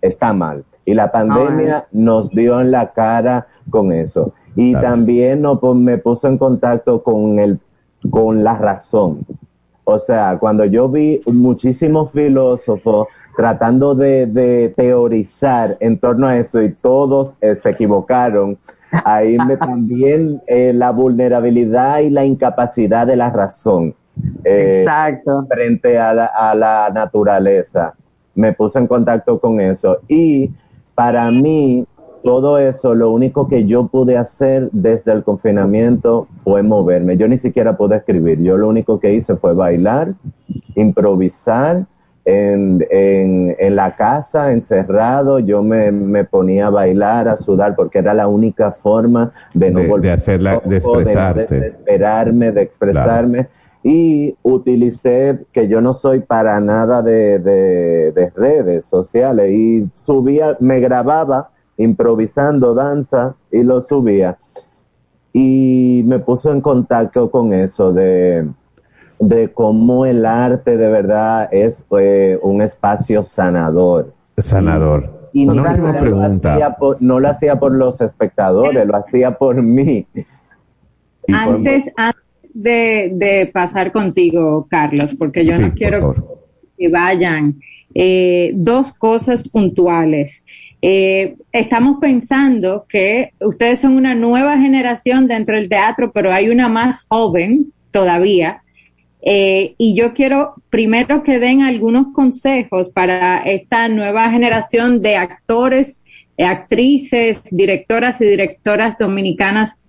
está 0.01 0.33
mal. 0.33 0.65
Y 0.85 0.95
la 0.95 1.11
pandemia 1.11 1.89
nos 1.91 2.31
dio 2.31 2.61
en 2.61 2.71
la 2.71 2.93
cara 2.93 3.49
con 3.69 3.91
eso. 3.91 4.35
Y 4.55 4.73
también 4.75 5.43
no, 5.43 5.59
me 5.75 5.99
puso 5.99 6.29
en 6.29 6.39
contacto 6.39 7.03
con, 7.03 7.41
el, 7.41 7.59
con 8.09 8.45
la 8.45 8.57
razón. 8.57 9.27
O 9.83 9.99
sea, 9.99 10.39
cuando 10.39 10.65
yo 10.65 10.89
vi 10.89 11.21
muchísimos 11.27 12.13
filósofos 12.13 13.09
tratando 13.37 13.97
de, 13.97 14.73
teorizar 14.77 15.77
en 15.81 15.99
torno 15.99 16.29
a 16.29 16.39
eso 16.39 16.63
y 16.63 16.73
todos 16.73 17.37
eh, 17.41 17.57
se 17.57 17.71
equivocaron, 17.71 18.59
ahí 19.05 19.37
me 19.39 19.57
también 19.57 20.41
eh, 20.47 20.73
la 20.73 20.93
vulnerabilidad 20.93 21.99
y 21.99 22.11
la 22.11 22.25
incapacidad 22.25 23.09
de 23.09 23.17
la 23.17 23.31
razón. 23.31 23.97
Eh, 24.45 24.81
Exacto. 24.81 25.47
frente 25.49 25.99
a 25.99 26.15
la, 26.15 26.91
naturaleza. 26.93 27.95
Me 28.35 28.53
puse 28.53 28.79
en 28.79 28.87
contacto 28.87 29.39
con 29.41 29.61
eso 29.61 29.99
y 30.09 30.51
para 30.95 31.31
mí 31.31 31.85
todo 32.23 32.59
eso, 32.59 32.95
lo 32.95 33.11
único 33.11 33.49
que 33.49 33.67
yo 33.67 33.87
pude 33.87 34.17
hacer 34.17 34.69
desde 34.73 35.13
el 35.13 35.23
confinamiento 35.23 36.27
fue 36.45 36.63
moverme. 36.63 37.17
Yo 37.17 37.29
ni 37.29 37.39
siquiera 37.39 37.77
pude 37.77 37.97
escribir. 37.97 38.43
Yo 38.43 38.57
lo 38.57 38.69
único 38.69 39.01
que 39.01 39.15
hice 39.15 39.37
fue 39.37 39.55
bailar, 39.55 40.15
improvisar 40.75 41.87
en, 42.25 43.75
la 43.75 43.97
casa, 43.97 44.53
encerrado. 44.53 45.39
Yo 45.39 45.63
me, 45.63 46.25
ponía 46.25 46.67
a 46.67 46.71
bailar, 46.71 47.29
a 47.29 47.37
sudar, 47.37 47.75
porque 47.75 47.99
era 47.99 48.13
la 48.15 48.29
única 48.29 48.73
forma 48.73 49.33
de 49.55 49.71
no 49.71 49.85
volver. 49.85 50.11
De, 50.11 50.13
hacerla, 50.13 50.61
de 50.65 50.77
expresarte. 50.77 51.61
De, 51.61 51.69
esperarme, 51.69 52.53
de 52.53 52.63
expresarme 52.63 53.49
y 53.83 54.37
utilicé 54.43 55.47
que 55.53 55.69
yo 55.69 55.81
no 55.81 55.93
soy 55.93 56.21
para 56.21 56.61
nada 56.61 57.03
de, 57.03 58.33
redes 58.35 58.87
sociales 58.87 59.53
y 59.53 59.89
subía, 60.03 60.57
me 60.61 60.81
grababa 60.81 61.51
improvisando 61.77 62.75
danza 62.75 63.37
y 63.51 63.63
lo 63.63 63.81
subía. 63.81 64.39
Y 65.33 66.03
me 66.07 66.19
puso 66.19 66.53
en 66.53 66.61
contacto 66.61 67.31
con 67.31 67.53
eso 67.53 67.93
de, 67.93 68.49
de 69.21 69.53
cómo 69.53 70.07
el 70.07 70.27
arte 70.27 70.77
de 70.77 70.89
verdad 70.89 71.49
es 71.53 71.85
eh, 71.99 72.39
un 72.43 72.63
espacio 72.63 73.23
sanador. 73.23 74.13
Sanador. 74.39 75.19
Y, 75.33 75.47
no, 75.47 75.55
lo 75.55 76.23
hacía 76.23 76.75
por, 76.77 77.01
no 77.01 77.21
lo 77.21 77.29
hacía 77.29 77.61
por 77.61 77.73
los 77.73 78.01
espectadores, 78.01 78.87
lo 78.87 78.97
hacía 78.97 79.39
por 79.39 79.63
mí. 79.63 80.07
Antes, 81.29 81.85
antes 81.97 82.28
de, 82.63 83.51
pasar 83.53 83.93
contigo, 83.93 84.67
Carlos, 84.69 85.15
porque 85.19 85.45
yo 85.45 85.59
no 85.59 85.73
quiero 85.73 86.15
que 86.77 86.89
vayan. 86.89 87.57
Eh, 87.95 88.53
dos 88.55 88.93
cosas 88.95 89.49
puntuales. 89.49 90.45
Eh, 90.83 91.37
estamos 91.53 91.99
pensando 92.01 92.87
que 92.89 93.33
ustedes 93.41 93.81
son 93.81 93.95
una 93.95 94.15
nueva 94.15 94.59
generación 94.59 95.27
dentro 95.27 95.57
del 95.57 95.69
teatro, 95.69 96.13
pero 96.13 96.33
hay 96.33 96.49
una 96.49 96.69
más 96.69 97.07
joven 97.09 97.73
todavía. 97.91 98.63
Eh, 99.23 99.75
y 99.79 99.95
yo 99.95 100.15
quiero 100.15 100.55
primero 100.71 101.23
que 101.23 101.39
den 101.39 101.63
algunos 101.63 102.13
consejos 102.13 102.89
para 102.91 103.39
esta 103.39 103.89
nueva 103.89 104.31
generación 104.31 105.03
de 105.03 105.17
actores, 105.17 106.05
actrices, 106.39 107.39
directoras 107.51 108.21
y 108.21 108.27
directoras 108.27 108.97
dominicanas 108.97 109.81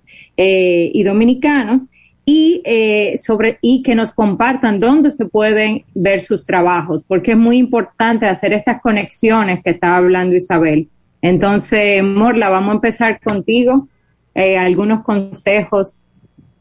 y 0.42 1.04
dominicanos 1.04 1.90
y, 2.30 2.62
eh, 2.64 3.18
sobre, 3.18 3.58
y 3.60 3.82
que 3.82 3.96
nos 3.96 4.12
compartan 4.12 4.80
dónde 4.80 5.10
se 5.10 5.26
pueden 5.26 5.84
ver 5.96 6.22
sus 6.22 6.46
trabajos, 6.46 7.04
porque 7.08 7.32
es 7.32 7.38
muy 7.38 7.58
importante 7.58 8.28
hacer 8.28 8.54
estas 8.54 8.80
conexiones 8.82 9.64
que 9.64 9.72
estaba 9.72 9.98
hablando 9.98 10.36
Isabel. 10.36 10.90
Entonces, 11.24 12.04
Morla, 12.04 12.50
vamos 12.50 12.70
a 12.70 12.76
empezar 12.76 13.20
contigo. 13.20 13.88
Eh, 14.36 14.60
algunos 14.60 15.04
consejos. 15.04 16.06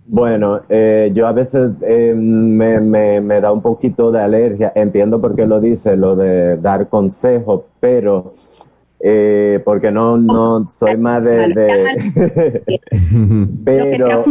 Bueno, 0.07 0.63
eh, 0.71 1.11
yo 1.15 1.27
a 1.27 1.33
veces 1.33 1.73
eh, 1.83 2.15
me, 2.17 2.81
me, 2.81 3.21
me, 3.21 3.39
da 3.39 3.53
un 3.53 3.61
poquito 3.61 4.11
de 4.11 4.23
alergia, 4.23 4.73
entiendo 4.75 5.21
por 5.21 5.37
qué 5.37 5.45
lo 5.47 5.61
dice, 5.61 5.99
lo 5.99 6.17
de 6.17 6.57
dar 6.57 6.89
consejos, 6.89 7.65
pero 7.79 8.33
eh, 9.01 9.61
porque 9.67 9.91
no, 9.91 10.17
no 10.17 10.67
soy 10.71 10.97
más 10.97 11.23
de... 11.23 11.49
de 11.49 12.81
pero, 13.67 14.25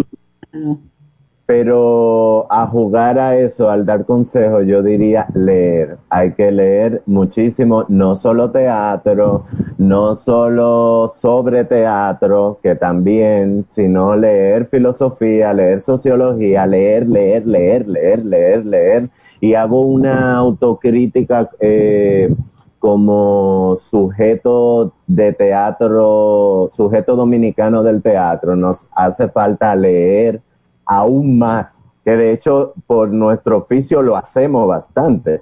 pero 1.48 2.45
a 2.50 2.68
jugar 2.68 3.18
a 3.18 3.38
eso, 3.38 3.70
al 3.70 3.86
dar 3.86 4.06
consejos, 4.06 4.66
yo 4.68 4.84
diría 4.84 5.28
leer. 5.34 5.98
Hay 6.10 6.34
que 6.34 6.52
leer 6.52 7.02
muchísimo, 7.06 7.86
no 7.88 8.18
solo 8.18 8.52
teatro, 8.52 9.45
no 9.78 10.14
solo 10.14 11.08
sobre 11.08 11.64
teatro, 11.64 12.60
que 12.62 12.76
también, 12.76 13.66
sino 13.70 14.18
leer 14.18 14.68
filosofía, 14.68 15.54
leer 15.54 15.80
sociología, 15.80 16.68
leer, 16.68 17.08
leer, 17.08 17.48
leer, 17.48 17.88
leer, 17.88 18.26
leer, 18.26 18.66
leer. 18.66 19.10
Y 19.39 19.54
hago 19.54 19.84
una 19.84 20.36
autocrítica 20.36 21.50
eh, 21.62 22.30
como 22.78 23.78
sujeto 23.80 24.91
de 25.08 25.32
teatro, 25.32 26.70
sujeto 26.76 27.16
dominicano 27.16 27.84
del 27.84 28.02
teatro. 28.02 28.58
Nos 28.58 28.86
hace 28.93 29.30
falta 29.30 29.74
leer 29.78 30.41
aún 30.88 31.38
más, 31.38 31.81
que 32.03 32.15
de 32.15 32.31
hecho 32.31 32.73
por 32.88 33.09
nuestro 33.09 33.57
oficio 33.57 34.01
lo 34.01 34.15
hacemos 34.15 34.67
bastante, 34.67 35.41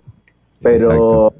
pero 0.61 1.33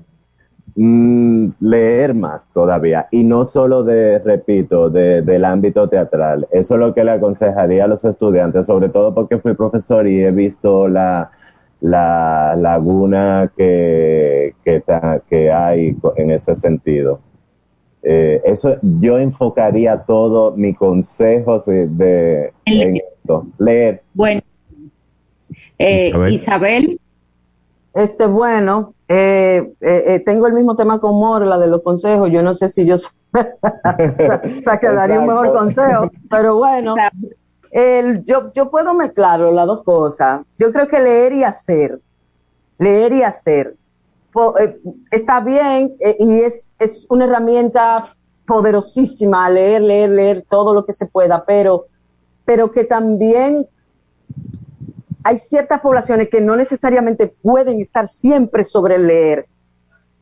mm, 0.76 1.48
leer 1.60 2.14
más 2.14 2.42
todavía, 2.54 3.08
y 3.12 3.24
no 3.24 3.46
solo 3.46 3.84
de, 3.84 4.20
repito, 4.20 4.90
de, 4.90 5.22
del 5.22 5.46
ámbito 5.46 5.88
teatral, 5.88 6.48
eso 6.52 6.76
es 6.76 6.80
lo 6.80 6.94
que 6.94 7.04
le 7.04 7.12
aconsejaría 7.12 7.86
a 7.86 7.88
los 7.88 8.06
estudiantes, 8.06 8.68
sobre 8.68 8.90
todo 8.90 9.14
porque 9.14 9.40
fui 9.40 9.54
profesor 9.54 10.08
y 10.08 10.24
he 10.24 10.32
visto 10.32 10.88
la, 10.88 11.32
la 11.82 12.56
laguna 12.56 13.52
que, 13.56 14.56
que, 14.64 14.84
que 15.30 15.52
hay 15.52 15.98
en 16.16 16.32
ese 16.32 16.56
sentido. 16.56 17.20
Eh, 18.08 18.40
eso 18.46 18.78
yo 18.84 19.18
enfocaría 19.18 20.04
todo 20.04 20.52
mi 20.52 20.76
consejo 20.76 21.58
de, 21.58 22.54
en 22.66 22.98
esto, 22.98 23.48
leer. 23.58 24.04
Bueno, 24.14 24.42
eh, 25.80 26.14
Isabel. 26.30 27.00
Este, 27.96 28.28
bueno, 28.28 28.94
eh, 29.08 30.22
tengo 30.24 30.46
el 30.46 30.54
mismo 30.54 30.76
tema 30.76 31.00
con 31.00 31.18
Morla 31.18 31.58
de 31.58 31.66
los 31.66 31.82
consejos. 31.82 32.30
Yo 32.32 32.44
no 32.44 32.54
sé 32.54 32.70
si 32.70 32.86
yo 32.86 32.96
que 33.34 34.88
daría 34.88 35.20
un 35.20 35.26
mejor 35.26 35.52
consejo, 35.52 36.12
pero 36.30 36.58
bueno, 36.58 36.94
el, 37.72 38.24
yo, 38.24 38.54
yo 38.54 38.70
puedo 38.70 38.94
mezclar 38.94 39.40
las 39.40 39.66
dos 39.66 39.84
cosas. 39.84 40.42
Yo 40.60 40.72
creo 40.72 40.88
que 40.88 41.00
leer 41.00 41.34
y 41.34 41.44
hacer, 41.44 42.00
leer 42.78 43.14
y 43.14 43.24
hacer. 43.24 43.74
Eh, 44.60 44.78
está 45.12 45.40
bien 45.40 45.96
eh, 46.00 46.18
y 46.20 46.42
es, 46.42 46.74
es 46.78 47.06
una 47.10 47.26
herramienta 47.26 48.16
poderosísima, 48.46 49.50
leer, 49.50 49.82
leer, 49.82 50.10
leer 50.10 50.46
todo 50.50 50.74
lo 50.74 50.86
que 50.86 50.94
se 50.94 51.06
pueda, 51.06 51.46
pero, 51.46 51.86
pero 52.44 52.72
que 52.72 52.84
también 52.84 53.68
hay 55.24 55.38
ciertas 55.38 55.80
poblaciones 55.80 56.30
que 56.30 56.42
no 56.42 56.56
necesariamente 56.56 57.28
pueden 57.28 57.80
estar 57.80 58.08
siempre 58.08 58.64
sobre 58.64 59.00
leer, 59.00 59.48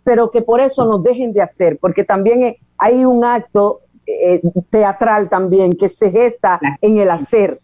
pero 0.04 0.30
que 0.32 0.42
por 0.42 0.62
eso 0.62 0.86
no 0.86 1.00
dejen 1.00 1.34
de 1.34 1.42
hacer, 1.42 1.78
porque 1.80 2.04
también 2.04 2.56
hay 2.78 3.04
un 3.04 3.26
acto 3.26 3.82
eh, 4.06 4.42
teatral 4.70 5.28
también 5.28 5.74
que 5.74 5.90
se 5.90 6.12
gesta 6.12 6.60
en 6.82 7.00
el 7.00 7.10
hacer, 7.10 7.60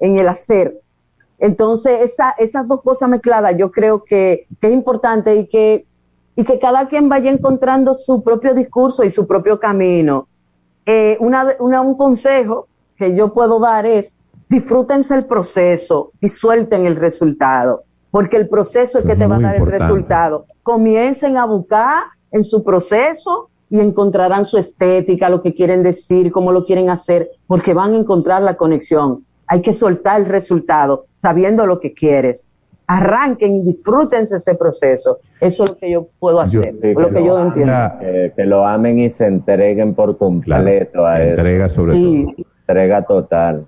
en 0.00 0.18
el 0.18 0.28
hacer. 0.28 0.80
Entonces, 1.38 2.00
esa, 2.02 2.30
esas 2.38 2.68
dos 2.68 2.82
cosas 2.82 3.08
mezcladas 3.08 3.56
yo 3.56 3.70
creo 3.72 4.04
que, 4.04 4.46
que 4.60 4.68
es 4.68 4.72
importante 4.72 5.34
y 5.34 5.46
que 5.48 5.86
y 6.36 6.44
que 6.44 6.58
cada 6.58 6.88
quien 6.88 7.08
vaya 7.08 7.30
encontrando 7.30 7.94
su 7.94 8.22
propio 8.22 8.54
discurso 8.54 9.04
y 9.04 9.10
su 9.10 9.26
propio 9.26 9.58
camino. 9.60 10.28
Eh, 10.86 11.16
una, 11.20 11.56
un 11.60 11.96
consejo 11.96 12.68
que 12.96 13.14
yo 13.14 13.32
puedo 13.32 13.60
dar 13.60 13.86
es 13.86 14.14
disfrútense 14.48 15.14
el 15.14 15.26
proceso 15.26 16.12
y 16.20 16.28
suelten 16.28 16.86
el 16.86 16.96
resultado, 16.96 17.84
porque 18.10 18.36
el 18.36 18.48
proceso 18.48 18.98
es 18.98 19.04
que 19.04 19.16
te 19.16 19.26
va 19.26 19.36
a 19.36 19.40
dar 19.40 19.56
el 19.56 19.66
resultado. 19.66 20.46
Comiencen 20.62 21.36
a 21.36 21.46
buscar 21.46 22.04
en 22.30 22.44
su 22.44 22.62
proceso 22.62 23.48
y 23.70 23.80
encontrarán 23.80 24.44
su 24.44 24.58
estética, 24.58 25.28
lo 25.28 25.42
que 25.42 25.54
quieren 25.54 25.82
decir, 25.82 26.30
cómo 26.30 26.52
lo 26.52 26.64
quieren 26.66 26.90
hacer, 26.90 27.30
porque 27.46 27.74
van 27.74 27.94
a 27.94 27.98
encontrar 27.98 28.42
la 28.42 28.56
conexión. 28.56 29.24
Hay 29.46 29.62
que 29.62 29.72
soltar 29.72 30.20
el 30.20 30.26
resultado 30.26 31.06
sabiendo 31.14 31.66
lo 31.66 31.80
que 31.80 31.94
quieres 31.94 32.46
arranquen 32.86 33.56
y 33.56 33.62
disfrútense 33.62 34.36
ese 34.36 34.54
proceso. 34.54 35.18
Eso 35.40 35.64
es 35.64 35.70
lo 35.70 35.76
que 35.76 35.90
yo 35.90 36.08
puedo 36.18 36.40
hacer, 36.40 36.74
lo 36.74 37.10
que, 37.10 37.24
yo 37.24 37.40
entiendo. 37.40 37.74
que 38.36 38.44
lo 38.44 38.66
amen 38.66 38.98
y 38.98 39.10
se 39.10 39.26
entreguen 39.26 39.94
por 39.94 40.16
completo 40.16 41.06
a 41.06 41.22
eso. 41.22 41.30
Entrega 41.30 41.68
sobre 41.68 41.92
todo. 41.94 42.34
Entrega 42.66 43.02
total. 43.02 43.66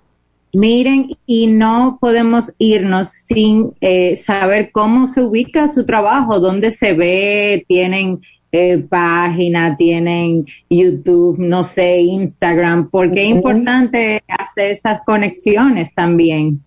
Miren, 0.52 1.10
y 1.26 1.48
no 1.48 1.98
podemos 2.00 2.50
irnos 2.56 3.10
sin 3.10 3.72
eh, 3.82 4.16
saber 4.16 4.70
cómo 4.72 5.06
se 5.06 5.22
ubica 5.22 5.68
su 5.68 5.84
trabajo, 5.84 6.40
dónde 6.40 6.70
se 6.70 6.94
ve, 6.94 7.64
tienen 7.68 8.22
eh, 8.52 8.78
página, 8.78 9.76
tienen 9.76 10.46
YouTube, 10.70 11.38
no 11.38 11.62
sé, 11.62 11.98
Instagram, 11.98 12.88
porque 12.88 13.24
es 13.24 13.36
importante 13.36 14.22
hacer 14.28 14.70
esas 14.70 15.02
conexiones 15.04 15.92
también. 15.94 16.62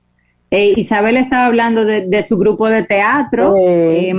Eh, 0.52 0.74
Isabel 0.78 1.18
estaba 1.18 1.46
hablando 1.46 1.86
de, 1.86 2.24
su 2.24 2.38
grupo 2.38 2.68
de 2.68 2.84
teatro. 2.84 3.56
Eh, 3.58 4.12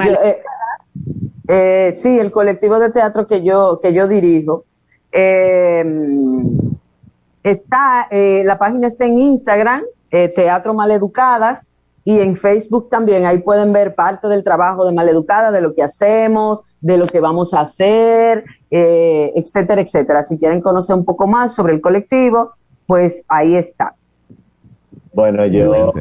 eh, 1.49 1.93
sí, 1.97 2.19
el 2.19 2.31
colectivo 2.31 2.79
de 2.79 2.91
teatro 2.91 3.27
que 3.27 3.43
yo, 3.43 3.81
que 3.83 3.93
yo 3.93 4.07
dirijo. 4.07 4.65
está, 7.43 8.09
la 8.11 8.59
página 8.59 8.87
está 8.87 9.07
en 9.07 9.19
Instagram, 9.19 9.83
Teatro 10.09 10.75
Maleducadas, 10.75 11.67
y 12.05 12.21
en 12.21 12.37
Facebook 12.37 12.89
también. 12.89 13.27
Ahí 13.27 13.39
pueden 13.39 13.73
ver 13.73 13.97
parte 13.97 14.29
del 14.29 14.45
trabajo 14.45 14.87
de 14.87 14.93
Maleducadas, 14.93 15.53
de 15.53 15.61
lo 15.61 15.75
que 15.75 15.83
hacemos, 15.83 16.61
de 16.81 16.97
lo 16.97 17.07
que 17.07 17.19
vamos 17.19 17.55
a 17.55 17.61
hacer, 17.63 18.45
etcétera, 18.71 19.81
etcétera. 19.81 20.23
Si 20.23 20.39
quieren 20.39 20.61
conocer 20.61 20.95
un 20.95 21.05
poco 21.05 21.27
más 21.27 21.55
sobre 21.55 21.75
el 21.75 21.81
colectivo, 21.81 22.53
pues 22.87 23.25
ahí 23.27 23.57
está. 23.57 23.97
Bueno, 25.13 25.47
yo, 25.47 25.93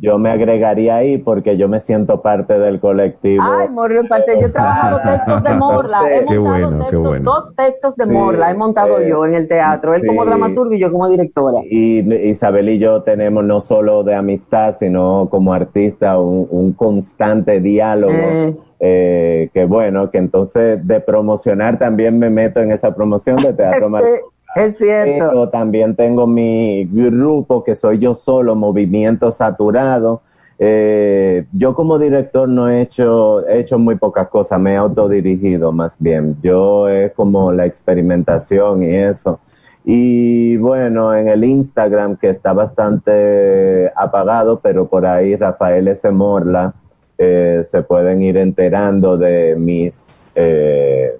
yo 0.00 0.16
me 0.18 0.30
agregaría 0.30 0.96
ahí 0.96 1.18
porque 1.18 1.56
yo 1.56 1.68
me 1.68 1.80
siento 1.80 2.22
parte 2.22 2.58
del 2.58 2.78
colectivo. 2.78 3.42
Ay, 3.42 3.68
Morla, 3.68 4.04
parte. 4.04 4.38
Yo 4.40 4.46
he 4.46 4.50
trabajado 4.50 5.00
textos 5.04 5.42
de 5.42 5.54
Morla. 5.54 6.00
He 6.08 6.24
montado 6.24 7.18
dos 7.20 7.56
textos 7.56 7.96
de 7.96 8.06
Morla. 8.06 8.50
He 8.50 8.54
montado 8.54 9.02
yo 9.02 9.26
en 9.26 9.34
el 9.34 9.48
teatro. 9.48 9.94
Él 9.94 10.06
como 10.06 10.24
dramaturgo 10.24 10.72
y 10.72 10.78
yo 10.78 10.92
como 10.92 11.08
directora. 11.08 11.58
Y 11.64 11.98
Isabel 12.28 12.68
y 12.68 12.78
yo 12.78 13.02
tenemos 13.02 13.44
no 13.44 13.60
solo 13.60 14.04
de 14.04 14.14
amistad, 14.14 14.76
sino 14.78 15.28
como 15.30 15.52
artista 15.52 16.18
un, 16.20 16.72
constante 16.74 17.60
diálogo. 17.60 18.12
Eh. 18.12 18.56
Eh, 18.80 19.50
que 19.52 19.64
bueno, 19.64 20.08
que 20.12 20.18
entonces 20.18 20.86
de 20.86 21.00
promocionar 21.00 21.80
también 21.80 22.16
me 22.16 22.30
meto 22.30 22.60
en 22.60 22.70
esa 22.70 22.94
promoción 22.94 23.36
de 23.38 23.52
teatro. 23.52 23.88
Este, 23.98 24.22
es 24.54 24.78
cierto. 24.78 25.30
Pero 25.30 25.48
también 25.48 25.94
tengo 25.96 26.26
mi 26.26 26.84
grupo 26.84 27.64
que 27.64 27.74
soy 27.74 27.98
yo 27.98 28.14
solo, 28.14 28.54
Movimiento 28.54 29.32
Saturado. 29.32 30.22
Eh, 30.60 31.46
yo 31.52 31.74
como 31.74 31.98
director 31.98 32.48
no 32.48 32.68
he 32.68 32.80
hecho, 32.80 33.46
he 33.46 33.60
hecho 33.60 33.78
muy 33.78 33.94
pocas 33.94 34.28
cosas, 34.28 34.58
me 34.60 34.72
he 34.72 34.76
autodirigido 34.76 35.70
más 35.70 35.96
bien. 35.98 36.36
Yo 36.42 36.88
es 36.88 37.12
como 37.12 37.52
la 37.52 37.66
experimentación 37.66 38.82
y 38.82 38.96
eso. 38.96 39.38
Y 39.84 40.56
bueno, 40.58 41.14
en 41.14 41.28
el 41.28 41.44
Instagram 41.44 42.16
que 42.16 42.30
está 42.30 42.52
bastante 42.52 43.90
apagado, 43.96 44.60
pero 44.60 44.88
por 44.88 45.06
ahí 45.06 45.36
Rafael 45.36 45.88
S. 45.88 46.10
Morla, 46.10 46.74
eh, 47.16 47.64
se 47.70 47.82
pueden 47.82 48.20
ir 48.22 48.36
enterando 48.36 49.16
de 49.16 49.56
mis 49.56 50.30
eh, 50.34 51.16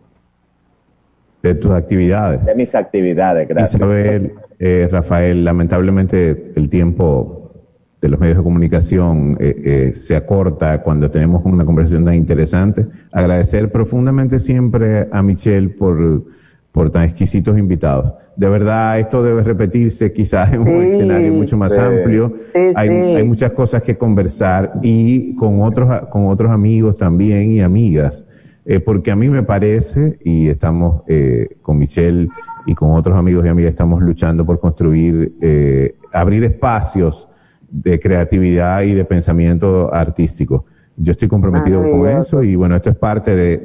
de 1.43 1.55
tus 1.55 1.71
actividades. 1.71 2.45
De 2.45 2.55
mis 2.55 2.75
actividades, 2.75 3.49
gracias. 3.49 3.75
Isabel, 3.75 4.33
eh, 4.59 4.89
Rafael, 4.91 5.45
lamentablemente 5.45 6.53
el 6.57 6.69
tiempo 6.69 7.53
de 8.01 8.09
los 8.09 8.21
medios 8.21 8.39
de 8.39 8.45
comunicación 8.45 9.37
eh, 9.41 9.63
eh, 9.65 9.93
se 9.97 10.15
acorta 10.15 10.83
cuando 10.83 11.11
tenemos 11.11 11.45
una 11.45 11.65
conversación 11.65 12.05
tan 12.05 12.15
interesante. 12.15 12.87
Agradecer 13.13 13.71
profundamente 13.71 14.41
siempre 14.41 15.09
a 15.11 15.23
Michelle 15.23 15.69
por, 15.69 16.25
por 16.73 16.91
tan 16.91 17.05
exquisitos 17.05 17.59
invitados. 17.59 18.15
De 18.37 18.49
verdad, 18.49 19.01
esto 19.01 19.23
debe 19.25 19.43
repetirse 19.43 20.13
quizás 20.13 20.53
en 20.53 20.61
un 20.61 20.85
escenario 20.85 21.33
mucho 21.33 21.57
más 21.57 21.77
amplio. 21.77 22.35
hay, 22.77 22.89
hay 22.89 23.25
muchas 23.25 23.51
cosas 23.51 23.83
que 23.83 23.97
conversar 23.97 24.75
y 24.83 25.35
con 25.35 25.61
otros, 25.63 26.03
con 26.09 26.29
otros 26.29 26.53
amigos 26.53 26.97
también 26.97 27.51
y 27.51 27.61
amigas 27.61 28.25
eh, 28.71 28.81
porque 28.81 29.11
a 29.11 29.17
mí 29.17 29.31
me 29.31 29.43
parece, 29.43 30.19
y 30.23 30.51
estamos 30.51 31.01
eh, 31.09 31.57
con 31.63 31.79
Michelle 31.79 32.29
y 32.67 32.75
con 32.75 32.91
otros 32.91 33.17
amigos 33.17 33.47
y 33.47 33.49
amigas, 33.49 33.71
estamos 33.71 34.03
luchando 34.03 34.45
por 34.45 34.61
construir, 34.61 35.33
eh, 35.41 35.95
abrir 36.13 36.45
espacios 36.45 37.27
de 37.71 37.99
creatividad 37.99 38.83
y 38.83 38.93
de 38.93 39.07
pensamiento 39.07 39.93
artístico. 39.95 40.67
Yo 40.99 41.13
estoy 41.13 41.29
comprometido 41.29 41.81
con 41.81 42.07
eso 42.11 42.43
y 42.43 42.57
bueno, 42.57 42.77
esto 42.77 42.91
es 42.91 42.97
parte 42.97 43.35
de, 43.35 43.57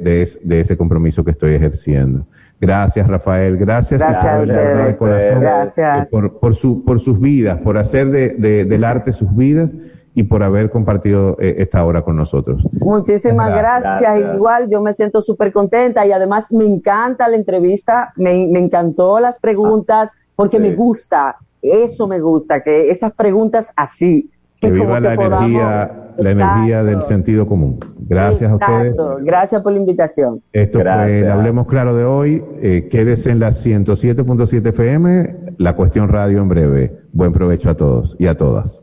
de, 0.42 0.60
ese 0.60 0.74
compromiso 0.78 1.22
que 1.22 1.32
estoy 1.32 1.52
ejerciendo. 1.52 2.26
Gracias, 2.58 3.06
Rafael. 3.06 3.58
Gracias, 3.58 4.00
gracias, 4.00 4.96
corazón, 4.96 5.40
gracias. 5.40 6.08
Por, 6.08 6.38
por, 6.38 6.54
su, 6.54 6.82
por 6.82 6.98
sus 6.98 7.20
vidas, 7.20 7.58
por 7.58 7.76
hacer 7.76 8.08
de, 8.08 8.64
del 8.64 8.84
arte 8.84 9.12
sus 9.12 9.36
vidas 9.36 9.68
y 10.14 10.22
por 10.22 10.42
haber 10.42 10.70
compartido 10.70 11.36
eh, 11.40 11.56
esta 11.58 11.84
hora 11.84 12.02
con 12.02 12.16
nosotros. 12.16 12.62
Muchísimas 12.80 13.54
gracias. 13.54 14.34
Igual 14.34 14.70
yo 14.70 14.80
me 14.80 14.94
siento 14.94 15.22
súper 15.22 15.52
contenta 15.52 16.06
y 16.06 16.12
además 16.12 16.52
me 16.52 16.64
encanta 16.64 17.28
la 17.28 17.36
entrevista, 17.36 18.12
me, 18.16 18.46
me 18.46 18.60
encantó 18.60 19.18
las 19.18 19.38
preguntas 19.38 20.12
porque 20.36 20.58
me 20.58 20.74
gusta, 20.74 21.36
eso 21.62 22.06
me 22.06 22.20
gusta, 22.20 22.62
que 22.62 22.90
esas 22.90 23.12
preguntas 23.12 23.72
así. 23.76 24.30
Que, 24.60 24.70
viva 24.70 24.98
la 24.98 25.14
energía, 25.14 26.12
la 26.16 26.30
energía 26.30 26.84
del 26.84 27.02
sentido 27.02 27.46
común. 27.46 27.80
Gracias 27.98 28.50
a 28.50 28.54
ustedes. 28.54 28.96
Gracias 29.20 29.62
por 29.62 29.72
la 29.72 29.78
invitación. 29.78 30.42
Esto 30.52 30.80
fue 30.80 31.18
el 31.20 31.30
Hablemos 31.30 31.66
Claro 31.66 31.94
de 31.94 32.04
hoy. 32.04 32.42
Eh, 32.62 32.88
quédese 32.90 33.30
en 33.30 33.40
la 33.40 33.50
107.7 33.50 34.68
FM, 34.68 35.36
la 35.58 35.76
cuestión 35.76 36.08
radio 36.08 36.40
en 36.40 36.48
breve. 36.48 36.96
Buen 37.12 37.32
provecho 37.32 37.68
a 37.68 37.74
todos 37.74 38.16
y 38.18 38.26
a 38.26 38.36
todas. 38.36 38.80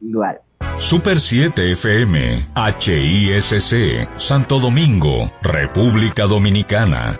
Igual. 0.00 0.43
Super 0.80 1.20
7 1.20 1.72
FM, 1.72 2.46
HISC, 2.56 4.08
Santo 4.18 4.58
Domingo, 4.58 5.30
República 5.40 6.24
Dominicana. 6.24 7.18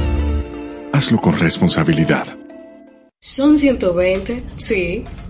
hazlo 0.92 1.18
con 1.18 1.38
responsabilidad. 1.38 2.41
Son 3.24 3.56
120, 3.56 4.42
sí, 4.58 5.04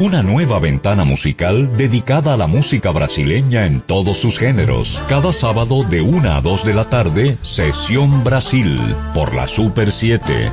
Una 0.00 0.22
nueva 0.22 0.58
ventana 0.58 1.04
musical 1.04 1.70
dedicada 1.76 2.34
a 2.34 2.36
la 2.36 2.46
música 2.46 2.90
brasileña 2.90 3.64
en 3.66 3.80
todos 3.80 4.18
sus 4.18 4.38
géneros. 4.38 5.00
Cada 5.08 5.32
sábado 5.32 5.84
de 5.84 6.02
1 6.02 6.30
a 6.30 6.40
2 6.40 6.64
de 6.64 6.74
la 6.74 6.90
tarde, 6.90 7.38
Sesión 7.42 8.24
Brasil, 8.24 8.80
por 9.14 9.34
la 9.34 9.46
Super 9.46 9.92
7. 9.92 10.50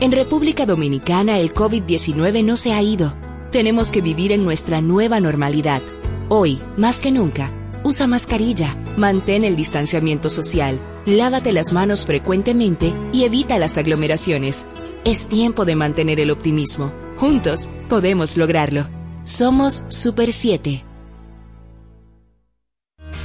En 0.00 0.12
República 0.12 0.64
Dominicana 0.64 1.38
el 1.38 1.52
COVID-19 1.52 2.44
no 2.44 2.56
se 2.56 2.72
ha 2.72 2.80
ido. 2.82 3.14
Tenemos 3.50 3.90
que 3.90 4.00
vivir 4.00 4.32
en 4.32 4.44
nuestra 4.44 4.80
nueva 4.80 5.20
normalidad. 5.20 5.82
Hoy, 6.28 6.60
más 6.78 7.00
que 7.00 7.10
nunca, 7.10 7.52
usa 7.82 8.06
mascarilla, 8.06 8.80
mantén 8.96 9.44
el 9.44 9.56
distanciamiento 9.56 10.30
social, 10.30 10.80
lávate 11.06 11.52
las 11.52 11.72
manos 11.72 12.06
frecuentemente 12.06 12.94
y 13.12 13.24
evita 13.24 13.58
las 13.58 13.78
aglomeraciones. 13.78 14.66
Es 15.04 15.28
tiempo 15.28 15.64
de 15.64 15.76
mantener 15.76 16.20
el 16.20 16.30
optimismo. 16.30 16.92
Juntos 17.16 17.70
podemos 17.88 18.36
lograrlo. 18.36 18.86
Somos 19.24 19.84
Super 19.88 20.32
7. 20.32 20.84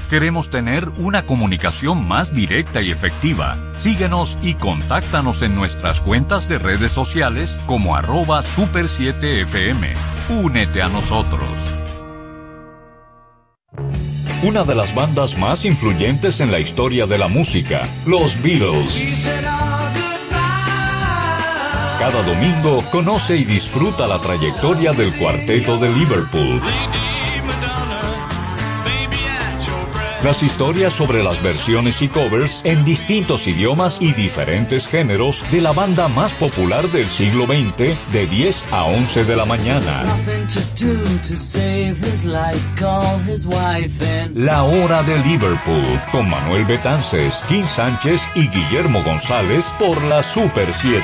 Queremos 0.09 0.51
tener 0.51 0.88
una 0.89 1.26
comunicación 1.26 2.07
más 2.07 2.34
directa 2.34 2.82
y 2.82 2.91
efectiva. 2.91 3.57
Síguenos 3.78 4.38
y 4.41 4.53
contáctanos 4.53 5.41
en 5.41 5.55
nuestras 5.55 5.99
cuentas 5.99 6.47
de 6.47 6.59
redes 6.59 6.91
sociales 6.91 7.57
como 7.65 7.95
arroba 7.95 8.43
super7fm. 8.43 9.95
Únete 10.30 10.82
a 10.84 10.89
nosotros. 10.89 11.49
Una 14.45 14.63
de 14.63 14.75
las 14.75 14.93
bandas 14.93 15.35
más 15.39 15.65
influyentes 15.65 16.39
en 16.39 16.51
la 16.51 16.59
historia 16.59 17.07
de 17.07 17.17
la 17.17 17.27
música, 17.27 17.81
los 18.05 18.39
Beatles 18.43 19.27
cada 21.99 22.21
domingo 22.21 22.83
conoce 22.91 23.37
y 23.37 23.43
disfruta 23.43 24.05
la 24.05 24.21
trayectoria 24.21 24.91
del 24.91 25.11
cuarteto 25.17 25.79
de 25.79 25.89
Liverpool. 25.89 26.61
Las 30.26 30.41
historias 30.41 30.91
sobre 30.91 31.21
las 31.21 31.43
versiones 31.43 32.01
y 32.01 32.07
covers 32.07 32.65
en 32.65 32.84
distintos 32.84 33.45
idiomas 33.45 34.01
y 34.01 34.11
diferentes 34.11 34.88
géneros 34.88 35.39
de 35.51 35.61
la 35.61 35.71
banda 35.71 36.07
más 36.07 36.34
popular 36.34 36.88
del 36.89 37.07
siglo 37.09 37.45
XX 37.45 37.95
de 38.11 38.26
10 38.26 38.63
a 38.71 38.86
11 38.86 39.23
de 39.23 39.36
la 39.36 39.45
mañana. 39.45 40.03
La 44.34 44.63
hora 44.63 45.03
de 45.03 45.19
Liverpool 45.19 46.01
con 46.11 46.28
Manuel 46.28 46.65
Betances, 46.65 47.36
Kim 47.47 47.67
Sánchez 47.67 48.23
y 48.34 48.47
Guillermo 48.47 49.03
González 49.03 49.71
por 49.78 50.01
la 50.05 50.23
Super 50.23 50.73
7. 50.73 51.03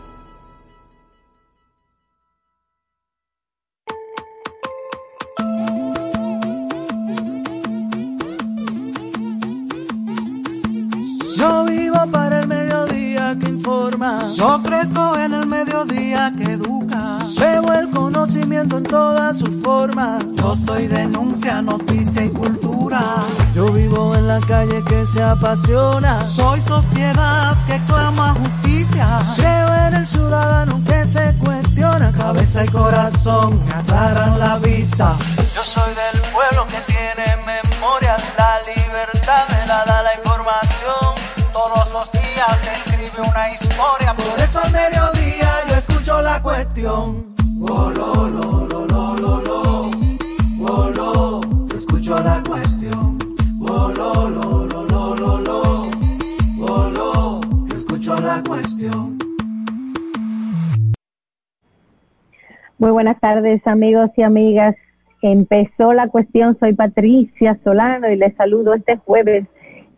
Amigos 63.65 64.09
y 64.15 64.21
amigas. 64.21 64.75
Empezó 65.21 65.93
la 65.93 66.07
cuestión. 66.07 66.57
Soy 66.59 66.73
Patricia 66.73 67.57
Solano 67.63 68.09
y 68.09 68.15
les 68.15 68.35
saludo 68.35 68.73
este 68.73 68.97
jueves 68.97 69.45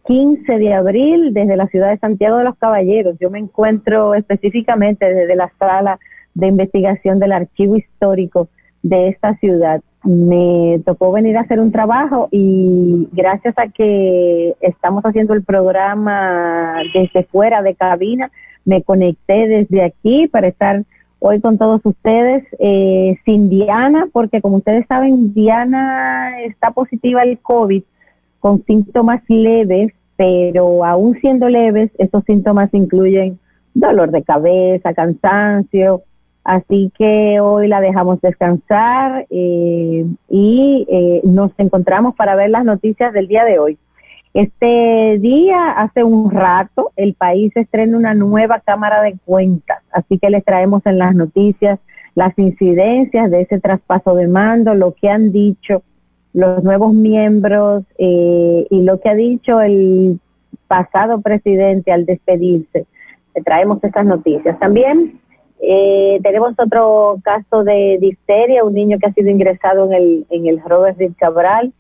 15 0.05 0.57
de 0.57 0.73
abril 0.73 1.33
desde 1.33 1.55
la 1.55 1.67
ciudad 1.67 1.89
de 1.89 1.97
Santiago 1.97 2.37
de 2.37 2.43
los 2.45 2.57
Caballeros. 2.57 3.17
Yo 3.19 3.29
me 3.29 3.39
encuentro 3.39 4.15
específicamente 4.15 5.13
desde 5.13 5.35
la 5.35 5.51
sala 5.59 5.99
de 6.33 6.47
investigación 6.47 7.19
del 7.19 7.31
archivo 7.31 7.75
histórico 7.75 8.49
de 8.81 9.09
esta 9.09 9.35
ciudad. 9.35 9.81
Me 10.03 10.81
tocó 10.85 11.11
venir 11.11 11.37
a 11.37 11.41
hacer 11.41 11.59
un 11.59 11.71
trabajo 11.71 12.27
y 12.31 13.07
gracias 13.13 13.57
a 13.57 13.67
que 13.69 14.55
estamos 14.59 15.03
haciendo 15.05 15.33
el 15.33 15.43
programa 15.43 16.81
desde 16.93 17.23
fuera 17.23 17.61
de 17.61 17.75
cabina, 17.75 18.29
me 18.65 18.83
conecté 18.83 19.47
desde 19.47 19.83
aquí 19.83 20.27
para 20.27 20.47
estar 20.47 20.83
hoy 21.25 21.39
con 21.39 21.57
todos 21.57 21.79
ustedes 21.85 22.43
eh, 22.59 23.17
sin 23.23 23.49
Diana, 23.49 24.07
porque 24.11 24.41
como 24.41 24.57
ustedes 24.57 24.85
saben, 24.87 25.33
Diana 25.33 26.41
está 26.41 26.71
positiva 26.71 27.21
al 27.21 27.39
COVID 27.39 27.81
con 28.41 28.61
síntomas 28.65 29.21
leves, 29.29 29.93
pero 30.17 30.83
aún 30.83 31.17
siendo 31.21 31.47
leves, 31.47 31.91
esos 31.97 32.25
síntomas 32.25 32.73
incluyen 32.73 33.39
dolor 33.73 34.11
de 34.11 34.21
cabeza, 34.23 34.93
cansancio, 34.93 36.01
así 36.43 36.91
que 36.97 37.39
hoy 37.39 37.69
la 37.69 37.79
dejamos 37.79 38.19
descansar 38.19 39.25
eh, 39.29 40.05
y 40.27 40.85
eh, 40.89 41.21
nos 41.23 41.51
encontramos 41.57 42.15
para 42.15 42.35
ver 42.35 42.49
las 42.49 42.65
noticias 42.65 43.13
del 43.13 43.29
día 43.29 43.45
de 43.45 43.59
hoy. 43.59 43.77
Este 44.33 45.19
día, 45.19 45.71
hace 45.73 46.03
un 46.03 46.31
rato, 46.31 46.91
el 46.95 47.13
país 47.13 47.55
estrena 47.55 47.97
una 47.97 48.15
nueva 48.15 48.59
Cámara 48.59 49.03
de 49.03 49.15
Cuentas, 49.25 49.83
así 49.91 50.17
que 50.17 50.31
les 50.31 50.43
traemos 50.43 50.83
en 50.85 50.97
las 50.97 51.13
noticias 51.13 51.79
las 52.15 52.37
incidencias 52.37 53.29
de 53.31 53.41
ese 53.41 53.59
traspaso 53.59 54.15
de 54.15 54.27
mando, 54.27 54.73
lo 54.75 54.93
que 54.93 55.09
han 55.09 55.31
dicho 55.31 55.83
los 56.33 56.63
nuevos 56.63 56.93
miembros 56.93 57.83
eh, 57.97 58.65
y 58.69 58.81
lo 58.81 58.99
que 58.99 59.09
ha 59.09 59.15
dicho 59.15 59.61
el 59.61 60.19
pasado 60.67 61.21
presidente 61.21 61.91
al 61.91 62.05
despedirse. 62.05 62.85
Le 63.35 63.41
traemos 63.43 63.83
estas 63.83 64.05
noticias. 64.05 64.57
También 64.59 65.19
eh, 65.59 66.19
tenemos 66.23 66.53
otro 66.57 67.19
caso 67.23 67.63
de 67.63 67.97
difteria, 67.99 68.63
un 68.63 68.73
niño 68.73 68.97
que 68.99 69.07
ha 69.07 69.13
sido 69.13 69.29
ingresado 69.29 69.85
en 69.85 69.93
el, 69.93 70.25
en 70.29 70.47
el 70.47 70.59
Robert 70.61 70.97
Cabral. 71.17 71.71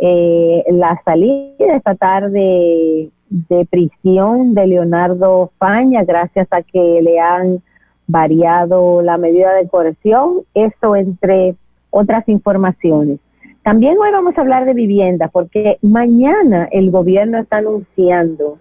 Eh, 0.00 0.64
la 0.70 1.00
salida 1.04 1.74
esta 1.76 1.94
tarde 1.94 3.10
de 3.28 3.66
prisión 3.66 4.54
de 4.54 4.66
Leonardo 4.66 5.50
Faña, 5.58 6.04
gracias 6.04 6.46
a 6.50 6.62
que 6.62 7.00
le 7.02 7.18
han 7.18 7.62
variado 8.06 9.02
la 9.02 9.18
medida 9.18 9.54
de 9.54 9.68
coerción, 9.68 10.42
eso 10.54 10.96
entre 10.96 11.56
otras 11.90 12.28
informaciones. 12.28 13.18
También 13.62 13.98
hoy 13.98 14.10
vamos 14.12 14.36
a 14.36 14.40
hablar 14.40 14.64
de 14.64 14.72
vivienda, 14.72 15.28
porque 15.28 15.78
mañana 15.82 16.68
el 16.72 16.90
gobierno 16.90 17.38
está 17.38 17.58
anunciando 17.58 18.58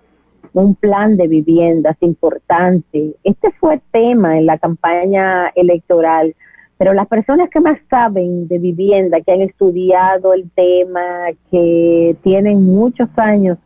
un 0.54 0.76
plan 0.76 1.18
de 1.18 1.28
viviendas 1.28 1.96
importante. 2.02 3.16
Este 3.24 3.52
fue 3.52 3.80
tema 3.92 4.38
en 4.38 4.48
la 4.48 4.58
campaña 4.58 5.48
electoral, 5.56 6.36
pero 6.78 6.94
las 6.94 7.08
personas 7.08 7.50
que 7.50 7.60
más 7.60 7.80
saben 7.90 8.48
de 8.48 8.60
vivienda, 8.60 9.22
que 9.22 9.32
han 9.32 9.42
estudiado 9.42 10.34
el 10.34 10.50
tema, 10.52 11.28
que 11.50 12.16
tienen 12.24 12.64
muchos 12.64 13.10
años 13.18 13.58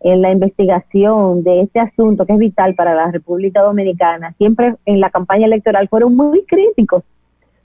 en 0.00 0.22
la 0.22 0.30
investigación 0.30 1.42
de 1.42 1.62
este 1.62 1.80
asunto 1.80 2.24
que 2.24 2.34
es 2.34 2.38
vital 2.38 2.74
para 2.74 2.94
la 2.94 3.10
República 3.10 3.62
Dominicana, 3.62 4.34
siempre 4.38 4.76
en 4.84 5.00
la 5.00 5.10
campaña 5.10 5.46
electoral 5.46 5.88
fueron 5.88 6.14
muy 6.14 6.44
críticos 6.44 7.02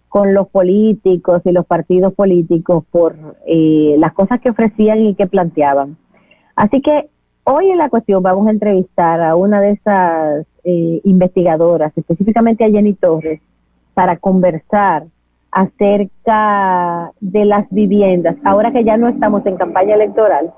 con 0.10 0.34
los 0.34 0.48
políticos 0.50 1.42
y 1.44 1.52
los 1.52 1.66
partidos 1.66 2.14
políticos 2.14 2.84
por 2.92 3.16
eh, 3.48 3.96
las 3.98 4.14
cosas 4.14 4.40
que 4.40 4.52
ofrecían 4.52 5.00
y 5.02 5.16
que 5.16 5.28
planteaban. 5.28 5.98
Así 6.56 6.82
que 6.82 7.10
hoy 7.44 7.72
en 7.72 7.78
la 7.78 7.90
cuestión 7.90 8.22
vamos 8.24 8.48
a 8.48 8.52
entrevistar 8.52 9.22
a 9.22 9.36
una 9.36 9.60
de 9.60 9.72
esas 9.72 10.46
eh, 10.64 11.02
investigadoras, 11.04 11.92
específicamente 11.96 12.64
a 12.64 12.70
Jenny 12.70 12.94
Torres, 12.94 13.42
para 13.94 14.18
conversar 14.18 15.04
acerca 15.52 17.12
de 17.20 17.46
las 17.46 17.70
viviendas, 17.70 18.36
ahora 18.44 18.72
que 18.72 18.84
ya 18.84 18.98
no 18.98 19.08
estamos 19.08 19.46
en 19.46 19.56
campaña 19.56 19.96
electoral 19.96 20.52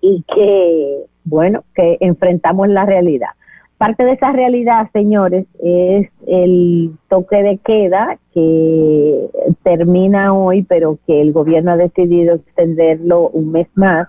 y 0.00 0.22
que, 0.34 1.04
bueno, 1.24 1.64
que 1.74 1.96
enfrentamos 2.00 2.68
la 2.68 2.84
realidad. 2.84 3.30
Parte 3.78 4.04
de 4.04 4.12
esa 4.12 4.30
realidad, 4.30 4.88
señores, 4.92 5.46
es 5.60 6.08
el 6.26 6.92
toque 7.08 7.42
de 7.42 7.58
queda 7.58 8.18
que 8.32 9.28
termina 9.64 10.34
hoy, 10.34 10.62
pero 10.62 10.98
que 11.06 11.20
el 11.20 11.32
gobierno 11.32 11.72
ha 11.72 11.76
decidido 11.76 12.36
extenderlo 12.36 13.28
un 13.30 13.50
mes 13.50 13.66
más 13.74 14.08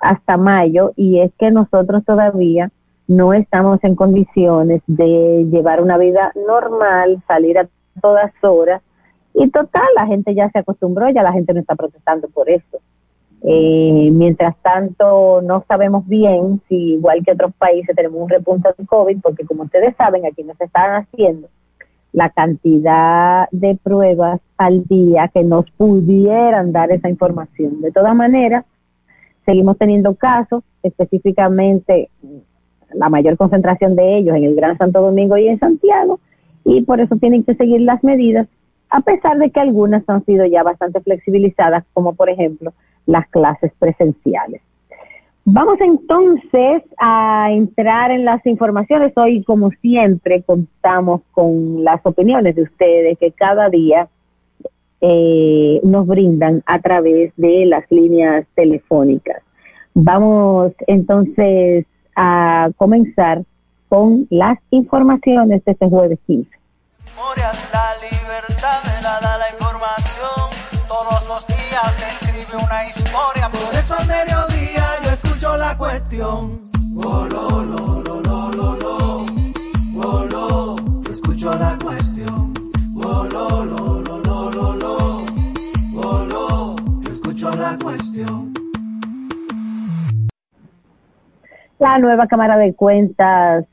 hasta 0.00 0.36
mayo, 0.36 0.92
y 0.96 1.20
es 1.20 1.30
que 1.38 1.50
nosotros 1.50 2.04
todavía 2.04 2.70
no 3.08 3.32
estamos 3.32 3.82
en 3.84 3.94
condiciones 3.94 4.82
de 4.86 5.46
llevar 5.50 5.80
una 5.82 5.98
vida 5.98 6.32
normal, 6.46 7.22
salir 7.26 7.58
a 7.58 7.68
todas 8.00 8.32
horas, 8.42 8.82
y 9.34 9.50
total, 9.50 9.86
la 9.94 10.06
gente 10.06 10.34
ya 10.34 10.50
se 10.50 10.60
acostumbró, 10.60 11.10
ya 11.10 11.22
la 11.22 11.32
gente 11.32 11.52
no 11.52 11.60
está 11.60 11.74
protestando 11.74 12.28
por 12.28 12.48
eso. 12.48 12.78
Eh, 13.42 14.08
mientras 14.12 14.56
tanto, 14.62 15.42
no 15.42 15.62
sabemos 15.68 16.06
bien 16.08 16.62
si, 16.68 16.94
igual 16.94 17.22
que 17.22 17.32
otros 17.32 17.52
países, 17.54 17.94
tenemos 17.94 18.22
un 18.22 18.30
repunte 18.30 18.70
de 18.76 18.86
COVID, 18.86 19.20
porque 19.20 19.44
como 19.44 19.64
ustedes 19.64 19.94
saben, 19.96 20.24
aquí 20.24 20.42
nos 20.42 20.58
están 20.58 21.02
haciendo 21.02 21.48
la 22.12 22.30
cantidad 22.30 23.46
de 23.50 23.78
pruebas 23.82 24.40
al 24.56 24.84
día 24.86 25.28
que 25.28 25.44
nos 25.44 25.70
pudieran 25.72 26.72
dar 26.72 26.90
esa 26.90 27.10
información. 27.10 27.82
De 27.82 27.92
todas 27.92 28.16
maneras, 28.16 28.64
seguimos 29.44 29.76
teniendo 29.76 30.14
casos, 30.14 30.64
específicamente 30.82 32.08
la 32.94 33.08
mayor 33.08 33.36
concentración 33.36 33.96
de 33.96 34.18
ellos 34.18 34.36
en 34.36 34.44
el 34.44 34.54
Gran 34.54 34.78
Santo 34.78 35.00
Domingo 35.00 35.36
y 35.36 35.48
en 35.48 35.58
Santiago, 35.58 36.20
y 36.64 36.82
por 36.82 37.00
eso 37.00 37.16
tienen 37.16 37.44
que 37.44 37.54
seguir 37.54 37.80
las 37.82 38.02
medidas, 38.02 38.48
a 38.90 39.00
pesar 39.00 39.38
de 39.38 39.50
que 39.50 39.60
algunas 39.60 40.08
han 40.08 40.24
sido 40.24 40.46
ya 40.46 40.62
bastante 40.62 41.00
flexibilizadas, 41.00 41.84
como 41.92 42.14
por 42.14 42.28
ejemplo 42.28 42.72
las 43.06 43.28
clases 43.28 43.72
presenciales. 43.78 44.62
Vamos 45.48 45.80
entonces 45.80 46.82
a 46.98 47.52
entrar 47.52 48.10
en 48.10 48.24
las 48.24 48.44
informaciones. 48.46 49.12
Hoy, 49.16 49.44
como 49.44 49.70
siempre, 49.70 50.42
contamos 50.42 51.20
con 51.30 51.84
las 51.84 52.04
opiniones 52.04 52.56
de 52.56 52.62
ustedes 52.62 53.16
que 53.16 53.30
cada 53.30 53.68
día 53.68 54.08
eh, 55.00 55.80
nos 55.84 56.04
brindan 56.04 56.64
a 56.66 56.80
través 56.80 57.32
de 57.36 57.64
las 57.66 57.84
líneas 57.92 58.44
telefónicas. 58.56 59.40
Vamos 59.94 60.72
entonces 60.88 61.86
a 62.16 62.70
comenzar 62.76 63.42
con 63.88 64.26
las 64.30 64.58
informaciones 64.70 65.64
de 65.64 65.72
este 65.72 65.88
jueves 65.88 66.18
15. 66.26 66.50
La 67.72 67.92
libertad 68.02 68.82
me 68.84 69.02
la 69.02 69.20
da 69.20 69.38
la 69.38 69.50
información. 69.50 70.50
Todos 70.88 71.26
los 71.26 71.46
días 71.46 71.94
se 71.94 72.26
escribe 72.26 72.64
una 72.64 72.88
historia. 72.88 73.50
Por 73.50 73.74
eso 73.74 73.94
al 73.98 74.06
mediodía 74.06 74.84
yo 75.04 75.10
escucho 75.10 75.56
la 75.56 75.76
cuestión. 75.76 76.62
Oh, 76.96 77.26
lo, 77.26 77.62
lo. 77.62 77.75
La 91.78 91.98
nueva 91.98 92.26
Cámara 92.26 92.56
de 92.56 92.72
Cuentas 92.72 93.66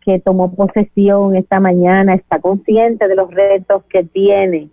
que 0.00 0.18
tomó 0.18 0.54
posesión 0.54 1.36
esta 1.36 1.60
mañana 1.60 2.14
está 2.14 2.40
consciente 2.40 3.06
de 3.06 3.14
los 3.14 3.30
retos 3.30 3.82
que 3.90 4.02
tiene. 4.02 4.68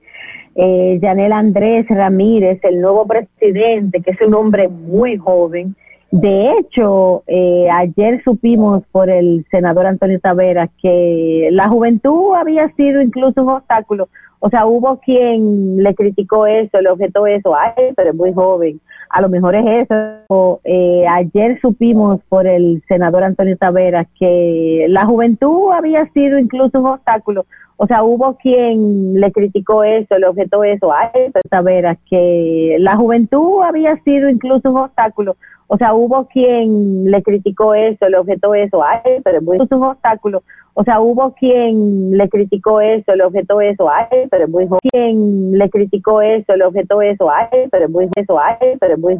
Eh, 0.55 0.97
Yanel 1.01 1.33
Andrés 1.33 1.85
Ramírez, 1.89 2.59
el 2.63 2.79
nuevo 2.79 3.05
presidente, 3.05 4.01
que 4.01 4.11
es 4.11 4.21
un 4.21 4.33
hombre 4.33 4.69
muy 4.69 5.17
joven. 5.17 5.75
De 6.11 6.53
hecho, 6.53 7.23
eh, 7.27 7.67
ayer 7.69 8.23
supimos 8.23 8.83
por 8.93 9.09
el 9.09 9.45
senador 9.51 9.85
Antonio 9.85 10.21
Taveras 10.21 10.69
que 10.81 11.49
la 11.51 11.67
juventud 11.67 12.35
había 12.35 12.69
sido 12.75 13.01
incluso 13.01 13.43
un 13.43 13.49
obstáculo. 13.49 14.07
O 14.39 14.49
sea, 14.49 14.65
hubo 14.65 15.01
quien 15.01 15.83
le 15.83 15.93
criticó 15.93 16.47
eso, 16.47 16.79
le 16.79 16.89
objetó 16.89 17.27
eso, 17.27 17.53
ay, 17.53 17.91
pero 17.97 18.11
es 18.11 18.15
muy 18.15 18.31
joven 18.31 18.79
a 19.09 19.21
lo 19.21 19.29
mejor 19.29 19.55
es 19.55 19.89
eso. 19.89 20.61
Eh, 20.63 21.05
ayer 21.07 21.59
supimos 21.61 22.21
por 22.29 22.47
el 22.47 22.83
senador 22.87 23.23
Antonio 23.23 23.57
Taveras 23.57 24.07
que 24.19 24.85
la 24.89 25.05
juventud 25.05 25.71
había 25.71 26.05
sido 26.11 26.37
incluso 26.37 26.79
un 26.79 26.87
obstáculo. 26.87 27.45
O 27.77 27.85
sea, 27.85 28.03
hubo 28.03 28.37
quien 28.37 29.19
le 29.19 29.31
criticó 29.31 29.83
eso, 29.83 30.17
le 30.17 30.27
objetó 30.27 30.63
eso 30.63 30.91
a 30.91 31.11
Taveras, 31.49 31.97
que 32.09 32.75
la 32.79 32.97
juventud 32.97 33.61
había 33.63 33.95
sido 34.03 34.29
incluso 34.29 34.71
un 34.71 34.77
obstáculo. 34.77 35.37
O 35.67 35.77
sea, 35.77 35.93
hubo 35.93 36.27
quien 36.27 37.11
le 37.11 37.21
criticó 37.21 37.75
eso, 37.75 38.09
le 38.09 38.17
objetó 38.17 38.55
eso, 38.55 38.83
ay, 38.83 39.21
pero 39.23 39.39
es 39.53 39.71
un 39.71 39.83
obstáculo. 39.83 40.41
O 40.73 40.83
sea, 40.83 41.01
hubo 41.01 41.33
quien 41.33 42.15
le 42.15 42.29
criticó 42.29 42.79
eso, 42.81 43.15
le 43.15 43.23
objetó 43.25 43.59
eso, 43.61 43.89
ay, 43.89 44.27
pero 44.29 44.45
es 44.45 44.49
muy. 44.49 44.67
Quien 44.91 45.57
le 45.57 45.69
criticó 45.69 46.21
eso, 46.21 46.55
le 46.55 46.65
objetó 46.65 47.01
eso, 47.01 47.29
ay, 47.31 47.67
pero 47.71 47.85
es 47.85 47.91
muy 47.91 48.07
eso, 48.15 48.39
ay, 48.39 48.77
pero 48.79 48.97
muy. 48.97 49.17